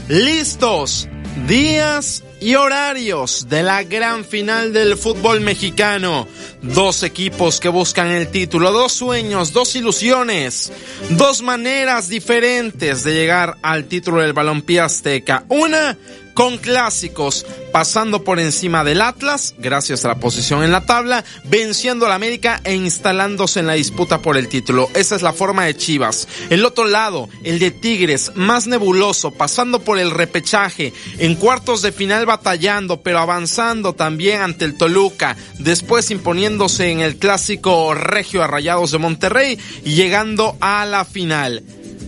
[0.09, 1.09] Listos,
[1.49, 6.29] días y horarios de la gran final del fútbol mexicano.
[6.63, 10.73] Dos equipos que buscan el título, dos sueños, dos ilusiones,
[11.11, 15.45] dos maneras diferentes de llegar al título del balompié azteca.
[15.49, 15.99] Una
[16.41, 22.07] con clásicos, pasando por encima del Atlas, gracias a la posición en la tabla, venciendo
[22.07, 24.89] al América e instalándose en la disputa por el título.
[24.95, 26.29] Esa es la forma de Chivas.
[26.49, 31.93] El otro lado, el de Tigres, más nebuloso, pasando por el repechaje, en cuartos de
[31.93, 38.47] final batallando, pero avanzando también ante el Toluca, después imponiéndose en el clásico regio a
[38.47, 41.63] Rayados de Monterrey y llegando a la final.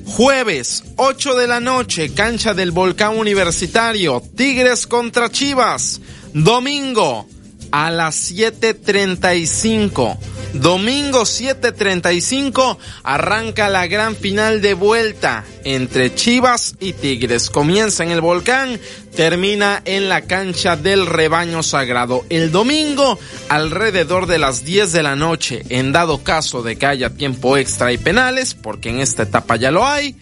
[0.07, 6.01] Jueves, 8 de la noche, cancha del Volcán Universitario, Tigres contra Chivas.
[6.35, 7.27] Domingo,
[7.71, 10.19] a las 7.35.
[10.55, 17.49] Domingo 7.35 arranca la gran final de vuelta entre Chivas y Tigres.
[17.49, 18.79] Comienza en el volcán,
[19.17, 22.25] termina en la cancha del rebaño sagrado.
[22.29, 23.19] El domingo
[23.49, 27.93] alrededor de las 10 de la noche, en dado caso de que haya tiempo extra
[27.93, 30.17] y penales, porque en esta etapa ya lo hay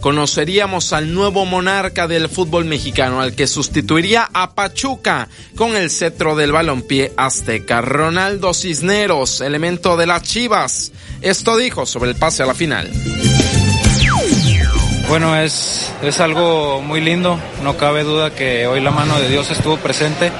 [0.00, 6.34] conoceríamos al nuevo monarca del fútbol mexicano, al que sustituiría a Pachuca con el cetro
[6.34, 7.80] del balompié azteca.
[7.80, 10.92] Ronaldo Cisneros, elemento de las Chivas.
[11.20, 12.90] Esto dijo sobre el pase a la final.
[15.08, 19.50] Bueno, es, es algo muy lindo, no cabe duda que hoy la mano de Dios
[19.50, 20.30] estuvo presente.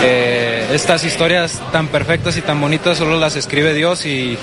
[0.00, 4.38] Eh, estas historias tan perfectas y tan bonitas solo las escribe Dios y,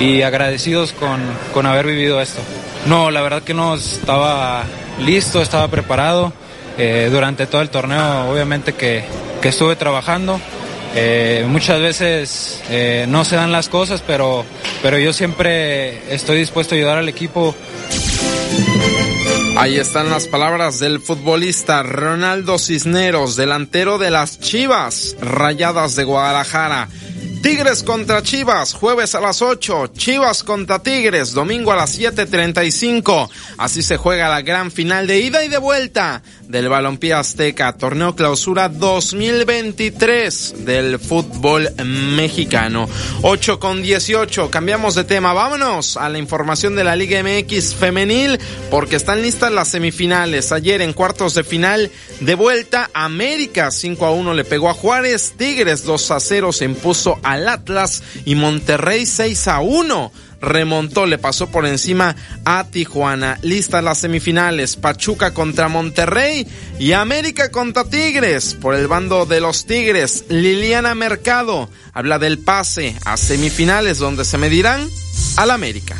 [0.00, 1.20] y agradecidos con,
[1.54, 2.42] con haber vivido esto.
[2.86, 4.64] No, la verdad que no estaba
[5.00, 6.32] listo, estaba preparado.
[6.78, 9.02] Eh, durante todo el torneo, obviamente que,
[9.40, 10.38] que estuve trabajando.
[10.94, 14.44] Eh, muchas veces eh, no se dan las cosas, pero,
[14.82, 17.54] pero yo siempre estoy dispuesto a ayudar al equipo.
[19.56, 26.88] Ahí están las palabras del futbolista Ronaldo Cisneros, delantero de las Chivas Rayadas de Guadalajara.
[27.42, 29.88] Tigres contra Chivas, jueves a las 8.
[29.96, 33.28] Chivas contra Tigres, domingo a las 7.35.
[33.58, 38.14] Así se juega la gran final de ida y de vuelta del Balompié Azteca, torneo
[38.14, 42.88] clausura 2023 del fútbol mexicano.
[43.22, 48.38] 8 con 18, cambiamos de tema, vámonos a la información de la Liga MX femenil
[48.70, 50.52] porque están listas las semifinales.
[50.52, 51.90] Ayer en cuartos de final
[52.20, 56.64] de vuelta, América 5 a 1 le pegó a Juárez, Tigres 2 a 0 se
[56.64, 63.38] impuso al Atlas y Monterrey 6 a 1 remontó, le pasó por encima a Tijuana.
[63.42, 66.46] Listas las semifinales, Pachuca contra Monterrey
[66.78, 68.54] y América contra Tigres.
[68.54, 74.38] Por el bando de los Tigres, Liliana Mercado habla del pase a semifinales donde se
[74.38, 74.88] medirán
[75.36, 75.96] al América.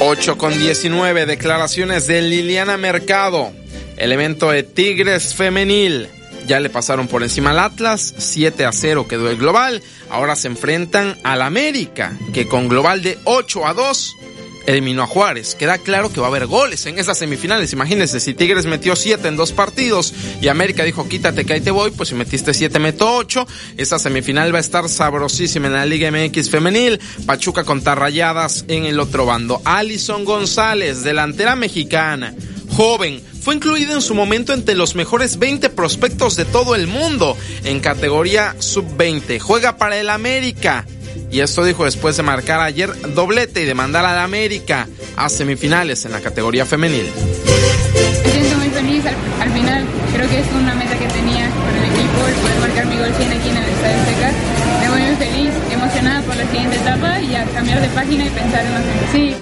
[0.00, 3.52] 8 con 19, declaraciones de Liliana Mercado.
[3.96, 6.08] El evento de Tigres Femenil.
[6.46, 9.82] Ya le pasaron por encima al Atlas, 7 a 0 quedó el global.
[10.10, 14.16] Ahora se enfrentan al América, que con global de 8 a 2
[14.66, 15.54] eliminó a Juárez.
[15.54, 17.72] Queda claro que va a haber goles en esas semifinales.
[17.72, 21.70] Imagínense, si Tigres metió 7 en dos partidos y América dijo quítate que ahí te
[21.70, 23.46] voy, pues si metiste 7 meto 8.
[23.76, 27.00] Esa semifinal va a estar sabrosísima en la Liga MX femenil.
[27.24, 29.62] Pachuca contra Rayadas en el otro bando.
[29.64, 32.34] Alison González, delantera mexicana,
[32.70, 37.36] joven, fue incluida en su momento entre los mejores 20 prospectos de todo el mundo
[37.62, 39.38] en categoría sub-20.
[39.38, 40.84] Juega para el América.
[41.30, 46.04] Y esto dijo después de marcar ayer doblete y de mandar al América a semifinales
[46.04, 47.06] en la categoría femenil.
[48.24, 49.84] Me siento muy feliz al, al final.
[50.14, 53.12] Creo que es una meta que tenía con el equipo, el poder marcar mi gol
[53.16, 54.32] 100 aquí en el Estadio Azteca.
[54.80, 58.30] Me voy muy feliz, emocionada por la siguiente etapa y a cambiar de página y
[58.30, 58.82] pensar en más.
[59.12, 59.36] Sí.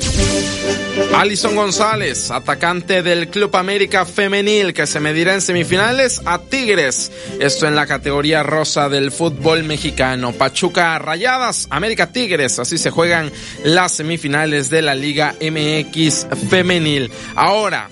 [1.15, 7.11] Alison González, atacante del Club América Femenil, que se medirá en semifinales a Tigres.
[7.41, 10.33] Esto en la categoría rosa del fútbol mexicano.
[10.33, 12.59] Pachuca Rayadas, América Tigres.
[12.59, 13.33] Así se juegan
[13.65, 17.11] las semifinales de la Liga MX Femenil.
[17.35, 17.89] Ahora,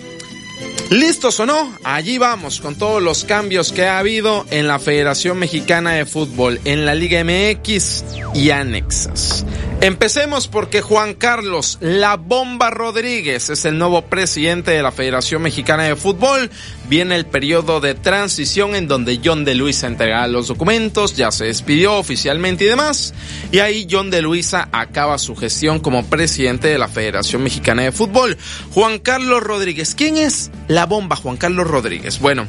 [0.92, 1.74] ¿Listos o no?
[1.84, 6.60] Allí vamos con todos los cambios que ha habido en la Federación Mexicana de Fútbol,
[6.66, 8.04] en la Liga MX
[8.34, 9.46] y anexas.
[9.80, 15.84] Empecemos porque Juan Carlos La Bomba Rodríguez es el nuevo presidente de la Federación Mexicana
[15.84, 16.50] de Fútbol.
[16.92, 21.46] Viene el periodo de transición en donde John de Luisa entregará los documentos, ya se
[21.46, 23.14] despidió oficialmente y demás.
[23.50, 27.92] Y ahí John de Luisa acaba su gestión como presidente de la Federación Mexicana de
[27.92, 28.36] Fútbol.
[28.72, 32.18] Juan Carlos Rodríguez, ¿quién es La Bomba Juan Carlos Rodríguez?
[32.18, 32.46] Bueno,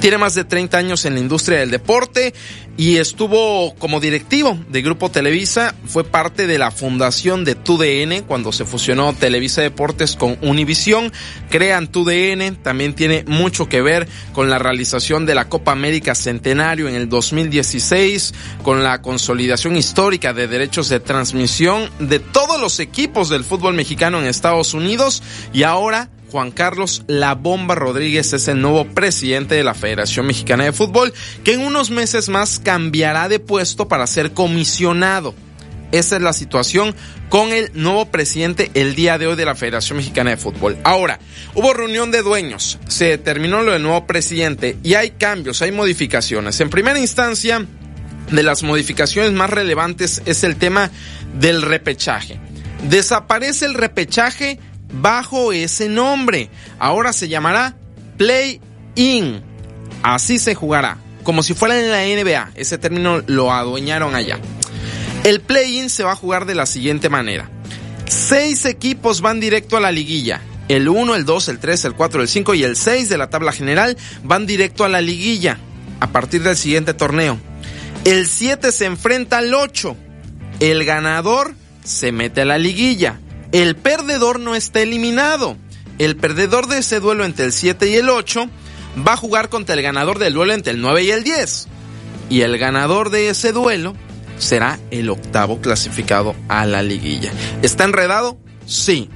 [0.00, 2.34] tiene más de 30 años en la industria del deporte
[2.80, 5.74] y estuvo como directivo de Grupo Televisa.
[5.84, 11.12] Fue parte de la fundación de TUDN cuando se fusionó Televisa Deportes con Univisión.
[11.50, 12.56] Crean TUDN.
[12.62, 17.10] También tiene mucho que ver con la realización de la Copa América Centenario en el
[17.10, 18.32] 2016,
[18.62, 24.20] con la consolidación histórica de derechos de transmisión de todos los equipos del fútbol mexicano
[24.20, 29.64] en Estados Unidos y ahora Juan Carlos La Bomba Rodríguez es el nuevo presidente de
[29.64, 31.12] la Federación Mexicana de Fútbol,
[31.44, 35.34] que en unos meses más cambiará de puesto para ser comisionado.
[35.92, 36.94] Esa es la situación
[37.28, 40.78] con el nuevo presidente el día de hoy de la Federación Mexicana de Fútbol.
[40.84, 41.18] Ahora,
[41.54, 46.60] hubo reunión de dueños, se determinó lo del nuevo presidente y hay cambios, hay modificaciones.
[46.60, 47.66] En primera instancia,
[48.30, 50.90] de las modificaciones más relevantes es el tema
[51.34, 52.38] del repechaje.
[52.88, 54.58] Desaparece el repechaje
[54.92, 56.50] bajo ese nombre.
[56.78, 57.76] Ahora se llamará
[58.16, 59.42] Play-In.
[60.02, 62.52] Así se jugará, como si fuera en la NBA.
[62.54, 64.38] Ese término lo adueñaron allá.
[65.24, 67.50] El Play-In se va a jugar de la siguiente manera.
[68.06, 70.40] Seis equipos van directo a la liguilla.
[70.68, 73.28] El 1, el 2, el 3, el 4, el 5 y el 6 de la
[73.28, 75.58] tabla general van directo a la liguilla
[75.98, 77.38] a partir del siguiente torneo.
[78.04, 79.96] El 7 se enfrenta al 8.
[80.60, 81.54] El ganador
[81.84, 83.18] se mete a la liguilla
[83.52, 85.56] el perdedor no está eliminado.
[85.98, 88.48] El perdedor de ese duelo entre el 7 y el 8
[89.06, 91.68] va a jugar contra el ganador del duelo entre el 9 y el 10.
[92.30, 93.94] Y el ganador de ese duelo
[94.38, 97.32] será el octavo clasificado a la liguilla.
[97.62, 98.38] ¿Está enredado?
[98.66, 99.10] Sí.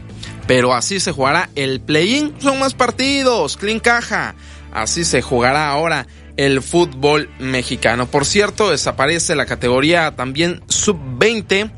[0.46, 2.34] Pero así se jugará el play-in.
[2.38, 3.56] Son más partidos.
[3.56, 4.34] Clean caja.
[4.72, 6.06] Así se jugará ahora
[6.36, 8.06] el fútbol mexicano.
[8.06, 11.70] Por cierto, desaparece la categoría también sub-20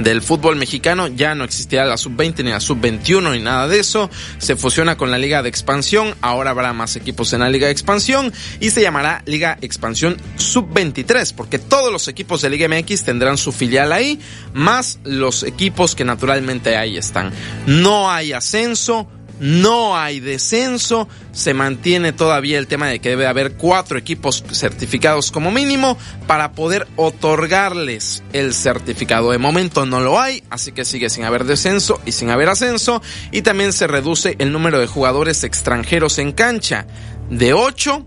[0.00, 1.08] del fútbol mexicano.
[1.08, 4.10] Ya no existirá la sub-20 ni la sub-21 ni nada de eso.
[4.38, 6.14] Se fusiona con la Liga de Expansión.
[6.20, 11.34] Ahora habrá más equipos en la Liga de Expansión y se llamará Liga Expansión sub-23
[11.34, 14.18] porque todos los equipos de Liga MX tendrán su filial ahí,
[14.54, 17.32] más los equipos que naturalmente ahí están.
[17.66, 19.08] No hay ascenso
[19.40, 25.30] no hay descenso, se mantiene todavía el tema de que debe haber cuatro equipos certificados
[25.30, 29.32] como mínimo para poder otorgarles el certificado.
[29.32, 33.02] De momento no lo hay, así que sigue sin haber descenso y sin haber ascenso
[33.32, 36.86] y también se reduce el número de jugadores extranjeros en cancha
[37.30, 38.06] de 8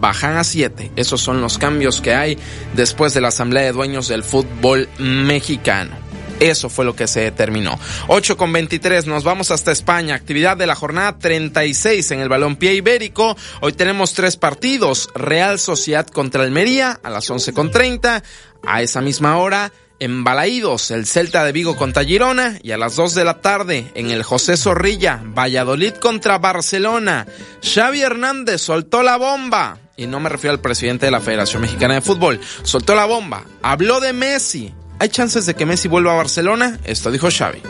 [0.00, 0.92] bajan a 7.
[0.96, 2.38] Esos son los cambios que hay
[2.74, 6.09] después de la Asamblea de Dueños del Fútbol Mexicano.
[6.40, 7.78] Eso fue lo que se determinó.
[8.08, 10.14] 8 con 23, nos vamos hasta España.
[10.14, 13.36] Actividad de la jornada 36 en el balompié ibérico.
[13.60, 15.10] Hoy tenemos tres partidos.
[15.14, 18.22] Real Sociedad contra Almería a las 11 con 30.
[18.66, 22.96] A esa misma hora, en Balaídos, el Celta de Vigo contra Girona y a las
[22.96, 27.26] 2 de la tarde en el José Zorrilla, Valladolid contra Barcelona.
[27.62, 31.94] Xavi Hernández soltó la bomba y no me refiero al presidente de la Federación Mexicana
[31.94, 34.74] de Fútbol, soltó la bomba, habló de Messi.
[35.00, 36.78] ¿Hay chances de que Messi vuelva a Barcelona?
[36.84, 37.62] Esto dijo Xavi.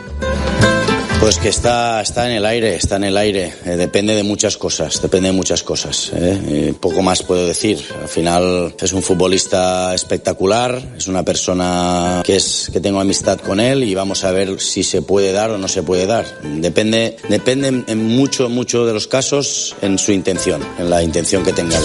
[1.21, 3.53] Pues que está, está en el aire, está en el aire.
[3.63, 6.11] Eh, depende de muchas cosas, depende de muchas cosas.
[6.13, 6.41] ¿eh?
[6.45, 7.81] Eh, poco más puedo decir.
[8.01, 13.61] Al final es un futbolista espectacular, es una persona que es que tengo amistad con
[13.61, 16.25] él y vamos a ver si se puede dar o no se puede dar.
[16.41, 21.53] Depende, depende en mucho, mucho de los casos en su intención, en la intención que
[21.53, 21.83] tenga él.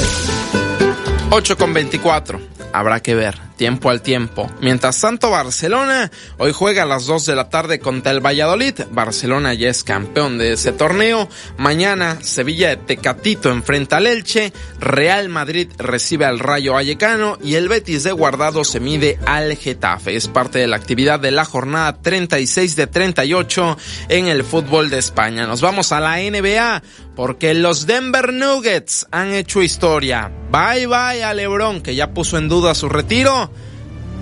[1.31, 2.56] 8 con 24.
[2.77, 4.51] Habrá que ver tiempo al tiempo.
[4.61, 8.75] Mientras tanto, Barcelona hoy juega a las 2 de la tarde contra el Valladolid.
[8.91, 11.27] Barcelona ya es campeón de ese torneo.
[11.57, 14.53] Mañana, Sevilla de Tecatito enfrenta al Elche.
[14.79, 20.15] Real Madrid recibe al Rayo Vallecano y el Betis de Guardado se mide al Getafe.
[20.15, 23.79] Es parte de la actividad de la jornada 36 de 38
[24.11, 25.47] en el fútbol de España.
[25.47, 26.83] Nos vamos a la NBA
[27.17, 30.31] porque los Denver Nuggets han hecho historia.
[30.53, 33.51] Bye bye a LeBron que ya puso en duda su retiro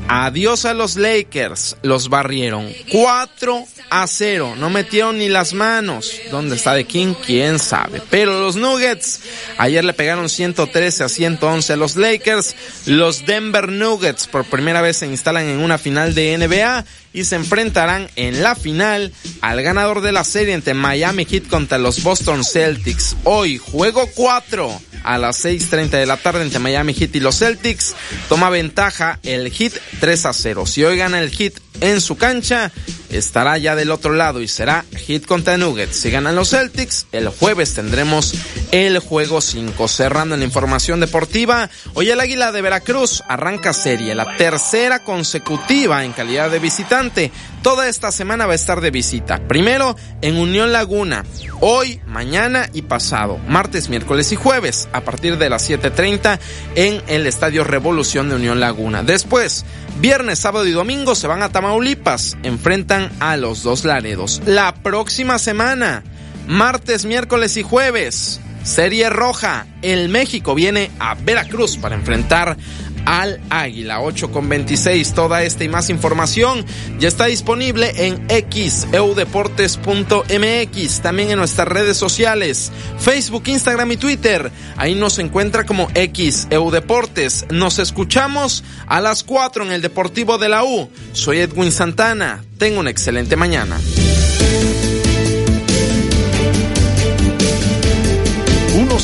[0.08, 1.76] Adiós a los Lakers.
[1.82, 4.54] Los barrieron 4 a 0.
[4.58, 6.12] No metieron ni las manos.
[6.30, 7.14] ¿Dónde está de King?
[7.24, 8.02] Quién sabe.
[8.10, 9.20] Pero los Nuggets
[9.56, 12.54] ayer le pegaron 113 a 111 a los Lakers.
[12.86, 17.36] Los Denver Nuggets por primera vez se instalan en una final de NBA y se
[17.36, 22.44] enfrentarán en la final al ganador de la serie entre Miami Heat contra los Boston
[22.44, 23.16] Celtics.
[23.22, 27.94] Hoy juego 4 a las 6.30 de la tarde entre Miami Heat y los Celtics.
[28.28, 30.66] Toma ventaja el Heat 3 a 0.
[30.66, 32.70] Si hoy gana el Heat en su cancha,
[33.10, 35.96] estará ya del otro lado y será Hit contra Nuggets.
[35.96, 38.34] Si ganan los Celtics, el jueves tendremos
[38.72, 39.88] el juego 5.
[39.88, 46.04] Cerrando en la información deportiva, hoy el Águila de Veracruz arranca serie, la tercera consecutiva
[46.04, 47.30] en calidad de visitante.
[47.64, 49.40] Toda esta semana va a estar de visita.
[49.48, 51.24] Primero en Unión Laguna,
[51.60, 56.38] hoy, mañana y pasado, martes, miércoles y jueves, a partir de las 7.30
[56.74, 59.02] en el Estadio Revolución de Unión Laguna.
[59.02, 59.64] Después,
[59.98, 64.42] viernes, sábado y domingo se van a Tamaulipas, enfrentan a los dos Laredos.
[64.44, 66.04] La próxima semana,
[66.46, 72.56] martes, miércoles y jueves, Serie Roja, el México viene a Veracruz para enfrentar
[73.04, 75.12] al Águila 8 con 26.
[75.14, 76.64] Toda esta y más información
[76.98, 84.50] ya está disponible en xeudeportes.mx, también en nuestras redes sociales, Facebook, Instagram y Twitter.
[84.76, 87.46] Ahí nos encuentra como xeudeportes.
[87.50, 90.88] Nos escuchamos a las 4 en el Deportivo de la U.
[91.12, 92.44] Soy Edwin Santana.
[92.58, 93.78] Tengo una excelente mañana.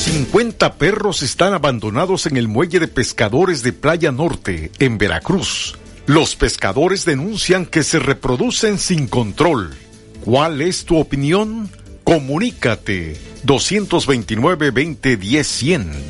[0.01, 5.77] 50 perros están abandonados en el muelle de pescadores de Playa Norte, en Veracruz.
[6.07, 9.77] Los pescadores denuncian que se reproducen sin control.
[10.25, 11.69] ¿Cuál es tu opinión?
[12.03, 16.09] Comunícate 229-2010-100,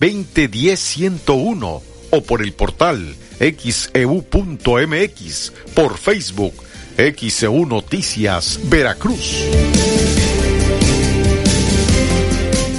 [0.00, 5.10] 229-2010-101 o por el portal xeu.mx, e
[5.74, 6.54] por Facebook,
[6.96, 9.93] XEU Noticias Veracruz.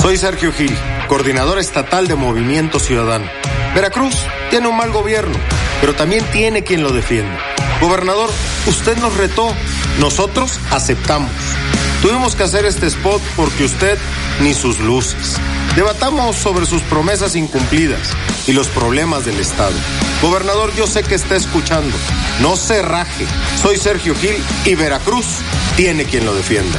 [0.00, 0.76] Soy Sergio Gil,
[1.08, 3.26] coordinador estatal de Movimiento Ciudadano.
[3.74, 4.14] Veracruz
[4.50, 5.34] tiene un mal gobierno,
[5.80, 7.34] pero también tiene quien lo defiende.
[7.80, 8.28] Gobernador,
[8.66, 9.48] usted nos retó,
[10.00, 11.30] nosotros aceptamos.
[12.02, 13.96] Tuvimos que hacer este spot porque usted
[14.40, 15.36] ni sus luces.
[15.74, 18.10] Debatamos sobre sus promesas incumplidas
[18.46, 19.74] y los problemas del Estado.
[20.20, 21.96] Gobernador, yo sé que está escuchando.
[22.42, 23.26] No se raje.
[23.62, 25.26] Soy Sergio Gil y Veracruz
[25.76, 26.78] tiene quien lo defienda.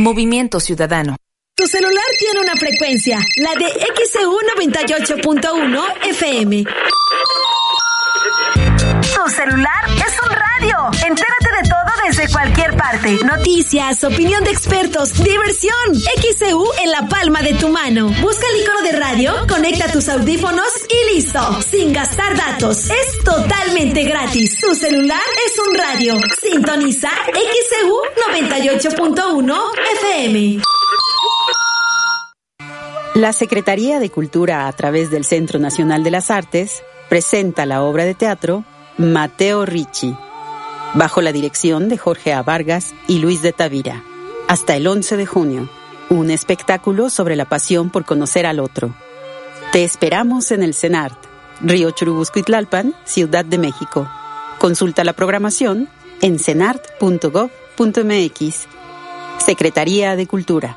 [0.00, 1.16] Movimiento Ciudadano.
[1.54, 3.66] Tu celular tiene una frecuencia, la de
[4.06, 6.64] XEU 98.1 FM.
[9.02, 10.86] Tu celular es un radio.
[11.06, 11.49] Entérate
[12.10, 13.18] desde cualquier parte.
[13.24, 15.94] Noticias, opinión de expertos, diversión.
[15.94, 18.08] XEU en la palma de tu mano.
[18.20, 21.62] Busca el icono de radio, conecta tus audífonos y listo.
[21.62, 22.90] Sin gastar datos.
[22.90, 24.58] Es totalmente gratis.
[24.60, 26.16] Tu celular es un radio.
[26.42, 27.96] Sintoniza XEU
[28.58, 29.60] 98.1
[30.02, 30.62] FM.
[33.14, 38.04] La Secretaría de Cultura, a través del Centro Nacional de las Artes, presenta la obra
[38.04, 38.64] de teatro
[38.96, 40.14] Mateo Ricci,
[40.94, 42.42] bajo la dirección de Jorge A.
[42.42, 44.02] Vargas y Luis de Tavira,
[44.48, 45.68] hasta el 11 de junio.
[46.08, 48.94] Un espectáculo sobre la pasión por conocer al otro.
[49.72, 51.16] Te esperamos en el CENART,
[51.60, 54.08] Río Churubusco Itlalpan, Ciudad de México.
[54.58, 55.88] Consulta la programación
[56.20, 58.66] en cenart.gov.mx.
[59.38, 60.76] Secretaría de Cultura.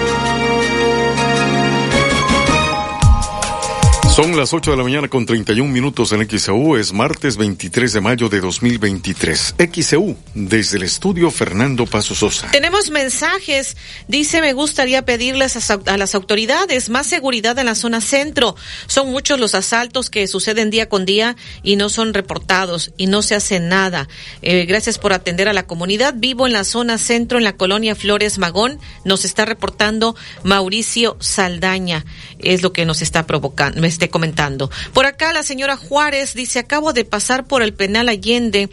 [4.21, 6.75] Son las 8 de la mañana con 31 minutos en XEU.
[6.75, 9.55] Es martes 23 de mayo de 2023.
[9.73, 12.51] XEU, desde el estudio Fernando Paso Sosa.
[12.51, 13.75] Tenemos mensajes.
[14.07, 18.55] Dice, me gustaría pedirles a, las autoridades más seguridad en la zona centro.
[18.85, 23.23] Son muchos los asaltos que suceden día con día y no son reportados y no
[23.23, 24.07] se hace nada.
[24.43, 26.13] Eh, gracias por atender a la comunidad.
[26.15, 28.79] Vivo en la zona centro, en la colonia Flores Magón.
[29.03, 32.05] Nos está reportando Mauricio Saldaña.
[32.37, 34.69] Es lo que nos está provocando, me esté comentando.
[34.93, 38.69] Por acá la señora Juárez dice, acabo de pasar por el penal Allende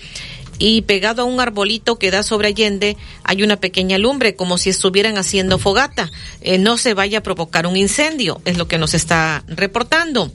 [0.58, 4.70] y pegado a un arbolito que da sobre Allende hay una pequeña lumbre como si
[4.70, 6.10] estuvieran haciendo fogata.
[6.40, 10.32] Eh, no se vaya a provocar un incendio, es lo que nos está reportando.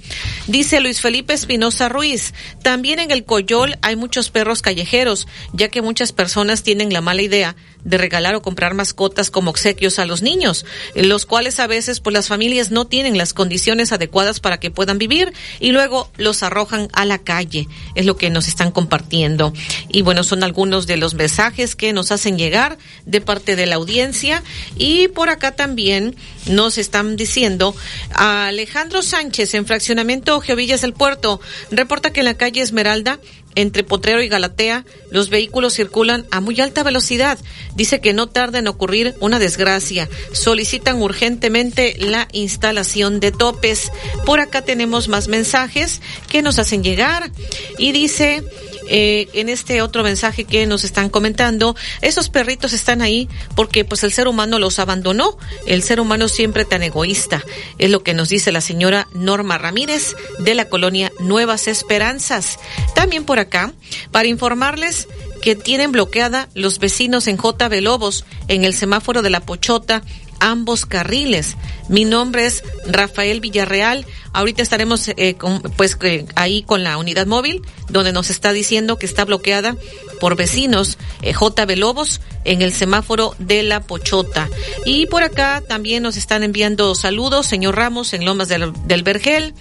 [0.47, 5.81] Dice Luis Felipe Espinosa Ruiz, también en el Coyol hay muchos perros callejeros, ya que
[5.81, 10.21] muchas personas tienen la mala idea de regalar o comprar mascotas como obsequios a los
[10.21, 10.65] niños,
[10.95, 14.97] los cuales a veces pues las familias no tienen las condiciones adecuadas para que puedan
[14.97, 19.53] vivir y luego los arrojan a la calle, es lo que nos están compartiendo.
[19.89, 23.75] Y bueno, son algunos de los mensajes que nos hacen llegar de parte de la
[23.75, 24.43] audiencia
[24.75, 26.15] y por acá también
[26.47, 27.75] nos están diciendo
[28.11, 31.39] a Alejandro Sánchez en fraccionamiento Geovillas del Puerto
[31.71, 33.19] reporta que en la calle Esmeralda
[33.55, 37.37] entre Potrero y Galatea, los vehículos circulan a muy alta velocidad.
[37.75, 40.09] Dice que no tarda en ocurrir una desgracia.
[40.31, 43.91] Solicitan urgentemente la instalación de topes.
[44.25, 47.31] Por acá tenemos más mensajes que nos hacen llegar.
[47.77, 48.43] Y dice,
[48.87, 54.03] eh, en este otro mensaje que nos están comentando, esos perritos están ahí porque pues
[54.03, 57.43] el ser humano los abandonó, el ser humano siempre tan egoísta,
[57.77, 62.59] es lo que nos dice la señora Norma Ramírez de la colonia Nuevas Esperanzas.
[62.95, 63.73] También por acá,
[64.11, 65.07] para informarles
[65.41, 70.01] que tienen bloqueada los vecinos en JB Lobos, en el semáforo de la Pochota,
[70.43, 71.55] ambos carriles.
[71.87, 74.05] Mi nombre es Rafael Villarreal.
[74.33, 75.37] Ahorita estaremos eh,
[75.77, 79.77] pues eh, ahí con la unidad móvil, donde nos está diciendo que está bloqueada
[80.19, 84.49] por vecinos eh, JB Lobos en el semáforo de la Pochota.
[84.85, 89.53] Y por acá también nos están enviando saludos, señor Ramos, en Lomas del, del Vergel.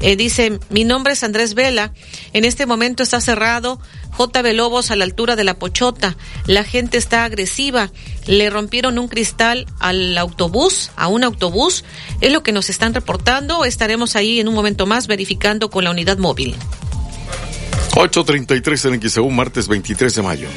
[0.00, 1.92] Eh, dice, mi nombre es Andrés Vela.
[2.32, 3.80] En este momento está cerrado
[4.18, 6.16] JB Lobos a la altura de la Pochota.
[6.46, 7.90] La gente está agresiva.
[8.26, 11.84] Le rompieron un cristal al autobús, a un autobús.
[12.20, 13.64] Es lo que nos están reportando.
[13.64, 16.54] Estaremos ahí en un momento más verificando con la unidad móvil.
[17.92, 20.48] 8.33 en XEU, martes 23 de mayo.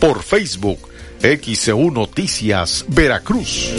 [0.01, 0.89] por Facebook,
[1.21, 3.71] XEU Noticias Veracruz.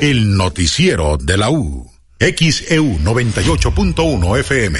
[0.00, 1.90] El noticiero de la U.
[2.20, 4.78] XEU 98.1 FM.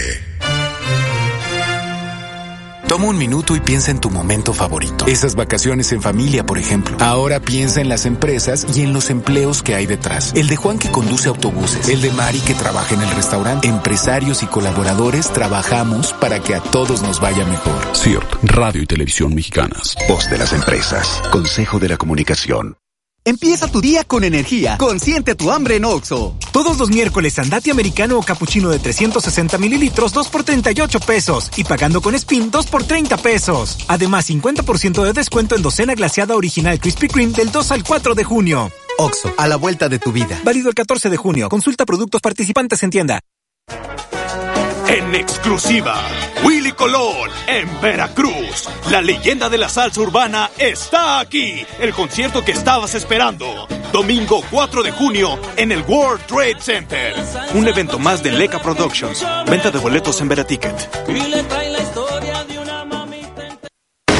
[2.86, 5.07] Toma un minuto y piensa en tu momento favorito.
[5.09, 6.97] Esas vacaciones en familia, por ejemplo.
[7.01, 10.32] Ahora piensa en las empresas y en los empleos que hay detrás.
[10.36, 11.89] El de Juan que conduce autobuses.
[11.89, 13.66] El de Mari que trabaja en el restaurante.
[13.66, 17.97] Empresarios y colaboradores trabajamos para que a todos nos vaya mejor.
[17.97, 19.97] CIRT, Radio y Televisión Mexicanas.
[20.09, 21.20] Voz de las empresas.
[21.32, 22.77] Consejo de la Comunicación.
[23.24, 24.78] Empieza tu día con energía.
[24.78, 26.35] Consiente tu hambre en Oxo.
[26.53, 31.65] Todos los miércoles andate americano o capuchino de 360 mililitros 2 por 38 pesos y
[31.65, 33.78] pagando con Spin 2 por 30 pesos.
[33.89, 38.24] Además 50% de descuento en docena glaciada original Krispy Kreme del 2 al 4 de
[38.24, 38.73] junio.
[38.97, 40.40] Oxo, a la vuelta de tu vida.
[40.43, 41.49] Válido el 14 de junio.
[41.49, 43.20] Consulta productos participantes en tienda.
[44.89, 45.97] En exclusiva,
[46.43, 48.69] Willy Colón en Veracruz.
[48.90, 51.66] La leyenda de la salsa urbana está aquí.
[51.78, 53.69] El concierto que estabas esperando.
[53.93, 57.15] Domingo 4 de junio en el World Trade Center.
[57.52, 59.27] Un evento más de Leca Productions.
[59.47, 60.74] Venta de boletos en Veraticket.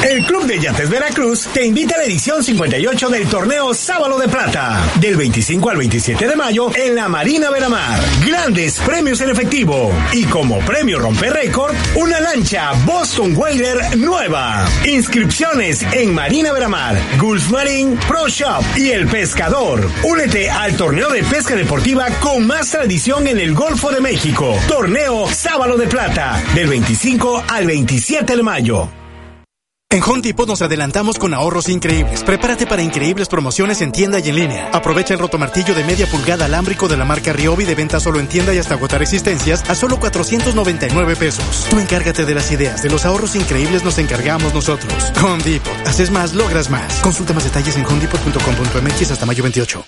[0.03, 4.29] El Club de Yates Veracruz te invita a la edición 58 del torneo Sábalo de
[4.29, 7.99] Plata, del 25 al 27 de mayo en la Marina Veramar.
[8.25, 14.65] Grandes premios en efectivo y como premio romper récord, una lancha Boston Whaler nueva.
[14.85, 19.85] Inscripciones en Marina Veramar, Gulf Marine Pro Shop y El Pescador.
[20.03, 24.57] Únete al torneo de pesca deportiva con más tradición en el Golfo de México.
[24.69, 28.98] Torneo Sábalo de Plata, del 25 al 27 de mayo.
[29.91, 32.23] En Home nos adelantamos con ahorros increíbles.
[32.23, 34.69] Prepárate para increíbles promociones en tienda y en línea.
[34.71, 38.27] Aprovecha el rotomartillo de media pulgada alámbrico de la marca Ryobi de venta solo en
[38.27, 41.65] tienda y hasta agotar existencias a solo 499 pesos.
[41.71, 44.93] Tú encárgate de las ideas, de los ahorros increíbles nos encargamos nosotros.
[45.23, 45.59] Home.
[45.87, 46.99] Haces más, logras más.
[47.01, 49.83] Consulta más detalles en homedepot.com.mx hasta mayo 28.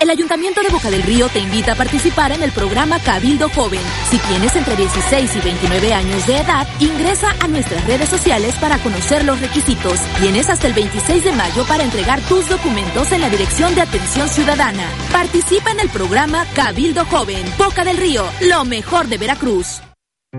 [0.00, 3.80] El Ayuntamiento de Boca del Río te invita a participar en el programa Cabildo Joven.
[4.10, 8.76] Si tienes entre 16 y 29 años de edad, ingresa a nuestras redes sociales para
[8.78, 10.00] conocer los requisitos.
[10.20, 14.28] Tienes hasta el 26 de mayo para entregar tus documentos en la Dirección de Atención
[14.28, 14.86] Ciudadana.
[15.10, 17.44] Participa en el programa Cabildo Joven.
[17.56, 19.83] Boca del Río, lo mejor de Veracruz.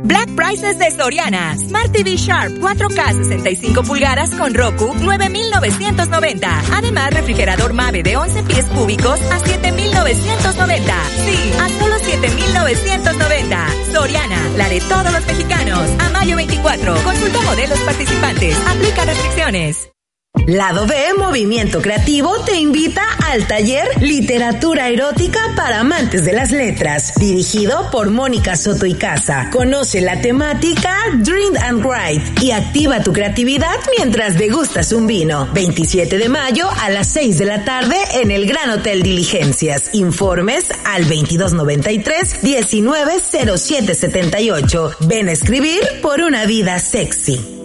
[0.03, 1.57] Black Prices de Soriana.
[1.57, 6.61] Smart TV Sharp 4K 65 pulgadas con Roku 9,990.
[6.73, 10.93] Además, refrigerador Mave de 11 pies cúbicos a 7,990.
[11.25, 13.67] Sí, a solo 7,990.
[13.91, 15.89] Soriana, la de todos los mexicanos.
[15.99, 16.95] A mayo 24.
[17.03, 18.57] Consulta modelos participantes.
[18.67, 19.94] Aplica restricciones.
[20.47, 23.01] Lado B Movimiento Creativo te invita
[23.31, 29.49] al taller Literatura Erótica para Amantes de las Letras, dirigido por Mónica Soto y Casa.
[29.51, 35.49] Conoce la temática Dream and Write y activa tu creatividad mientras degustas un vino.
[35.53, 39.89] 27 de mayo a las 6 de la tarde en el Gran Hotel Diligencias.
[39.93, 44.91] Informes al 2293 190778.
[45.07, 47.64] Ven a escribir por una vida sexy.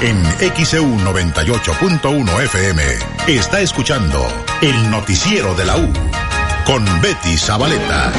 [0.00, 0.22] En
[0.64, 2.82] XEU 98.1 FM
[3.26, 4.24] está escuchando
[4.62, 5.92] el noticiero de la U
[6.64, 8.12] con Betty Zabaleta.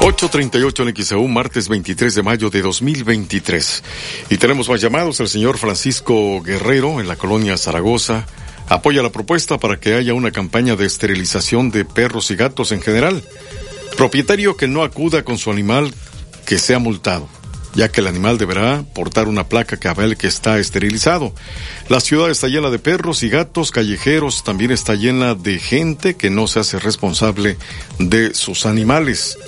[0.00, 3.84] 838 en XEU, martes 23 de mayo de 2023.
[4.30, 5.20] Y tenemos más llamados.
[5.20, 8.26] El señor Francisco Guerrero, en la colonia Zaragoza,
[8.68, 12.80] apoya la propuesta para que haya una campaña de esterilización de perros y gatos en
[12.80, 13.22] general.
[13.96, 15.92] Propietario que no acuda con su animal
[16.46, 17.28] que sea multado,
[17.74, 21.34] ya que el animal deberá portar una placa que avale que está esterilizado.
[21.88, 26.30] La ciudad está llena de perros y gatos callejeros, también está llena de gente que
[26.30, 27.56] no se hace responsable
[27.98, 29.38] de sus animales.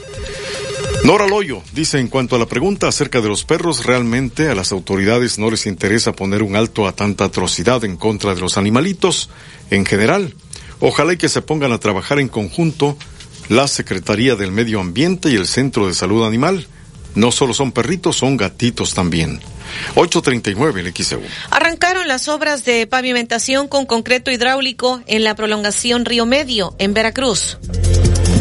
[1.05, 4.73] Nora Loyo dice en cuanto a la pregunta acerca de los perros, realmente a las
[4.73, 9.29] autoridades no les interesa poner un alto a tanta atrocidad en contra de los animalitos
[9.71, 10.35] en general.
[10.81, 12.97] Ojalá y que se pongan a trabajar en conjunto
[13.49, 16.67] la Secretaría del Medio Ambiente y el Centro de Salud Animal.
[17.15, 19.41] No solo son perritos, son gatitos también.
[19.95, 21.21] 839 el XEU.
[21.51, 27.59] Arrancaron las obras de pavimentación con concreto hidráulico en la prolongación Río Medio, en Veracruz.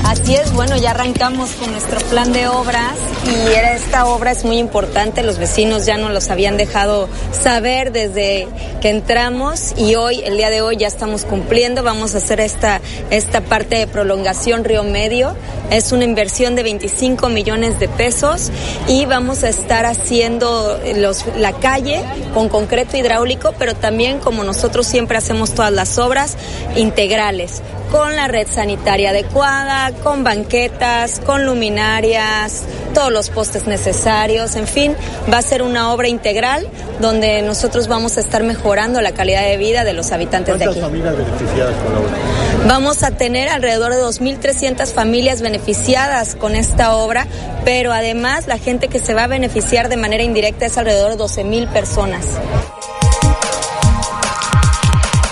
[0.05, 2.93] Así es, bueno, ya arrancamos con nuestro plan de obras
[3.25, 8.47] y esta obra es muy importante, los vecinos ya nos los habían dejado saber desde
[8.81, 12.81] que entramos y hoy, el día de hoy ya estamos cumpliendo, vamos a hacer esta,
[13.11, 15.37] esta parte de prolongación Río Medio,
[15.71, 18.51] es una inversión de 25 millones de pesos
[18.87, 24.87] y vamos a estar haciendo los, la calle con concreto hidráulico, pero también como nosotros
[24.87, 26.37] siempre hacemos todas las obras
[26.75, 27.61] integrales
[27.93, 32.63] con la red sanitaria adecuada, con banquetas, con luminarias,
[32.95, 34.95] todos los postes necesarios, en fin,
[35.31, 36.67] va a ser una obra integral
[36.99, 40.79] donde nosotros vamos a estar mejorando la calidad de vida de los habitantes de aquí.
[40.79, 42.11] ¿Cuántas familias beneficiadas con la obra?
[42.65, 47.27] Vamos a tener alrededor de 2.300 familias beneficiadas con esta obra,
[47.65, 51.17] pero además la gente que se va a beneficiar de manera indirecta es alrededor de
[51.17, 52.39] 12.000 personas.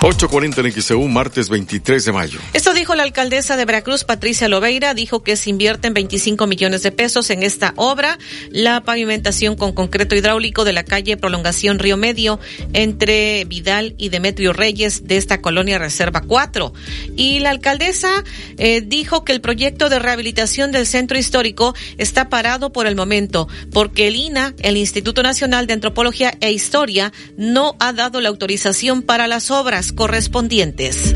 [0.03, 2.39] 840 en XEU, martes 23 de mayo.
[2.53, 6.91] Esto dijo la alcaldesa de Veracruz, Patricia Loveira, dijo que se invierten 25 millones de
[6.91, 8.17] pesos en esta obra,
[8.49, 12.39] la pavimentación con concreto hidráulico de la calle Prolongación Río Medio
[12.73, 16.73] entre Vidal y Demetrio Reyes de esta colonia Reserva 4.
[17.15, 18.23] Y la alcaldesa
[18.57, 23.47] eh, dijo que el proyecto de rehabilitación del centro histórico está parado por el momento,
[23.71, 29.03] porque el INA, el Instituto Nacional de Antropología e Historia, no ha dado la autorización
[29.03, 31.13] para las obras correspondientes.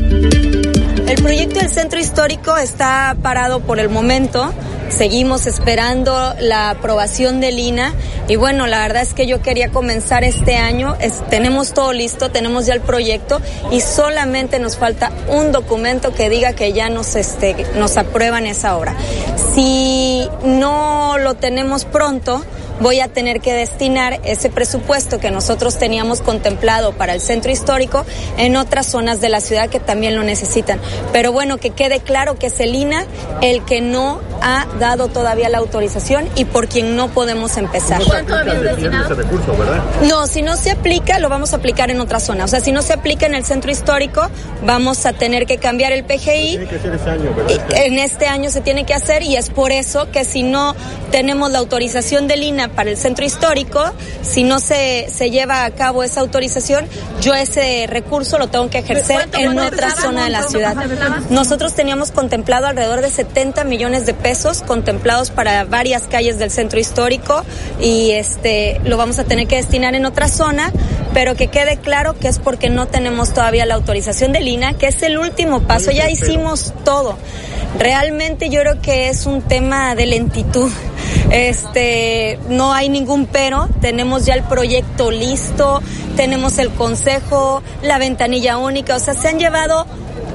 [1.06, 4.52] El proyecto del centro histórico está parado por el momento.
[4.88, 7.92] Seguimos esperando la aprobación del INA
[8.28, 10.96] y bueno, la verdad es que yo quería comenzar este año.
[11.30, 13.40] tenemos todo listo, tenemos ya el proyecto
[13.70, 18.76] y solamente nos falta un documento que diga que ya nos, este, nos aprueban esa
[18.76, 18.96] obra.
[19.54, 22.44] Si no lo tenemos pronto,
[22.80, 28.04] voy a tener que destinar ese presupuesto que nosotros teníamos contemplado para el centro histórico
[28.36, 30.80] en otras zonas de la ciudad que también lo necesitan.
[31.12, 33.06] Pero bueno, que quede claro que es el INA
[33.42, 38.00] el que no ha dado todavía la autorización y por quien no podemos empezar.
[40.08, 42.44] No, si no se aplica, lo vamos a aplicar en otra zona.
[42.44, 44.28] O sea, si no se aplica en el centro histórico,
[44.64, 46.60] vamos a tener que cambiar el PGI.
[47.74, 50.74] En este año se tiene que hacer y es por eso que si no
[51.10, 53.84] tenemos la autorización del INA para el centro histórico,
[54.22, 56.86] si no se, se lleva a cabo esa autorización,
[57.20, 60.76] yo ese recurso lo tengo que ejercer en otra zona de la ciudad.
[61.30, 66.78] Nosotros teníamos contemplado alrededor de 70 millones de pesos contemplados para varias calles del centro
[66.78, 67.44] histórico
[67.80, 70.72] y este lo vamos a tener que destinar en otra zona,
[71.12, 74.88] pero que quede claro que es porque no tenemos todavía la autorización de Lina, que
[74.88, 77.16] es el último paso, ya hicimos todo.
[77.78, 80.70] Realmente yo creo que es un tema de lentitud.
[81.30, 85.82] Este, no hay ningún pero, tenemos ya el proyecto listo,
[86.16, 89.86] tenemos el consejo, la ventanilla única, o sea, se han llevado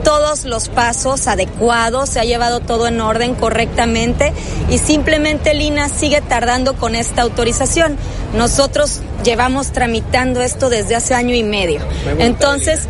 [0.04, 4.34] todos los pasos adecuados, se ha llevado todo en orden correctamente
[4.70, 7.98] y simplemente Lina sigue tardando con esta autorización.
[8.36, 11.82] Nosotros llevamos tramitando esto desde hace año y medio.
[12.18, 12.88] Entonces,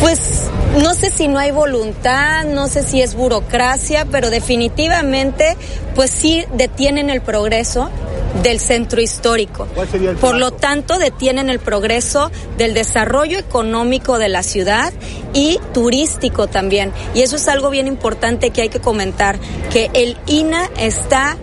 [0.00, 0.50] pues
[0.82, 5.56] no sé si no hay voluntad, no sé si es burocracia, pero definitivamente
[5.94, 7.90] pues sí detienen el progreso
[8.42, 9.66] del centro histórico.
[10.20, 14.92] Por lo tanto, detienen el progreso del desarrollo económico de la ciudad
[15.34, 16.92] y turístico también.
[17.14, 19.38] Y eso es algo bien importante que hay que comentar,
[19.72, 21.36] que el INA está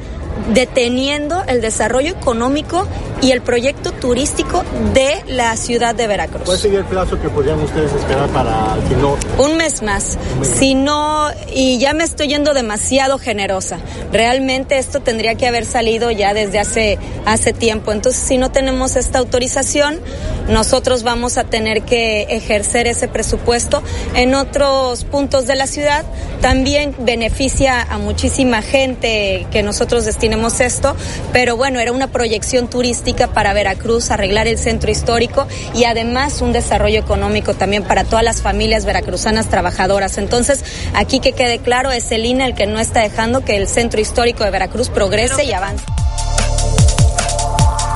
[0.54, 2.88] deteniendo el desarrollo económico
[3.22, 4.64] y el proyecto turístico
[4.94, 6.44] de la ciudad de Veracruz.
[6.45, 9.18] ¿Cuál sería el plazo que podrían ustedes esperar para si no?
[9.44, 10.18] Un mes más.
[10.41, 13.80] Si no, y ya me estoy yendo demasiado generosa.
[14.11, 17.91] Realmente esto tendría que haber salido ya desde hace, hace tiempo.
[17.91, 19.99] Entonces, si no tenemos esta autorización,
[20.48, 23.81] nosotros vamos a tener que ejercer ese presupuesto
[24.15, 26.06] en otros puntos de la ciudad.
[26.41, 30.95] También beneficia a muchísima gente que nosotros destinemos esto,
[31.34, 36.52] pero bueno, era una proyección turística para Veracruz, arreglar el centro histórico y además un
[36.52, 40.18] desarrollo económico también para todas las familias veracruzanas trabajadoras.
[40.18, 40.64] Entonces,
[40.94, 44.02] aquí que quede claro, es el INE el que no está dejando que el centro
[44.02, 45.86] histórico de Veracruz progrese y avance.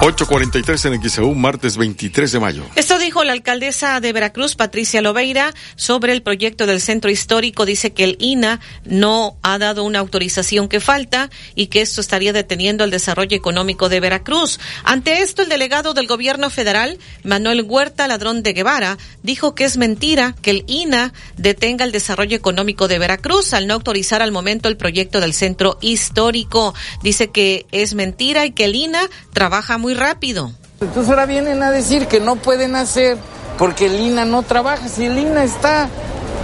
[0.01, 2.63] 8.43 en XEU, martes 23 de mayo.
[2.75, 7.67] Esto dijo la alcaldesa de Veracruz, Patricia Lobeira, sobre el proyecto del centro histórico.
[7.67, 12.33] Dice que el INA no ha dado una autorización que falta y que esto estaría
[12.33, 14.59] deteniendo el desarrollo económico de Veracruz.
[14.83, 19.77] Ante esto, el delegado del gobierno federal, Manuel Huerta Ladrón de Guevara, dijo que es
[19.77, 24.67] mentira que el INA detenga el desarrollo económico de Veracruz al no autorizar al momento
[24.67, 26.73] el proyecto del centro histórico.
[27.03, 30.51] Dice que es mentira y que el INA trabaja muy rápido.
[30.79, 33.17] Entonces ahora vienen a decir que no pueden hacer
[33.57, 34.87] porque el INA no trabaja.
[34.87, 35.87] Si el INA está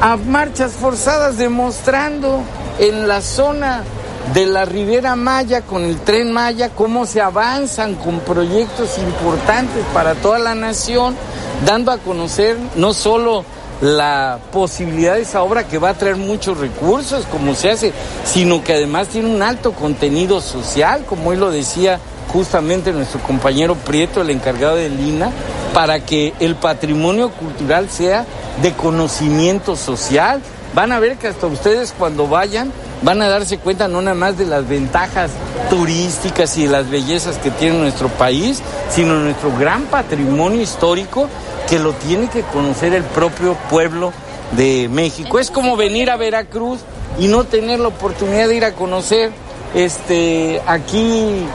[0.01, 2.41] a marchas forzadas demostrando
[2.79, 3.83] en la zona
[4.33, 10.15] de la Ribera Maya con el tren Maya cómo se avanzan con proyectos importantes para
[10.15, 11.15] toda la nación,
[11.65, 13.45] dando a conocer no solo
[13.81, 17.93] la posibilidad de esa obra que va a traer muchos recursos, como se hace,
[18.25, 23.75] sino que además tiene un alto contenido social, como hoy lo decía justamente nuestro compañero
[23.75, 25.31] Prieto, el encargado de Lina,
[25.73, 28.25] para que el patrimonio cultural sea
[28.61, 30.41] de conocimiento social.
[30.73, 32.71] Van a ver que hasta ustedes cuando vayan
[33.01, 35.31] van a darse cuenta no nada más de las ventajas
[35.69, 41.27] turísticas y de las bellezas que tiene nuestro país, sino nuestro gran patrimonio histórico
[41.69, 44.13] que lo tiene que conocer el propio pueblo
[44.55, 45.39] de México.
[45.39, 46.79] Es como venir a Veracruz
[47.19, 49.31] y no tener la oportunidad de ir a conocer
[49.73, 51.45] este, aquí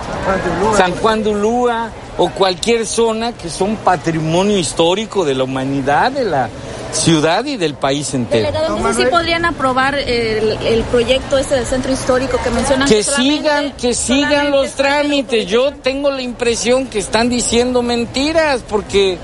[0.76, 6.24] San Juan de Ulúa o cualquier zona que son patrimonio histórico de la humanidad, de
[6.24, 6.48] la
[6.92, 8.48] ciudad y del país entero.
[8.48, 12.86] Entonces sí podrían aprobar el, proyecto este del centro histórico que mencionan.
[12.88, 15.46] Que, sigan, que sigan los trámites.
[15.46, 19.18] Yo tengo la impresión que están diciendo mentiras porque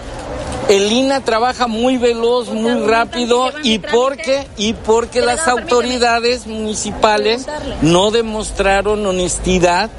[0.68, 7.46] el INA trabaja muy veloz, muy rápido y porque y porque las autoridades municipales
[7.80, 9.90] no demostraron honestidad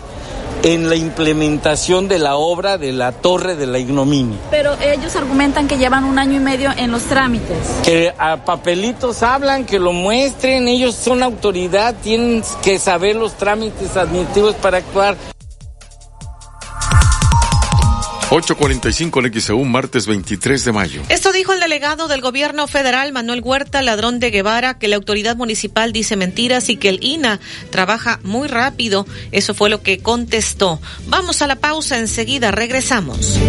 [0.64, 4.38] en la implementación de la obra de la Torre de la Ignominia.
[4.52, 7.58] Pero ellos argumentan que llevan un año y medio en los trámites.
[7.84, 13.96] Que a papelitos hablan, que lo muestren, ellos son autoridad, tienen que saber los trámites
[13.96, 15.16] administrativos para actuar.
[18.30, 21.02] 8.45 en XEU, martes 23 de mayo.
[21.10, 25.36] Esto dijo el delegado del gobierno federal, Manuel Huerta, ladrón de Guevara, que la autoridad
[25.36, 27.40] municipal dice mentiras y que el INA
[27.72, 29.08] trabaja muy rápido.
[29.32, 30.80] Eso fue lo que contestó.
[31.08, 33.40] Vamos a la pausa, enseguida regresamos.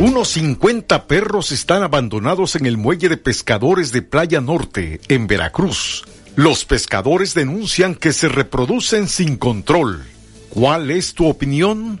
[0.00, 6.04] Unos 50 perros están abandonados en el muelle de pescadores de Playa Norte, en Veracruz.
[6.36, 10.04] Los pescadores denuncian que se reproducen sin control.
[10.50, 12.00] ¿Cuál es tu opinión?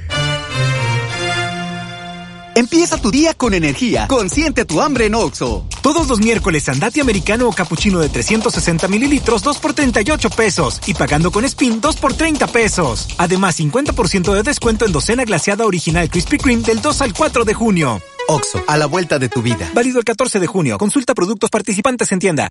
[2.53, 4.07] Empieza tu día con energía.
[4.07, 5.65] Consiente tu hambre en Oxo.
[5.81, 10.93] Todos los miércoles andate americano o capuchino de 360 mililitros 2 por 38 pesos y
[10.93, 13.07] pagando con Spin 2 por 30 pesos.
[13.17, 17.53] Además 50% de descuento en docena glaseada original Krispy Kreme del 2 al 4 de
[17.53, 18.01] junio.
[18.27, 19.71] Oxo, a la vuelta de tu vida.
[19.73, 20.77] Válido el 14 de junio.
[20.77, 22.49] Consulta productos participantes en tienda.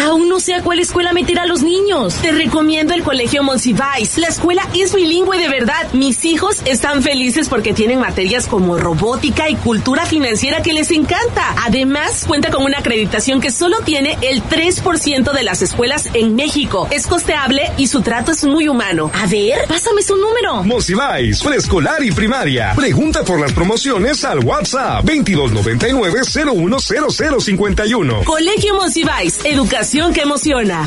[0.05, 2.15] Aún no sé a cuál escuela meter a los niños.
[2.21, 4.17] Te recomiendo el Colegio Monsiváis.
[4.17, 5.91] La escuela es bilingüe de verdad.
[5.91, 11.53] Mis hijos están felices porque tienen materias como robótica y cultura financiera que les encanta.
[11.65, 16.87] Además, cuenta con una acreditación que solo tiene el 3% de las escuelas en México.
[16.91, 19.11] Es costeable y su trato es muy humano.
[19.13, 20.63] A ver, pásame su número.
[20.63, 22.73] Monsiváis, preescolar y primaria.
[22.73, 28.23] Pregunta por las promociones al WhatsApp 2299 010051.
[28.23, 30.85] Colegio Monsiváis, educación que emociona.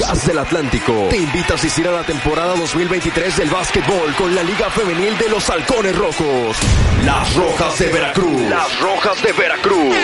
[0.00, 4.42] Gas del Atlántico te invita a asistir a la temporada 2023 del básquetbol con la
[4.42, 6.56] Liga Femenil de los Halcones Rojos.
[7.04, 8.40] Las Rojas de Veracruz.
[8.48, 9.94] Las Rojas de Veracruz.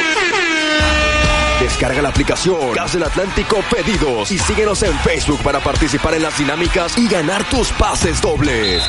[1.60, 6.39] Descarga la aplicación Gas del Atlántico Pedidos y síguenos en Facebook para participar en las
[6.39, 8.85] dinámicas y ganar tus pases dobles.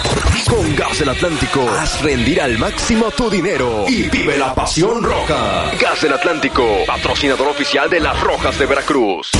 [0.47, 5.71] Con Gas del Atlántico, haz rendir al máximo tu dinero y vive la pasión roja.
[5.79, 9.31] Gas del Atlántico, patrocinador oficial de las Rojas de Veracruz.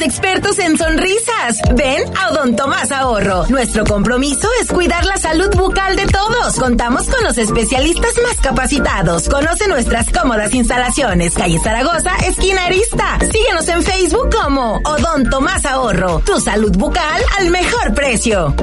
[0.00, 1.60] Expertos en sonrisas.
[1.74, 3.46] Ven a Odon Tomás Ahorro.
[3.48, 6.56] Nuestro compromiso es cuidar la salud bucal de todos.
[6.56, 9.28] Contamos con los especialistas más capacitados.
[9.28, 11.34] Conoce nuestras cómodas instalaciones.
[11.34, 13.18] Calle Zaragoza, esquina Arista.
[13.20, 16.20] Síguenos en Facebook como Odon Tomás Ahorro.
[16.24, 18.54] Tu salud bucal al mejor precio.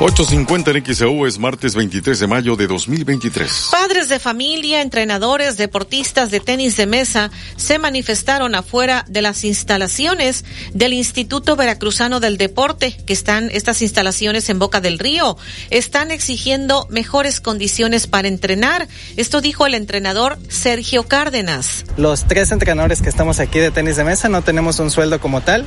[0.00, 3.68] 8.50 en XEU es martes 23 de mayo de 2023.
[3.70, 10.46] Padres de familia, entrenadores, deportistas de tenis de mesa se manifestaron afuera de las instalaciones
[10.72, 15.36] del Instituto Veracruzano del Deporte, que están estas instalaciones en Boca del Río.
[15.68, 18.88] Están exigiendo mejores condiciones para entrenar.
[19.18, 21.84] Esto dijo el entrenador Sergio Cárdenas.
[21.98, 25.42] Los tres entrenadores que estamos aquí de tenis de mesa no tenemos un sueldo como
[25.42, 25.66] tal.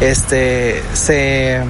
[0.00, 1.60] Este se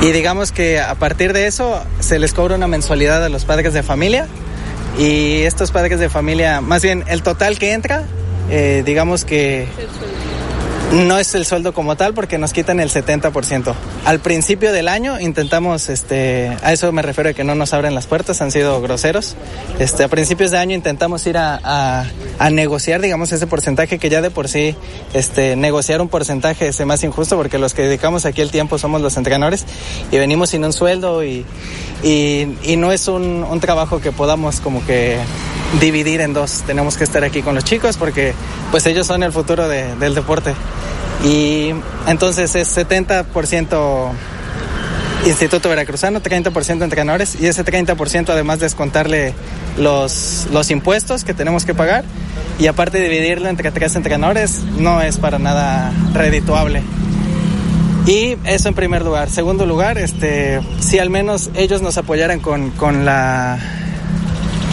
[0.00, 3.72] y digamos que a partir de eso se les cobra una mensualidad a los padres
[3.72, 4.26] de familia
[4.98, 8.04] y estos padres de familia, más bien el total que entra,
[8.50, 9.68] eh, digamos que
[10.92, 13.74] no es el sueldo como tal porque nos quitan el 70%.
[14.04, 17.94] Al principio del año intentamos, este, a eso me refiero a que no nos abren
[17.94, 19.36] las puertas, han sido groseros.
[19.78, 22.06] Este, a principios de año intentamos ir a,
[22.38, 24.74] a, negociar, digamos, ese porcentaje que ya de por sí,
[25.12, 29.02] este, negociar un porcentaje es más injusto porque los que dedicamos aquí el tiempo somos
[29.02, 29.66] los entrenadores
[30.10, 31.44] y venimos sin un sueldo y,
[32.02, 35.18] y, no es un, trabajo que podamos como que
[35.80, 36.62] dividir en dos.
[36.66, 38.32] Tenemos que estar aquí con los chicos porque
[38.70, 40.54] pues ellos son el futuro de, del deporte.
[41.24, 41.74] Y
[42.06, 44.10] entonces es 70%
[45.26, 49.34] Instituto Veracruzano, 30% entrenadores y ese 30% además descontarle
[49.76, 52.04] los, los impuestos que tenemos que pagar
[52.58, 56.82] y aparte dividirlo entre tres entrenadores no es para nada redituable.
[58.06, 59.28] Y eso en primer lugar.
[59.28, 63.58] Segundo lugar, este, si al menos ellos nos apoyaran con, con la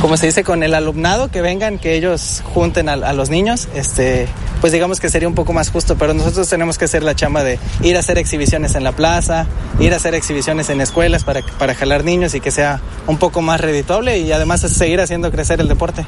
[0.05, 3.67] como se dice, con el alumnado que vengan, que ellos junten a, a, los niños,
[3.73, 4.27] este,
[4.61, 7.43] pues digamos que sería un poco más justo, pero nosotros tenemos que hacer la chamba
[7.43, 9.47] de ir a hacer exhibiciones en la plaza,
[9.79, 13.41] ir a hacer exhibiciones en escuelas para, para jalar niños y que sea un poco
[13.41, 16.05] más redituable y además seguir haciendo crecer el deporte.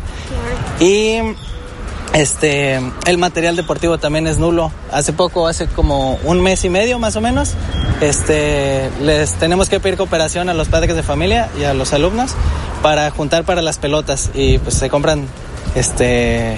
[0.80, 1.18] Y
[2.14, 4.72] este, el material deportivo también es nulo.
[4.92, 7.54] Hace poco, hace como un mes y medio más o menos,
[8.02, 12.32] este, les tenemos que pedir cooperación a los padres de familia y a los alumnos
[12.82, 15.28] para juntar para las pelotas y pues se compran,
[15.76, 16.58] este,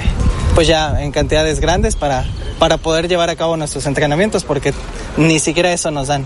[0.56, 2.26] pues ya en cantidades grandes para,
[2.58, 4.74] para poder llevar a cabo nuestros entrenamientos porque
[5.18, 6.26] ni siquiera eso nos dan.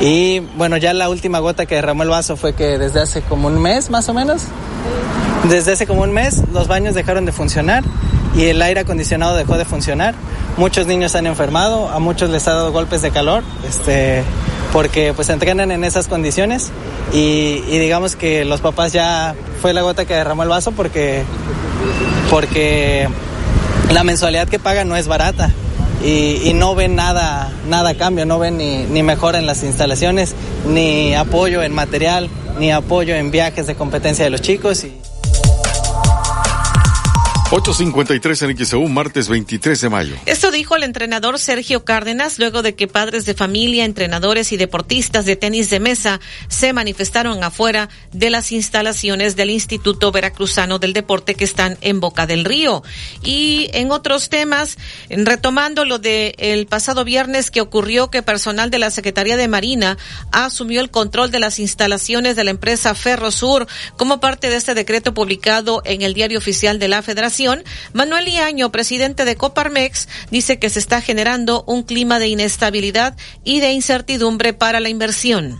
[0.00, 3.48] Y bueno, ya la última gota que derramó el vaso fue que desde hace como
[3.48, 4.42] un mes más o menos,
[5.48, 7.84] desde hace como un mes los baños dejaron de funcionar
[8.36, 10.14] y el aire acondicionado dejó de funcionar.
[10.56, 14.22] Muchos niños han enfermado, a muchos les ha dado golpes de calor, este,
[14.72, 16.70] porque pues entrenan en esas condiciones
[17.12, 21.22] y, digamos que los papás ya fue la gota que derramó el vaso porque,
[22.30, 23.08] porque
[23.92, 25.50] la mensualidad que pagan no es barata.
[26.04, 30.34] Y, y, no ven nada, nada cambio, no ven ni, ni mejora en las instalaciones,
[30.68, 32.28] ni apoyo en material,
[32.58, 34.84] ni apoyo en viajes de competencia de los chicos.
[34.84, 35.03] Y...
[37.50, 40.16] 8.53 en XEU, martes 23 de mayo.
[40.24, 45.26] Esto dijo el entrenador Sergio Cárdenas luego de que padres de familia, entrenadores y deportistas
[45.26, 51.34] de tenis de mesa se manifestaron afuera de las instalaciones del Instituto Veracruzano del Deporte
[51.34, 52.82] que están en Boca del Río.
[53.22, 54.78] Y en otros temas,
[55.10, 59.98] retomando lo de el pasado viernes que ocurrió que personal de la Secretaría de Marina
[60.32, 63.66] asumió el control de las instalaciones de la empresa Ferrosur
[63.98, 67.34] como parte de este decreto publicado en el Diario Oficial de la Federación
[67.92, 73.60] Manuel Iaño, presidente de Coparmex, dice que se está generando un clima de inestabilidad y
[73.60, 75.58] de incertidumbre para la inversión.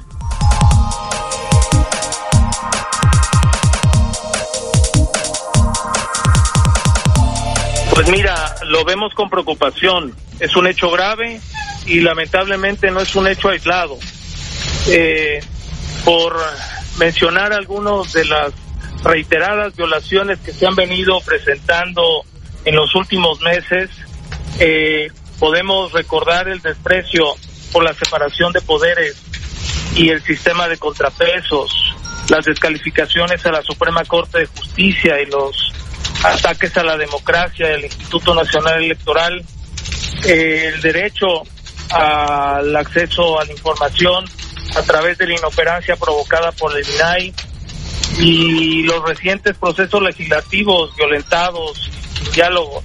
[7.91, 10.15] Pues mira, lo vemos con preocupación.
[10.41, 11.41] Es un hecho grave
[11.87, 13.99] y lamentablemente no es un hecho aislado.
[14.89, 15.41] Eh,
[16.05, 16.37] por
[16.99, 18.53] mencionar algunos de las
[19.05, 22.25] reiteradas violaciones que se han venido presentando
[22.65, 23.91] en los últimos meses,
[24.59, 25.09] eh,
[25.39, 27.25] podemos recordar el desprecio
[27.71, 29.21] por la separación de poderes
[29.95, 31.95] y el sistema de contrapesos,
[32.31, 35.73] las descalificaciones a la Suprema Corte de Justicia y los
[36.25, 39.45] ataques a la democracia del Instituto Nacional Electoral,
[40.25, 41.43] eh, el derecho
[41.91, 44.25] al acceso a la información
[44.75, 47.35] a través de la inoperancia provocada por el INAI,
[48.19, 51.91] y los recientes procesos legislativos violentados,
[52.35, 52.83] diálogo.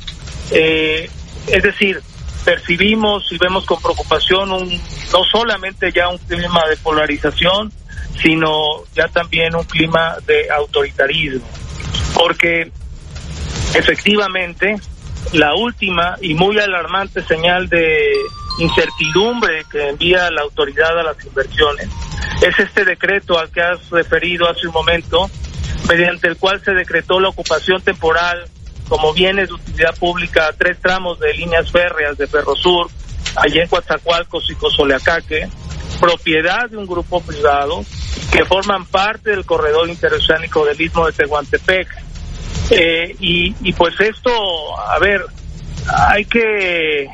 [0.51, 1.09] Eh,
[1.47, 2.01] es decir,
[2.43, 7.71] percibimos y vemos con preocupación un, no solamente ya un clima de polarización,
[8.21, 11.47] sino ya también un clima de autoritarismo.
[12.13, 12.71] Porque
[13.73, 14.75] efectivamente
[15.33, 18.11] la última y muy alarmante señal de
[18.59, 21.89] incertidumbre que envía la autoridad a las inversiones
[22.41, 25.29] es este decreto al que has referido hace un momento,
[25.87, 28.45] mediante el cual se decretó la ocupación temporal
[28.87, 32.89] como bienes de utilidad pública a tres tramos de líneas férreas de Ferrosur,
[33.35, 35.49] allá en Coatzacoalcos y Cozoleacaque,
[35.99, 37.83] propiedad de un grupo privado
[38.31, 41.87] que forman parte del corredor interoceánico del Istmo de Tehuantepec.
[42.71, 44.31] Eh, y pues esto,
[44.79, 45.25] a ver,
[45.87, 47.09] hay que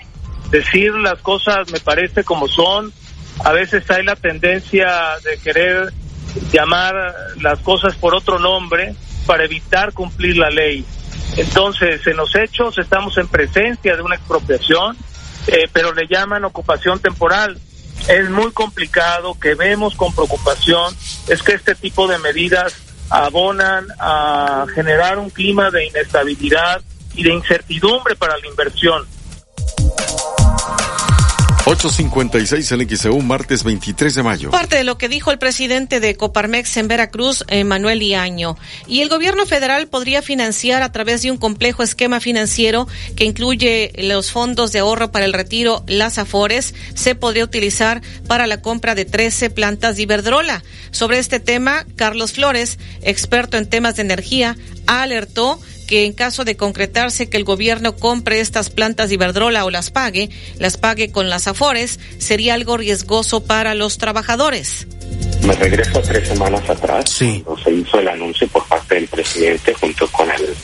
[0.50, 2.94] decir las cosas, me parece, como son,
[3.44, 4.88] a veces hay la tendencia
[5.24, 5.94] de querer
[6.52, 6.96] llamar
[7.42, 8.96] las cosas por otro nombre
[9.26, 10.86] para evitar cumplir la ley.
[11.38, 14.96] Entonces, en los hechos estamos en presencia de una expropiación,
[15.48, 17.60] eh, pero le llaman ocupación temporal.
[18.08, 20.96] Es muy complicado, que vemos con preocupación,
[21.28, 22.74] es que este tipo de medidas
[23.10, 26.82] abonan a generar un clima de inestabilidad
[27.16, 29.06] y de incertidumbre para la inversión.
[31.86, 34.50] 856 en XEU, martes 23 de mayo.
[34.50, 38.58] Parte de lo que dijo el presidente de Coparmex en Veracruz, Manuel Iaño.
[38.88, 43.92] Y el gobierno federal podría financiar a través de un complejo esquema financiero que incluye
[43.98, 48.96] los fondos de ahorro para el retiro, las AFORES, se podría utilizar para la compra
[48.96, 50.64] de 13 plantas de Iberdrola.
[50.90, 54.58] Sobre este tema, Carlos Flores, experto en temas de energía,
[54.88, 59.70] alertó que en caso de concretarse que el gobierno compre estas plantas de Iberdrola o
[59.70, 64.88] las pague, las pague con las afores, sería algo riesgoso para los trabajadores.
[65.46, 67.42] Me regreso a tres semanas atrás, sí.
[67.46, 70.56] cuando se hizo el anuncio por parte del presidente junto con el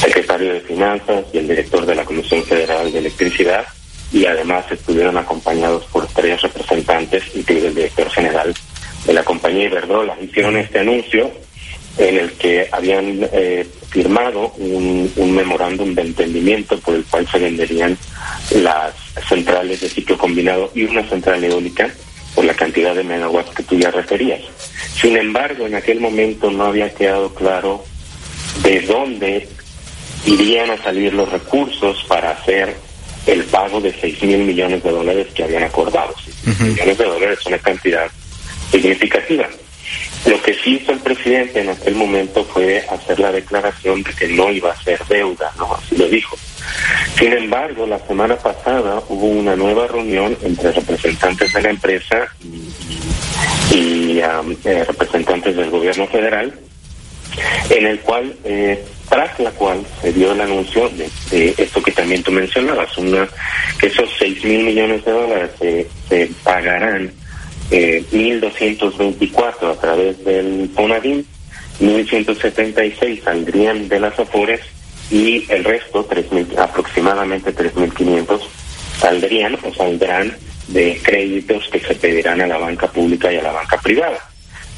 [0.00, 3.66] secretario de Finanzas y el director de la Comisión Federal de Electricidad,
[4.12, 8.54] y además estuvieron acompañados por tres representantes, incluido el director general
[9.06, 10.16] de la compañía Iberdrola.
[10.20, 11.32] Hicieron este anuncio
[11.98, 17.38] en el que habían eh, firmado un, un, memorándum de entendimiento por el cual se
[17.38, 17.96] venderían
[18.52, 18.94] las
[19.28, 21.92] centrales de ciclo combinado y una central eólica
[22.34, 24.40] por la cantidad de megawatts que tú ya referías.
[24.94, 27.84] Sin embargo, en aquel momento no había quedado claro
[28.62, 29.48] de dónde
[30.26, 32.74] irían a salir los recursos para hacer
[33.26, 36.14] el pago de 6 mil millones de dólares que habían acordado.
[36.46, 38.06] 6 millones de dólares es una cantidad
[38.70, 39.48] significativa.
[40.26, 44.28] Lo que sí hizo el presidente en aquel momento fue hacer la declaración de que
[44.28, 45.74] no iba a ser deuda, ¿no?
[45.74, 46.36] Así lo dijo.
[47.18, 52.28] Sin embargo, la semana pasada hubo una nueva reunión entre representantes de la empresa
[53.72, 56.52] y, eh, representantes del gobierno federal,
[57.70, 62.22] en el cual, eh, tras la cual se dio el anuncio de, esto que también
[62.22, 63.28] tú mencionabas, una,
[63.80, 67.12] que esos 6 mil millones de dólares se pagarán
[67.72, 71.26] eh, 1.224 a través del FONADIN,
[71.80, 74.60] 1.176 saldrían de las AFORES
[75.10, 76.26] y el resto, 3,
[76.58, 78.40] aproximadamente 3.500,
[79.00, 80.36] saldrían o saldrán
[80.68, 84.18] de créditos que se pedirán a la banca pública y a la banca privada.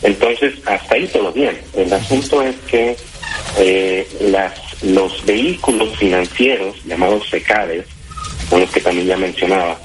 [0.02, 1.58] Entonces, hasta ahí todo bien.
[1.74, 2.96] El asunto es que
[3.58, 7.86] eh, las, los vehículos financieros, llamados SECADES,
[8.48, 9.78] son los que también ya mencionaba,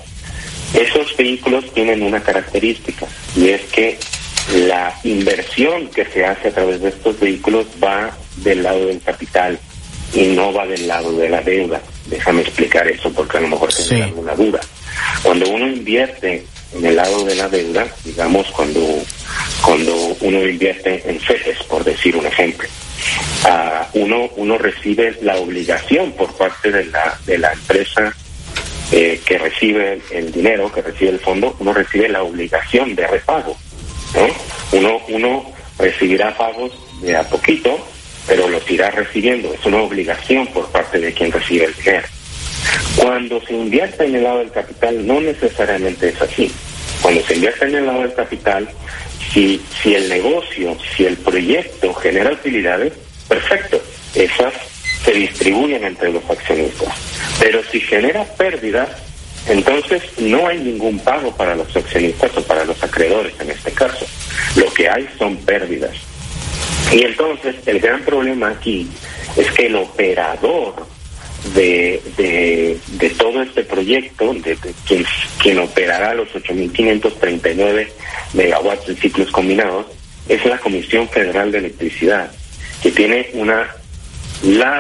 [0.74, 3.98] esos vehículos tienen una característica y es que
[4.68, 9.60] la inversión que se hace a través de estos vehículos va del lado del capital
[10.14, 11.82] y no va del lado de la deuda.
[12.08, 14.60] Déjame explicar eso porque a lo mejor tiene alguna duda.
[15.22, 18.82] Cuando uno invierte en el lado de la deuda, digamos cuando,
[19.64, 22.68] cuando uno invierte en FEDES, por decir un ejemplo,
[23.46, 28.16] uh, uno, uno recibe la obligación por parte de la, de la empresa
[28.92, 33.56] eh, que recibe el dinero, que recibe el fondo, uno recibe la obligación de repago.
[34.72, 37.78] Uno, uno recibirá pagos de a poquito,
[38.28, 39.54] pero los irá recibiendo.
[39.54, 42.06] Es una obligación por parte de quien recibe el dinero.
[42.96, 46.52] Cuando se invierte en el lado del capital, no necesariamente es así.
[47.02, 48.70] Cuando se invierte en el lado del capital,
[49.32, 52.94] si, si el negocio, si el proyecto genera utilidades,
[53.28, 53.82] perfecto.
[54.16, 54.54] Esas
[55.04, 56.94] se distribuyen entre los accionistas.
[57.40, 58.90] Pero si genera pérdidas,
[59.48, 64.06] entonces no hay ningún pago para los accionistas o para los acreedores en este caso.
[64.56, 65.96] Lo que hay son pérdidas.
[66.92, 68.88] Y entonces el gran problema aquí
[69.38, 70.88] es que el operador
[71.56, 75.06] de, de, todo este proyecto, de, quien,
[75.42, 77.88] quien operará los 8.539
[78.34, 79.86] megawatts de ciclos combinados,
[80.28, 82.32] es la Comisión Federal de Electricidad,
[82.84, 83.68] que tiene una
[84.44, 84.78] larga